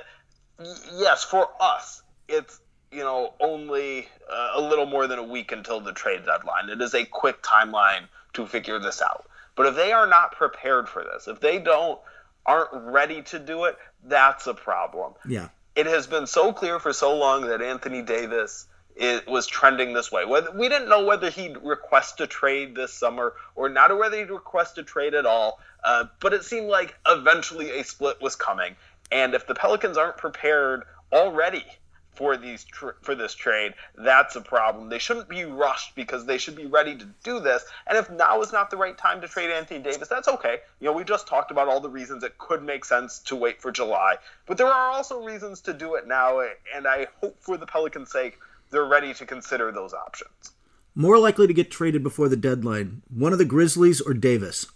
yes, 0.94 1.22
for 1.24 1.48
us, 1.60 2.02
it's 2.28 2.60
you 2.90 3.00
know 3.04 3.34
only 3.40 4.08
uh, 4.30 4.52
a 4.54 4.60
little 4.60 4.86
more 4.86 5.06
than 5.06 5.18
a 5.18 5.22
week 5.24 5.52
until 5.52 5.80
the 5.80 5.92
trade 5.92 6.24
deadline. 6.24 6.70
It 6.70 6.80
is 6.80 6.94
a 6.94 7.04
quick 7.04 7.42
timeline 7.42 8.04
to 8.34 8.46
figure 8.46 8.78
this 8.78 9.00
out. 9.02 9.26
But 9.56 9.66
if 9.66 9.76
they 9.76 9.92
are 9.92 10.06
not 10.06 10.32
prepared 10.32 10.88
for 10.88 11.04
this, 11.04 11.28
if 11.28 11.40
they 11.40 11.58
don't 11.58 12.00
aren't 12.46 12.70
ready 12.72 13.22
to 13.22 13.38
do 13.38 13.64
it, 13.64 13.76
that's 14.04 14.46
a 14.46 14.54
problem 14.54 15.12
Yeah. 15.26 15.48
it 15.76 15.86
has 15.86 16.06
been 16.06 16.26
so 16.26 16.52
clear 16.54 16.78
for 16.80 16.92
so 16.92 17.16
long 17.16 17.46
that 17.48 17.60
Anthony 17.60 18.00
Davis 18.02 18.66
it 19.00 19.26
was 19.26 19.46
trending 19.46 19.94
this 19.94 20.12
way. 20.12 20.26
Whether 20.26 20.50
we 20.52 20.68
didn't 20.68 20.90
know 20.90 21.06
whether 21.06 21.30
he'd 21.30 21.56
request 21.62 22.20
a 22.20 22.26
trade 22.26 22.74
this 22.74 22.92
summer 22.92 23.32
or 23.56 23.70
not, 23.70 23.90
or 23.90 23.96
whether 23.96 24.18
he'd 24.18 24.30
request 24.30 24.76
a 24.76 24.82
trade 24.82 25.14
at 25.14 25.24
all. 25.24 25.58
Uh, 25.82 26.04
but 26.20 26.34
it 26.34 26.44
seemed 26.44 26.68
like 26.68 26.94
eventually 27.08 27.80
a 27.80 27.82
split 27.82 28.20
was 28.20 28.36
coming, 28.36 28.76
and 29.10 29.34
if 29.34 29.46
the 29.46 29.54
Pelicans 29.54 29.96
aren't 29.96 30.18
prepared 30.18 30.82
already 31.10 31.64
for 32.12 32.36
these 32.36 32.64
tr- 32.64 32.90
for 33.00 33.14
this 33.14 33.34
trade, 33.34 33.72
that's 33.96 34.36
a 34.36 34.42
problem. 34.42 34.90
They 34.90 34.98
shouldn't 34.98 35.30
be 35.30 35.46
rushed 35.46 35.94
because 35.94 36.26
they 36.26 36.36
should 36.36 36.54
be 36.54 36.66
ready 36.66 36.94
to 36.94 37.06
do 37.24 37.40
this. 37.40 37.64
And 37.86 37.96
if 37.96 38.10
now 38.10 38.42
is 38.42 38.52
not 38.52 38.68
the 38.70 38.76
right 38.76 38.98
time 38.98 39.22
to 39.22 39.28
trade 39.28 39.50
Anthony 39.50 39.80
Davis, 39.80 40.08
that's 40.08 40.28
okay. 40.28 40.58
You 40.80 40.88
know, 40.88 40.92
we 40.92 41.04
just 41.04 41.26
talked 41.26 41.50
about 41.50 41.68
all 41.68 41.80
the 41.80 41.88
reasons 41.88 42.22
it 42.22 42.36
could 42.36 42.62
make 42.62 42.84
sense 42.84 43.20
to 43.20 43.36
wait 43.36 43.62
for 43.62 43.72
July, 43.72 44.16
but 44.44 44.58
there 44.58 44.66
are 44.66 44.90
also 44.90 45.24
reasons 45.24 45.62
to 45.62 45.72
do 45.72 45.94
it 45.94 46.06
now. 46.06 46.42
And 46.74 46.86
I 46.86 47.06
hope 47.22 47.38
for 47.40 47.56
the 47.56 47.66
Pelicans' 47.66 48.12
sake, 48.12 48.38
they're 48.70 48.84
ready 48.84 49.12
to 49.14 49.26
consider 49.26 49.72
those 49.72 49.92
options. 49.92 50.52
More 50.94 51.18
likely 51.18 51.46
to 51.46 51.52
get 51.52 51.70
traded 51.70 52.02
before 52.02 52.28
the 52.28 52.36
deadline, 52.36 53.02
one 53.14 53.32
of 53.32 53.38
the 53.38 53.44
Grizzlies 53.44 54.00
or 54.00 54.14
Davis? 54.14 54.66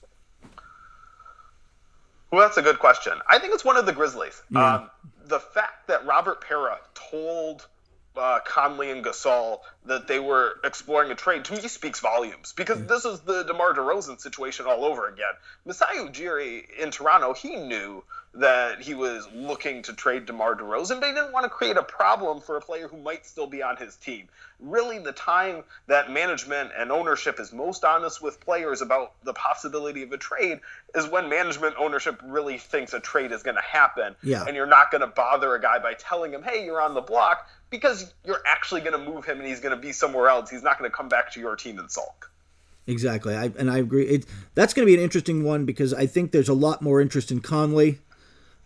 Well, 2.31 2.41
that's 2.41 2.57
a 2.57 2.63
good 2.63 2.79
question. 2.79 3.15
I 3.29 3.39
think 3.39 3.55
it's 3.55 3.65
one 3.65 3.77
of 3.77 3.87
the 3.87 3.93
Grizzlies. 3.93 4.43
Um, 4.55 4.91
the 5.27 5.39
fact 5.39 5.87
that 5.89 6.05
Robert 6.05 6.41
Pera 6.41 6.79
told 6.95 7.69
uh, 8.17 8.41
Conley 8.45 8.91
and 8.91 9.05
Gasol 9.05 9.61
that 9.87 10.07
they 10.09 10.19
were 10.19 10.57
exploring 10.65 11.11
a 11.11 11.15
trade 11.15 11.45
to 11.47 11.53
me 11.53 11.69
speaks 11.69 12.01
volumes 12.01 12.53
because 12.57 12.87
this 12.87 13.05
is 13.05 13.21
the 13.21 13.43
DeMar 13.45 13.75
DeRozan 13.75 14.21
situation 14.21 14.67
all 14.67 14.85
over 14.85 15.09
again. 15.09 15.33
Masai 15.65 15.99
Ujiri 15.99 16.65
in 16.79 16.91
Toronto, 16.91 17.35
he 17.35 17.57
knew 17.57 18.03
that 18.37 18.81
he 18.81 18.95
was 18.95 19.29
looking 19.33 19.83
to 19.83 19.93
trade 19.93 20.27
DeMar 20.27 20.57
DeRozan, 20.57 21.01
but 21.01 21.09
he 21.09 21.15
didn't 21.15 21.33
want 21.33 21.45
to 21.45 21.51
create 21.51 21.77
a 21.77 21.83
problem 21.83 22.41
for 22.41 22.57
a 22.57 22.61
player 22.61 22.89
who 22.89 22.97
might 22.97 23.25
still 23.25 23.47
be 23.47 23.63
on 23.63 23.77
his 23.77 23.95
team. 23.97 24.29
Really, 24.59 24.99
the 24.99 25.13
time 25.13 25.63
that 25.87 26.11
management 26.11 26.71
and 26.77 26.91
ownership 26.91 27.39
is 27.39 27.53
most 27.53 27.85
honest 27.85 28.21
with 28.21 28.41
players 28.41 28.83
about 28.83 29.13
the 29.23 29.35
possibility 29.35 30.03
of 30.03 30.13
a 30.13 30.17
trade 30.17 30.61
is 30.97 31.09
when 31.09 31.29
management 31.29 31.77
ownership 31.79 32.21
really 32.25 32.59
thinks 32.59 32.93
a 32.93 33.01
trade 33.01 33.31
is 33.31 33.43
going 33.43 33.57
to 33.57 33.63
happen. 33.63 34.17
Yeah. 34.23 34.45
And 34.47 34.57
you're 34.57 34.67
not 34.67 34.91
going 34.91 35.03
to 35.03 35.07
bother 35.07 35.55
a 35.55 35.61
guy 35.61 35.79
by 35.79 35.95
telling 35.95 36.33
him, 36.33 36.43
hey, 36.43 36.65
you're 36.65 36.81
on 36.81 36.95
the 36.95 37.03
block, 37.03 37.47
because 37.75 38.15
you're 38.25 38.41
actually 38.47 38.83
going 38.83 38.93
to 38.93 39.13
move 39.13 39.25
him 39.25 39.39
and 39.39 39.49
he's 39.49 39.59
going 39.59 39.75
to 39.75 39.81
be 39.81 39.91
somewhere 39.91 40.29
else. 40.29 40.49
He's 40.49 40.63
not 40.63 40.79
going 40.79 40.89
to 40.89 40.97
come 40.97 41.09
back 41.09 41.33
to 41.33 41.41
your 41.41 41.57
team 41.57 41.81
and 41.81 41.91
sulk. 41.91 42.31
Exactly, 42.87 43.35
I, 43.35 43.51
and 43.59 43.69
I 43.69 43.79
agree. 43.79 44.05
It, 44.05 44.27
that's 44.55 44.75
going 44.75 44.87
to 44.87 44.91
be 44.91 44.95
an 44.95 45.03
interesting 45.03 45.43
one 45.43 45.65
because 45.65 45.93
I 45.93 46.07
think 46.07 46.31
there's 46.31 46.49
a 46.49 46.55
lot 46.55 46.83
more 46.83 47.01
interest 47.01 47.33
in 47.33 47.41
Conley 47.41 47.99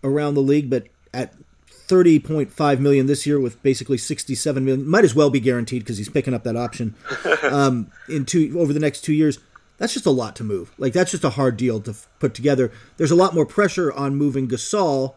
around 0.05 0.35
the 0.35 0.43
league, 0.43 0.69
but 0.69 0.89
at 1.15 1.33
30.5 1.71 2.81
million 2.81 3.07
this 3.07 3.27
year 3.27 3.41
with 3.41 3.63
basically 3.63 3.97
67 3.97 4.63
million, 4.63 4.87
might 4.87 5.05
as 5.05 5.15
well 5.15 5.31
be 5.31 5.41
guaranteed 5.41 5.85
because 5.85 5.97
he's 5.97 6.11
picking 6.11 6.35
up 6.35 6.43
that 6.45 6.57
option 6.57 6.95
um, 7.45 7.91
in 8.11 8.27
two 8.27 8.59
over 8.59 8.75
the 8.75 8.81
next 8.81 9.01
two 9.01 9.15
years. 9.15 9.39
That's 9.79 9.95
just 9.95 10.05
a 10.05 10.11
lot 10.11 10.37
to 10.37 10.45
move. 10.45 10.73
Like 10.77 10.93
that's 10.93 11.13
just 11.13 11.25
a 11.25 11.31
hard 11.31 11.57
deal 11.57 11.81
to 11.81 11.93
f- 11.93 12.09
put 12.19 12.35
together. 12.35 12.71
There's 12.99 13.13
a 13.13 13.17
lot 13.17 13.35
more 13.35 13.47
pressure 13.47 13.91
on 13.93 14.17
moving 14.17 14.49
Gasol, 14.49 15.15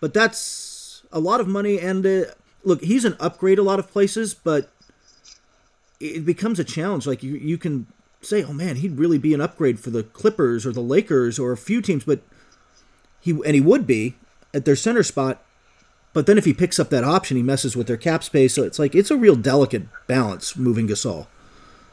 but 0.00 0.14
that's 0.14 1.02
a 1.10 1.18
lot 1.18 1.40
of 1.40 1.48
money. 1.48 1.80
And 1.80 2.06
uh, 2.06 2.24
look, 2.66 2.82
he's 2.82 3.04
an 3.04 3.16
upgrade 3.20 3.58
a 3.58 3.62
lot 3.62 3.78
of 3.78 3.90
places, 3.90 4.34
but 4.34 4.68
it 6.00 6.26
becomes 6.26 6.58
a 6.58 6.64
challenge. 6.64 7.06
Like 7.06 7.22
you, 7.22 7.36
you 7.36 7.56
can 7.56 7.86
say, 8.20 8.42
oh 8.42 8.52
man, 8.52 8.76
he'd 8.76 8.98
really 8.98 9.18
be 9.18 9.32
an 9.32 9.40
upgrade 9.40 9.78
for 9.80 9.90
the 9.90 10.02
Clippers 10.02 10.66
or 10.66 10.72
the 10.72 10.82
Lakers 10.82 11.38
or 11.38 11.52
a 11.52 11.56
few 11.56 11.80
teams, 11.80 12.04
but 12.04 12.20
he 13.20 13.30
and 13.30 13.54
he 13.54 13.60
would 13.60 13.86
be 13.86 14.16
at 14.52 14.64
their 14.64 14.76
center 14.76 15.02
spot. 15.02 15.42
But 16.12 16.26
then 16.26 16.38
if 16.38 16.44
he 16.44 16.52
picks 16.52 16.78
up 16.78 16.90
that 16.90 17.04
option, 17.04 17.36
he 17.36 17.42
messes 17.42 17.76
with 17.76 17.86
their 17.86 17.96
cap 17.96 18.24
space. 18.24 18.54
So 18.54 18.64
it's 18.64 18.78
like 18.78 18.94
it's 18.94 19.10
a 19.10 19.16
real 19.16 19.36
delicate 19.36 19.86
balance 20.06 20.56
moving 20.56 20.88
Gasol. 20.88 21.28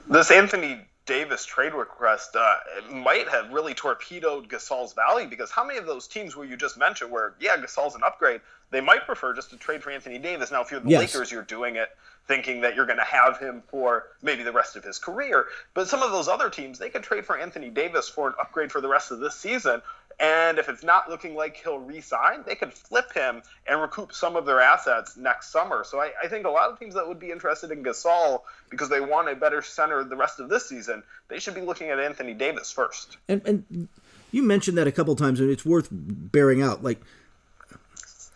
This 0.09 0.31
Anthony 0.31 0.81
Davis 1.05 1.45
trade 1.45 1.73
request 1.73 2.35
uh, 2.35 2.55
might 2.89 3.27
have 3.27 3.51
really 3.51 3.73
torpedoed 3.73 4.47
Gasol's 4.47 4.93
value 4.93 5.27
because 5.27 5.51
how 5.51 5.65
many 5.65 5.77
of 5.77 5.85
those 5.85 6.07
teams 6.07 6.35
where 6.35 6.45
you 6.45 6.55
just 6.55 6.77
mentioned 6.77 7.11
where 7.11 7.33
yeah 7.39 7.57
Gasol's 7.57 7.95
an 7.95 8.01
upgrade 8.05 8.41
they 8.71 8.81
might 8.81 9.05
prefer 9.05 9.33
just 9.33 9.49
to 9.51 9.57
trade 9.57 9.83
for 9.83 9.91
Anthony 9.91 10.17
Davis. 10.17 10.51
Now 10.51 10.61
if 10.61 10.71
you're 10.71 10.79
the 10.79 10.89
yes. 10.89 11.13
Lakers 11.13 11.31
you're 11.31 11.43
doing 11.43 11.75
it 11.75 11.89
thinking 12.27 12.61
that 12.61 12.75
you're 12.75 12.85
going 12.85 12.97
to 12.97 13.03
have 13.03 13.37
him 13.37 13.61
for 13.67 14.07
maybe 14.21 14.43
the 14.43 14.51
rest 14.51 14.77
of 14.77 14.83
his 14.83 14.97
career. 14.97 15.47
But 15.73 15.89
some 15.89 16.01
of 16.01 16.11
those 16.11 16.29
other 16.29 16.49
teams 16.49 16.79
they 16.79 16.89
could 16.89 17.03
trade 17.03 17.25
for 17.25 17.37
Anthony 17.37 17.69
Davis 17.69 18.07
for 18.07 18.29
an 18.29 18.33
upgrade 18.39 18.71
for 18.71 18.79
the 18.79 18.87
rest 18.87 19.11
of 19.11 19.19
this 19.19 19.35
season 19.35 19.81
and 20.19 20.59
if 20.59 20.69
it's 20.69 20.83
not 20.83 21.09
looking 21.09 21.35
like 21.35 21.57
he'll 21.57 21.79
resign, 21.79 22.43
they 22.45 22.55
could 22.55 22.73
flip 22.73 23.13
him 23.13 23.41
and 23.67 23.81
recoup 23.81 24.13
some 24.13 24.35
of 24.35 24.45
their 24.45 24.59
assets 24.59 25.17
next 25.17 25.51
summer. 25.51 25.83
So 25.83 25.99
I, 25.99 26.11
I, 26.23 26.27
think 26.27 26.45
a 26.45 26.49
lot 26.49 26.69
of 26.69 26.79
teams 26.79 26.93
that 26.93 27.07
would 27.07 27.19
be 27.19 27.31
interested 27.31 27.71
in 27.71 27.83
Gasol 27.83 28.41
because 28.69 28.89
they 28.89 29.01
want 29.01 29.29
a 29.29 29.35
better 29.35 29.61
center 29.61 30.03
the 30.03 30.15
rest 30.15 30.39
of 30.39 30.49
this 30.49 30.67
season, 30.67 31.03
they 31.27 31.39
should 31.39 31.55
be 31.55 31.61
looking 31.61 31.89
at 31.89 31.99
Anthony 31.99 32.33
Davis 32.33 32.71
first. 32.71 33.17
And, 33.27 33.41
and 33.45 33.87
you 34.31 34.43
mentioned 34.43 34.77
that 34.77 34.87
a 34.87 34.91
couple 34.91 35.15
times, 35.15 35.39
and 35.39 35.49
it's 35.49 35.65
worth 35.65 35.87
bearing 35.91 36.61
out. 36.61 36.83
Like 36.83 37.01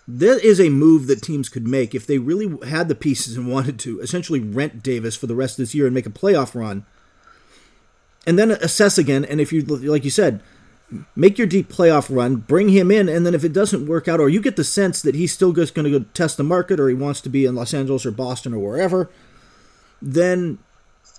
there 0.07 0.39
is 0.39 0.59
a 0.59 0.69
move 0.69 1.07
that 1.07 1.21
teams 1.21 1.49
could 1.49 1.67
make 1.67 1.93
if 1.93 2.07
they 2.07 2.17
really 2.17 2.57
had 2.67 2.87
the 2.87 2.95
pieces 2.95 3.37
and 3.37 3.51
wanted 3.51 3.77
to 3.79 3.99
essentially 3.99 4.39
rent 4.39 4.81
Davis 4.81 5.15
for 5.15 5.27
the 5.27 5.35
rest 5.35 5.53
of 5.53 5.63
this 5.63 5.75
year 5.75 5.85
and 5.85 5.93
make 5.93 6.05
a 6.05 6.11
playoff 6.11 6.55
run, 6.55 6.85
and 8.25 8.39
then 8.39 8.51
assess 8.51 8.97
again. 8.97 9.23
And 9.23 9.39
if 9.39 9.53
you 9.53 9.61
like 9.61 10.03
you 10.03 10.11
said 10.11 10.41
make 11.15 11.37
your 11.37 11.47
deep 11.47 11.71
playoff 11.71 12.13
run, 12.13 12.37
bring 12.37 12.69
him 12.69 12.91
in, 12.91 13.09
and 13.09 13.25
then 13.25 13.35
if 13.35 13.43
it 13.43 13.53
doesn't 13.53 13.87
work 13.87 14.07
out, 14.07 14.19
or 14.19 14.29
you 14.29 14.41
get 14.41 14.55
the 14.55 14.63
sense 14.63 15.01
that 15.01 15.15
he's 15.15 15.33
still 15.33 15.51
just 15.51 15.75
going 15.75 15.91
to 15.91 15.99
go 15.99 16.05
test 16.13 16.37
the 16.37 16.43
market, 16.43 16.79
or 16.79 16.87
he 16.87 16.95
wants 16.95 17.21
to 17.21 17.29
be 17.29 17.45
in 17.45 17.55
Los 17.55 17.73
Angeles 17.73 18.05
or 18.05 18.11
Boston 18.11 18.53
or 18.53 18.59
wherever, 18.59 19.09
then 20.01 20.59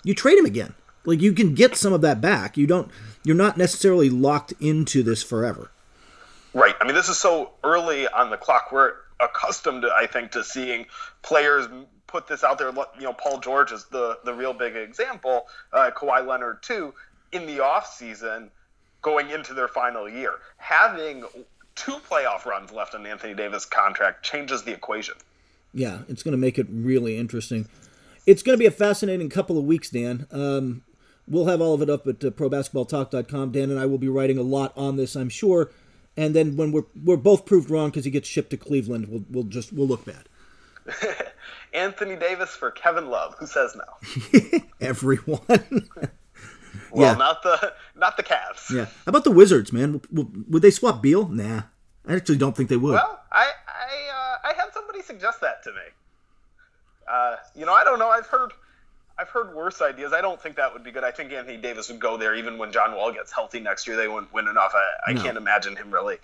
you 0.02 0.14
trade 0.14 0.38
him 0.38 0.46
again. 0.46 0.74
Like 1.04 1.20
you 1.20 1.32
can 1.32 1.54
get 1.54 1.76
some 1.76 1.92
of 1.92 2.00
that 2.02 2.20
back. 2.20 2.56
You 2.56 2.66
don't. 2.66 2.90
You're 3.24 3.36
not 3.36 3.56
necessarily 3.56 4.10
locked 4.10 4.52
into 4.60 5.02
this 5.02 5.22
forever. 5.22 5.70
Right. 6.54 6.74
I 6.80 6.84
mean, 6.84 6.94
this 6.94 7.08
is 7.08 7.18
so 7.18 7.52
early 7.62 8.08
on 8.08 8.30
the 8.30 8.36
clock. 8.36 8.72
We're 8.72 8.94
accustomed, 9.20 9.84
I 9.84 10.06
think, 10.06 10.32
to 10.32 10.44
seeing 10.44 10.86
players 11.22 11.66
put 12.06 12.26
this 12.26 12.42
out 12.42 12.58
there. 12.58 12.72
You 12.98 13.04
know, 13.04 13.12
Paul 13.12 13.38
George 13.38 13.72
is 13.72 13.84
the 13.86 14.18
the 14.24 14.34
real 14.34 14.52
big 14.52 14.76
example. 14.76 15.46
Uh, 15.72 15.90
Kawhi 15.96 16.26
Leonard 16.26 16.62
too. 16.62 16.94
In 17.32 17.46
the 17.46 17.60
off 17.60 17.86
season, 17.86 18.50
going 19.02 19.30
into 19.30 19.54
their 19.54 19.68
final 19.68 20.08
year. 20.08 20.34
Having 20.56 21.24
two 21.74 21.98
playoff 22.10 22.44
runs 22.44 22.72
left 22.72 22.94
on 22.94 23.06
Anthony 23.06 23.34
Davis 23.34 23.64
contract 23.64 24.24
changes 24.24 24.62
the 24.62 24.72
equation. 24.72 25.14
Yeah, 25.72 26.00
it's 26.08 26.22
going 26.22 26.32
to 26.32 26.38
make 26.38 26.58
it 26.58 26.66
really 26.70 27.16
interesting. 27.16 27.68
It's 28.26 28.42
going 28.42 28.58
to 28.58 28.60
be 28.60 28.66
a 28.66 28.70
fascinating 28.70 29.28
couple 29.28 29.58
of 29.58 29.64
weeks, 29.64 29.90
Dan. 29.90 30.26
Um, 30.30 30.82
we'll 31.26 31.46
have 31.46 31.60
all 31.60 31.74
of 31.74 31.82
it 31.82 31.90
up 31.90 32.06
at 32.06 32.24
uh, 32.24 32.30
probasketballtalk.com. 32.30 33.52
Dan 33.52 33.70
and 33.70 33.78
I 33.78 33.86
will 33.86 33.98
be 33.98 34.08
writing 34.08 34.38
a 34.38 34.42
lot 34.42 34.72
on 34.76 34.96
this, 34.96 35.14
I'm 35.14 35.28
sure. 35.28 35.70
And 36.16 36.34
then 36.34 36.56
when 36.56 36.72
we're 36.72 36.86
we're 37.04 37.16
both 37.16 37.46
proved 37.46 37.70
wrong 37.70 37.90
because 37.90 38.04
he 38.04 38.10
gets 38.10 38.28
shipped 38.28 38.50
to 38.50 38.56
Cleveland, 38.56 39.06
we'll 39.08 39.24
we'll 39.30 39.44
just 39.44 39.72
we'll 39.72 39.86
look 39.86 40.04
bad. 40.04 40.28
Anthony 41.72 42.16
Davis 42.16 42.50
for 42.50 42.72
Kevin 42.72 43.08
Love. 43.08 43.36
Who 43.38 43.46
says 43.46 43.76
no? 43.76 44.60
Everyone. 44.80 45.40
Well, 46.90 47.12
yeah. 47.12 47.18
not 47.18 47.42
the 47.42 47.72
not 47.96 48.16
the 48.16 48.22
Cavs. 48.22 48.70
Yeah. 48.70 48.84
How 48.84 48.90
about 49.06 49.24
the 49.24 49.30
Wizards, 49.30 49.72
man? 49.72 50.00
Would 50.10 50.62
they 50.62 50.70
swap 50.70 51.02
Beal? 51.02 51.28
Nah. 51.28 51.62
I 52.06 52.14
actually 52.14 52.38
don't 52.38 52.56
think 52.56 52.68
they 52.68 52.76
would. 52.76 52.94
Well, 52.94 53.20
I 53.30 53.50
I 53.66 54.10
uh, 54.14 54.48
I 54.48 54.52
had 54.54 54.72
somebody 54.72 55.02
suggest 55.02 55.40
that 55.42 55.62
to 55.64 55.70
me. 55.70 55.78
Uh, 57.06 57.36
you 57.54 57.66
know, 57.66 57.74
I 57.74 57.84
don't 57.84 57.98
know. 57.98 58.08
I've 58.08 58.26
heard 58.26 58.52
I've 59.18 59.28
heard 59.28 59.54
worse 59.54 59.82
ideas. 59.82 60.12
I 60.12 60.20
don't 60.20 60.40
think 60.40 60.56
that 60.56 60.72
would 60.72 60.84
be 60.84 60.90
good. 60.90 61.04
I 61.04 61.10
think 61.10 61.32
Anthony 61.32 61.56
Davis 61.56 61.88
would 61.88 62.00
go 62.00 62.16
there 62.16 62.34
even 62.34 62.56
when 62.56 62.72
John 62.72 62.94
Wall 62.94 63.12
gets 63.12 63.32
healthy 63.32 63.60
next 63.60 63.86
year. 63.86 63.96
They 63.96 64.08
wouldn't 64.08 64.32
win 64.32 64.48
enough. 64.48 64.72
I, 64.74 65.10
I 65.10 65.12
no. 65.14 65.22
can't 65.22 65.36
imagine 65.36 65.76
him 65.76 65.90
really 65.90 66.18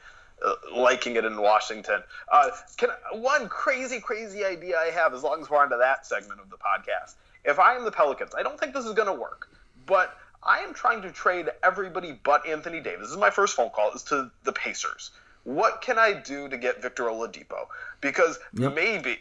uh, 0.45 0.55
liking 0.75 1.17
it 1.17 1.25
in 1.25 1.37
Washington. 1.41 2.03
Uh, 2.31 2.51
can 2.77 2.91
one 3.13 3.49
crazy 3.49 4.01
crazy 4.01 4.45
idea 4.45 4.79
I 4.79 4.91
have, 4.91 5.13
as 5.13 5.23
long 5.23 5.43
as 5.43 5.51
we're 5.51 5.63
onto 5.63 5.79
that 5.79 6.07
segment 6.07 6.41
of 6.41 6.51
the 6.51 6.57
podcast. 6.57 7.15
If 7.45 7.59
I 7.59 7.75
am 7.75 7.85
the 7.85 7.93
Pelicans, 7.93 8.33
I 8.35 8.43
don't 8.43 8.59
think 8.59 8.73
this 8.73 8.87
is 8.87 8.95
going 8.95 9.09
to 9.09 9.21
work, 9.21 9.51
but 9.87 10.17
I 10.45 10.59
am 10.61 10.75
trying 10.75 11.03
to 11.03 11.11
trade 11.11 11.49
everybody 11.63 12.19
but 12.23 12.47
Anthony 12.47 12.81
Davis. 12.81 13.03
This 13.03 13.11
is 13.11 13.17
my 13.17 13.31
first 13.31 13.57
phone 13.57 13.71
call 13.71 13.93
is 13.93 14.03
to 14.05 14.31
the 14.45 14.53
Pacers. 14.53 15.11
What 15.45 15.83
can 15.83 15.99
I 15.99 16.13
do 16.13 16.49
to 16.49 16.57
get 16.57 16.83
Victor 16.83 17.05
Oladipo? 17.05 17.67
Because 18.01 18.39
yep. 18.55 18.75
maybe 18.75 19.19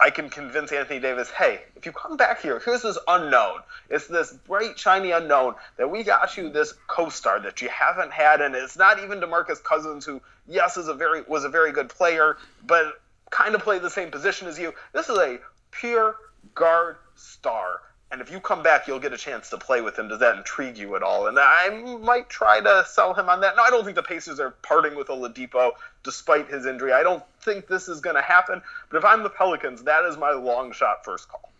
I 0.00 0.10
can 0.10 0.30
convince 0.30 0.72
Anthony 0.72 0.98
Davis, 0.98 1.30
hey, 1.30 1.60
if 1.76 1.86
you 1.86 1.92
come 1.92 2.16
back 2.16 2.40
here, 2.40 2.60
here's 2.64 2.82
this 2.82 2.98
unknown. 3.06 3.60
It's 3.88 4.06
this 4.06 4.32
bright, 4.32 4.78
shiny 4.78 5.10
unknown 5.10 5.54
that 5.76 5.90
we 5.90 6.02
got 6.02 6.36
you 6.36 6.48
this 6.48 6.74
co-star 6.86 7.40
that 7.40 7.60
you 7.60 7.68
haven't 7.68 8.12
had, 8.12 8.40
and 8.40 8.54
it's 8.54 8.76
not 8.76 9.02
even 9.02 9.20
DeMarcus 9.20 9.62
Cousins, 9.62 10.06
who 10.06 10.20
yes 10.48 10.76
is 10.76 10.88
a 10.88 10.94
very 10.94 11.22
was 11.22 11.44
a 11.44 11.48
very 11.48 11.70
good 11.70 11.88
player, 11.88 12.38
but 12.66 13.00
kind 13.30 13.54
of 13.54 13.62
played 13.62 13.82
the 13.82 13.90
same 13.90 14.10
position 14.10 14.48
as 14.48 14.58
you. 14.58 14.72
This 14.92 15.08
is 15.08 15.18
a 15.18 15.38
pure 15.70 16.16
guard 16.54 16.96
star 17.14 17.82
and 18.12 18.20
if 18.20 18.30
you 18.30 18.40
come 18.40 18.62
back, 18.62 18.88
you'll 18.88 18.98
get 18.98 19.12
a 19.12 19.16
chance 19.16 19.50
to 19.50 19.58
play 19.58 19.80
with 19.80 19.96
him. 19.96 20.08
Does 20.08 20.18
that 20.18 20.36
intrigue 20.36 20.76
you 20.76 20.96
at 20.96 21.02
all? 21.02 21.28
And 21.28 21.38
I 21.38 21.98
might 22.02 22.28
try 22.28 22.60
to 22.60 22.84
sell 22.88 23.14
him 23.14 23.28
on 23.28 23.40
that. 23.42 23.54
No, 23.54 23.62
I 23.62 23.70
don't 23.70 23.84
think 23.84 23.94
the 23.94 24.02
Pacers 24.02 24.40
are 24.40 24.50
parting 24.62 24.96
with 24.96 25.06
Oladipo 25.06 25.72
despite 26.02 26.48
his 26.48 26.66
injury. 26.66 26.92
I 26.92 27.04
don't 27.04 27.22
think 27.42 27.68
this 27.68 27.88
is 27.88 28.00
going 28.00 28.16
to 28.16 28.22
happen. 28.22 28.62
But 28.90 28.98
if 28.98 29.04
I'm 29.04 29.22
the 29.22 29.30
Pelicans, 29.30 29.84
that 29.84 30.04
is 30.04 30.16
my 30.16 30.32
long 30.32 30.72
shot 30.72 31.04
first 31.04 31.28
call. 31.28 31.52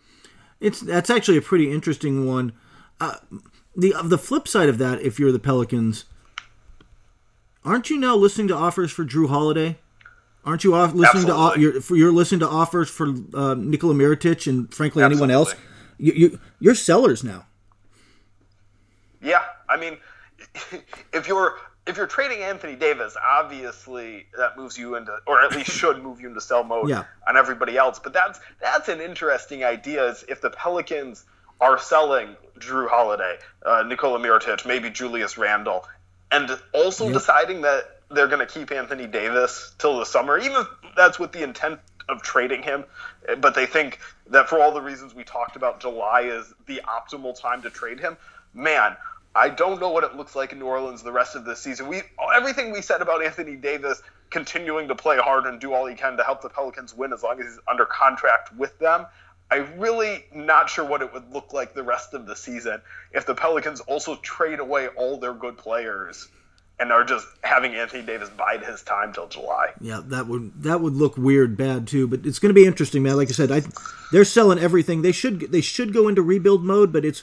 It's 0.58 0.80
that's 0.80 1.08
actually 1.08 1.38
a 1.38 1.42
pretty 1.42 1.70
interesting 1.70 2.26
one. 2.26 2.52
Uh, 3.00 3.14
the 3.76 3.94
the 4.02 4.18
flip 4.18 4.46
side 4.48 4.68
of 4.68 4.78
that, 4.78 5.00
if 5.00 5.18
you're 5.18 5.32
the 5.32 5.38
Pelicans, 5.38 6.04
aren't 7.64 7.88
you 7.88 7.96
now 7.96 8.16
listening 8.16 8.48
to 8.48 8.54
offers 8.54 8.90
for 8.90 9.04
Jrue 9.04 9.28
Holiday? 9.28 9.78
Aren't 10.44 10.64
you 10.64 10.74
off, 10.74 10.94
listening 10.94 11.30
Absolutely. 11.30 11.54
to 11.54 11.60
you're, 11.60 11.98
you're 11.98 12.12
listening 12.12 12.40
to 12.40 12.48
offers 12.48 12.88
for 12.90 13.08
uh, 13.34 13.54
Nikola 13.54 13.94
Mirotic 13.94 14.46
and 14.46 14.72
frankly 14.74 15.02
Absolutely. 15.02 15.04
anyone 15.04 15.30
else? 15.30 15.54
You, 16.00 16.12
you 16.12 16.40
you're 16.58 16.74
sellers 16.74 17.22
now. 17.22 17.46
Yeah, 19.22 19.42
I 19.68 19.76
mean, 19.76 19.98
if 21.12 21.28
you're 21.28 21.58
if 21.86 21.96
you're 21.96 22.06
trading 22.06 22.42
Anthony 22.42 22.76
Davis, 22.76 23.16
obviously 23.22 24.26
that 24.36 24.56
moves 24.56 24.78
you 24.78 24.94
into, 24.94 25.16
or 25.26 25.42
at 25.42 25.52
least 25.52 25.70
should 25.70 26.02
move 26.02 26.20
you 26.20 26.28
into 26.28 26.40
sell 26.40 26.64
mode 26.64 26.88
yeah. 26.88 27.04
on 27.28 27.36
everybody 27.36 27.76
else. 27.76 27.98
But 27.98 28.12
that's 28.12 28.40
that's 28.60 28.88
an 28.88 29.00
interesting 29.00 29.64
idea. 29.64 30.06
Is 30.06 30.24
if 30.28 30.40
the 30.40 30.50
Pelicans 30.50 31.24
are 31.60 31.78
selling 31.78 32.36
Jrue 32.58 32.88
Holiday, 32.88 33.38
uh, 33.64 33.84
Nikola 33.86 34.18
Mirotic, 34.18 34.66
maybe 34.66 34.88
Julius 34.90 35.36
Randle, 35.36 35.84
and 36.30 36.50
also 36.72 37.04
yep. 37.04 37.12
deciding 37.12 37.62
that 37.62 38.00
they're 38.10 38.28
going 38.28 38.44
to 38.44 38.52
keep 38.52 38.72
Anthony 38.72 39.06
Davis 39.06 39.74
till 39.78 39.98
the 39.98 40.06
summer, 40.06 40.38
even 40.38 40.62
if 40.62 40.66
that's 40.96 41.18
with 41.18 41.32
the 41.32 41.42
intent 41.42 41.80
of 42.10 42.22
trading 42.22 42.62
him, 42.62 42.84
but 43.38 43.54
they 43.54 43.66
think 43.66 43.98
that 44.28 44.48
for 44.48 44.60
all 44.60 44.72
the 44.72 44.80
reasons 44.80 45.14
we 45.14 45.24
talked 45.24 45.56
about, 45.56 45.80
July 45.80 46.22
is 46.22 46.52
the 46.66 46.82
optimal 46.86 47.38
time 47.38 47.62
to 47.62 47.70
trade 47.70 48.00
him. 48.00 48.16
Man, 48.54 48.96
I 49.34 49.48
don't 49.48 49.80
know 49.80 49.90
what 49.90 50.02
it 50.02 50.16
looks 50.16 50.34
like 50.34 50.52
in 50.52 50.58
New 50.58 50.66
Orleans 50.66 51.02
the 51.02 51.12
rest 51.12 51.36
of 51.36 51.44
this 51.44 51.60
season. 51.60 51.86
We 51.86 52.02
everything 52.34 52.72
we 52.72 52.82
said 52.82 53.00
about 53.00 53.24
Anthony 53.24 53.54
Davis 53.54 54.02
continuing 54.30 54.88
to 54.88 54.94
play 54.94 55.18
hard 55.18 55.46
and 55.46 55.60
do 55.60 55.72
all 55.72 55.86
he 55.86 55.94
can 55.94 56.16
to 56.16 56.24
help 56.24 56.42
the 56.42 56.48
Pelicans 56.48 56.94
win 56.94 57.12
as 57.12 57.22
long 57.22 57.40
as 57.40 57.46
he's 57.46 57.58
under 57.70 57.84
contract 57.84 58.54
with 58.56 58.76
them. 58.78 59.06
I'm 59.50 59.78
really 59.78 60.26
not 60.32 60.70
sure 60.70 60.84
what 60.84 61.02
it 61.02 61.12
would 61.12 61.32
look 61.32 61.52
like 61.52 61.74
the 61.74 61.82
rest 61.82 62.14
of 62.14 62.26
the 62.26 62.36
season 62.36 62.80
if 63.12 63.26
the 63.26 63.34
Pelicans 63.34 63.80
also 63.80 64.16
trade 64.16 64.60
away 64.60 64.88
all 64.88 65.18
their 65.18 65.34
good 65.34 65.58
players 65.58 66.28
and 66.80 66.90
are 66.90 67.04
just 67.04 67.26
having 67.44 67.74
Anthony 67.74 68.02
Davis 68.02 68.30
bide 68.30 68.64
his 68.64 68.82
time 68.82 69.12
till 69.12 69.28
July. 69.28 69.72
Yeah, 69.80 70.00
that 70.06 70.26
would 70.26 70.62
that 70.62 70.80
would 70.80 70.94
look 70.94 71.16
weird 71.16 71.56
bad 71.56 71.86
too, 71.86 72.08
but 72.08 72.24
it's 72.24 72.38
going 72.38 72.48
to 72.48 72.58
be 72.58 72.66
interesting, 72.66 73.02
man. 73.02 73.16
Like 73.16 73.28
I 73.28 73.32
said, 73.32 73.52
I, 73.52 73.62
they're 74.12 74.24
selling 74.24 74.58
everything. 74.58 75.02
They 75.02 75.12
should 75.12 75.52
they 75.52 75.60
should 75.60 75.92
go 75.92 76.08
into 76.08 76.22
rebuild 76.22 76.64
mode, 76.64 76.90
but 76.90 77.04
it's 77.04 77.22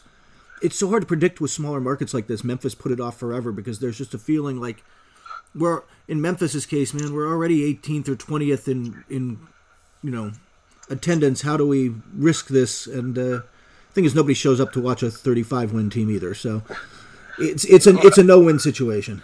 it's 0.61 0.77
so 0.77 0.89
hard 0.89 1.01
to 1.01 1.07
predict 1.07 1.41
with 1.41 1.49
smaller 1.49 1.81
markets 1.81 2.13
like 2.13 2.27
this. 2.27 2.43
Memphis 2.43 2.75
put 2.75 2.91
it 2.91 2.99
off 2.99 3.17
forever 3.17 3.51
because 3.51 3.79
there's 3.79 3.97
just 3.97 4.13
a 4.13 4.19
feeling 4.19 4.61
like 4.61 4.83
we're 5.55 5.81
in 6.07 6.21
Memphis's 6.21 6.67
case, 6.67 6.93
man, 6.93 7.13
we're 7.13 7.27
already 7.27 7.73
18th 7.73 8.09
or 8.09 8.15
20th 8.15 8.67
in 8.67 9.03
in 9.09 9.39
you 10.03 10.11
know 10.11 10.33
attendance. 10.87 11.41
How 11.41 11.57
do 11.57 11.67
we 11.67 11.95
risk 12.13 12.49
this? 12.49 12.85
And 12.85 13.17
uh, 13.17 13.41
thing 13.93 14.05
is, 14.05 14.13
nobody 14.13 14.35
shows 14.35 14.61
up 14.61 14.71
to 14.73 14.81
watch 14.81 15.01
a 15.01 15.09
35 15.09 15.73
win 15.73 15.89
team 15.89 16.11
either. 16.11 16.35
So 16.35 16.61
it's 17.39 17.65
it's 17.65 17.87
an 17.87 17.97
it's 18.03 18.19
a 18.19 18.23
no 18.23 18.39
win 18.39 18.59
situation 18.59 19.23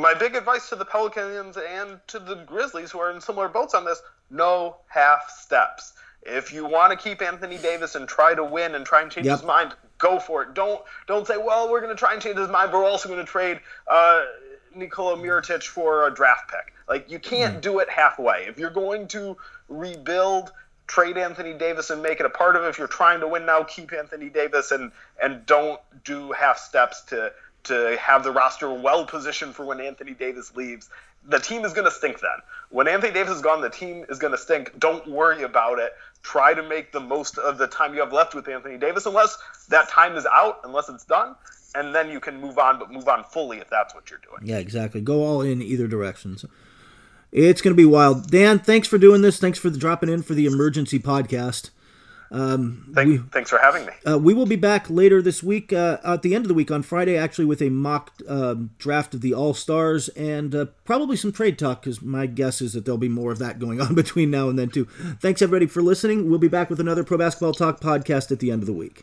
my 0.00 0.14
big 0.14 0.34
advice 0.34 0.68
to 0.70 0.76
the 0.76 0.84
Pelicans 0.84 1.56
and 1.56 2.00
to 2.08 2.18
the 2.18 2.36
Grizzlies, 2.36 2.90
who 2.90 3.00
are 3.00 3.10
in 3.10 3.20
similar 3.20 3.48
boats 3.48 3.74
on 3.74 3.84
this: 3.84 4.02
no 4.30 4.76
half 4.88 5.30
steps. 5.30 5.92
If 6.22 6.52
you 6.52 6.66
want 6.66 6.90
to 6.92 6.96
keep 6.96 7.22
Anthony 7.22 7.56
Davis 7.56 7.94
and 7.94 8.06
try 8.06 8.34
to 8.34 8.44
win 8.44 8.74
and 8.74 8.84
try 8.84 9.02
and 9.02 9.10
change 9.10 9.26
yep. 9.26 9.38
his 9.38 9.46
mind, 9.46 9.74
go 9.98 10.18
for 10.18 10.42
it. 10.42 10.54
Don't 10.54 10.82
don't 11.06 11.26
say, 11.26 11.36
well, 11.36 11.70
we're 11.70 11.80
going 11.80 11.94
to 11.94 11.98
try 11.98 12.12
and 12.12 12.20
change 12.20 12.36
his 12.36 12.48
mind, 12.48 12.72
but 12.72 12.78
we're 12.78 12.88
also 12.88 13.08
going 13.08 13.24
to 13.24 13.30
trade 13.30 13.60
uh, 13.88 14.22
Nikola 14.74 15.16
Mirotic 15.16 15.62
for 15.62 16.06
a 16.06 16.14
draft 16.14 16.50
pick. 16.50 16.74
Like 16.88 17.10
you 17.10 17.18
can't 17.18 17.58
mm. 17.58 17.60
do 17.60 17.78
it 17.78 17.88
halfway. 17.88 18.46
If 18.48 18.58
you're 18.58 18.70
going 18.70 19.08
to 19.08 19.36
rebuild, 19.68 20.52
trade 20.86 21.16
Anthony 21.16 21.54
Davis 21.54 21.90
and 21.90 22.02
make 22.02 22.18
it 22.18 22.26
a 22.26 22.30
part 22.30 22.56
of 22.56 22.64
it. 22.64 22.68
If 22.68 22.78
you're 22.78 22.88
trying 22.88 23.20
to 23.20 23.28
win 23.28 23.46
now, 23.46 23.62
keep 23.62 23.92
Anthony 23.92 24.28
Davis 24.28 24.72
and 24.72 24.90
and 25.22 25.46
don't 25.46 25.80
do 26.04 26.32
half 26.32 26.58
steps 26.58 27.02
to 27.02 27.32
to 27.64 27.96
have 28.00 28.24
the 28.24 28.32
roster 28.32 28.72
well 28.72 29.04
positioned 29.04 29.54
for 29.54 29.64
when 29.64 29.80
Anthony 29.80 30.12
Davis 30.12 30.54
leaves. 30.56 30.88
The 31.28 31.38
team 31.38 31.64
is 31.64 31.72
going 31.72 31.84
to 31.84 31.90
stink 31.90 32.20
then. 32.20 32.30
When 32.70 32.88
Anthony 32.88 33.12
Davis 33.12 33.36
is 33.36 33.42
gone, 33.42 33.60
the 33.60 33.68
team 33.68 34.06
is 34.08 34.18
going 34.18 34.32
to 34.32 34.38
stink. 34.38 34.78
Don't 34.78 35.06
worry 35.06 35.42
about 35.42 35.78
it. 35.78 35.92
Try 36.22 36.54
to 36.54 36.62
make 36.62 36.92
the 36.92 37.00
most 37.00 37.38
of 37.38 37.58
the 37.58 37.66
time 37.66 37.94
you 37.94 38.00
have 38.00 38.12
left 38.12 38.34
with 38.34 38.48
Anthony 38.48 38.78
Davis, 38.78 39.06
unless 39.06 39.36
that 39.68 39.88
time 39.88 40.16
is 40.16 40.26
out, 40.26 40.60
unless 40.64 40.88
it's 40.88 41.04
done, 41.04 41.34
and 41.74 41.94
then 41.94 42.10
you 42.10 42.20
can 42.20 42.40
move 42.40 42.58
on, 42.58 42.78
but 42.78 42.90
move 42.90 43.08
on 43.08 43.24
fully 43.24 43.58
if 43.58 43.68
that's 43.70 43.94
what 43.94 44.10
you're 44.10 44.20
doing. 44.20 44.40
Yeah, 44.42 44.58
exactly. 44.58 45.00
Go 45.00 45.22
all 45.22 45.42
in 45.42 45.62
either 45.62 45.86
direction. 45.86 46.36
It's 47.32 47.60
going 47.60 47.74
to 47.74 47.80
be 47.80 47.86
wild. 47.86 48.30
Dan, 48.30 48.58
thanks 48.58 48.88
for 48.88 48.98
doing 48.98 49.22
this. 49.22 49.38
Thanks 49.38 49.58
for 49.58 49.70
dropping 49.70 50.08
in 50.08 50.22
for 50.22 50.34
the 50.34 50.46
emergency 50.46 50.98
podcast. 50.98 51.70
Um, 52.32 52.92
Thank, 52.94 53.08
we, 53.08 53.18
thanks 53.32 53.50
for 53.50 53.58
having 53.58 53.86
me. 53.86 53.92
Uh, 54.08 54.18
we 54.18 54.34
will 54.34 54.46
be 54.46 54.56
back 54.56 54.88
later 54.88 55.20
this 55.20 55.42
week, 55.42 55.72
uh, 55.72 55.98
at 56.04 56.22
the 56.22 56.34
end 56.34 56.44
of 56.44 56.48
the 56.48 56.54
week 56.54 56.70
on 56.70 56.82
Friday, 56.82 57.16
actually, 57.16 57.44
with 57.44 57.60
a 57.60 57.70
mock 57.70 58.12
uh, 58.28 58.54
draft 58.78 59.14
of 59.14 59.20
the 59.20 59.34
All 59.34 59.52
Stars 59.52 60.08
and 60.10 60.54
uh, 60.54 60.66
probably 60.84 61.16
some 61.16 61.32
trade 61.32 61.58
talk, 61.58 61.82
because 61.82 62.00
my 62.02 62.26
guess 62.26 62.60
is 62.60 62.72
that 62.74 62.84
there'll 62.84 62.98
be 62.98 63.08
more 63.08 63.32
of 63.32 63.38
that 63.40 63.58
going 63.58 63.80
on 63.80 63.94
between 63.96 64.30
now 64.30 64.48
and 64.48 64.58
then, 64.58 64.68
too. 64.70 64.84
Thanks, 65.20 65.42
everybody, 65.42 65.66
for 65.66 65.82
listening. 65.82 66.30
We'll 66.30 66.38
be 66.38 66.48
back 66.48 66.70
with 66.70 66.78
another 66.78 67.02
Pro 67.02 67.18
Basketball 67.18 67.54
Talk 67.54 67.80
podcast 67.80 68.30
at 68.30 68.38
the 68.38 68.52
end 68.52 68.62
of 68.62 68.66
the 68.66 68.72
week. 68.72 69.02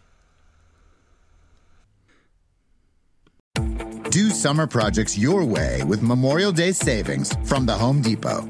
Do 4.10 4.30
summer 4.30 4.68
projects 4.68 5.18
your 5.18 5.44
way 5.44 5.84
with 5.84 6.02
Memorial 6.02 6.54
Day 6.54 6.72
savings 6.72 7.36
from 7.48 7.66
the 7.66 7.74
Home 7.74 8.02
Depot. 8.02 8.50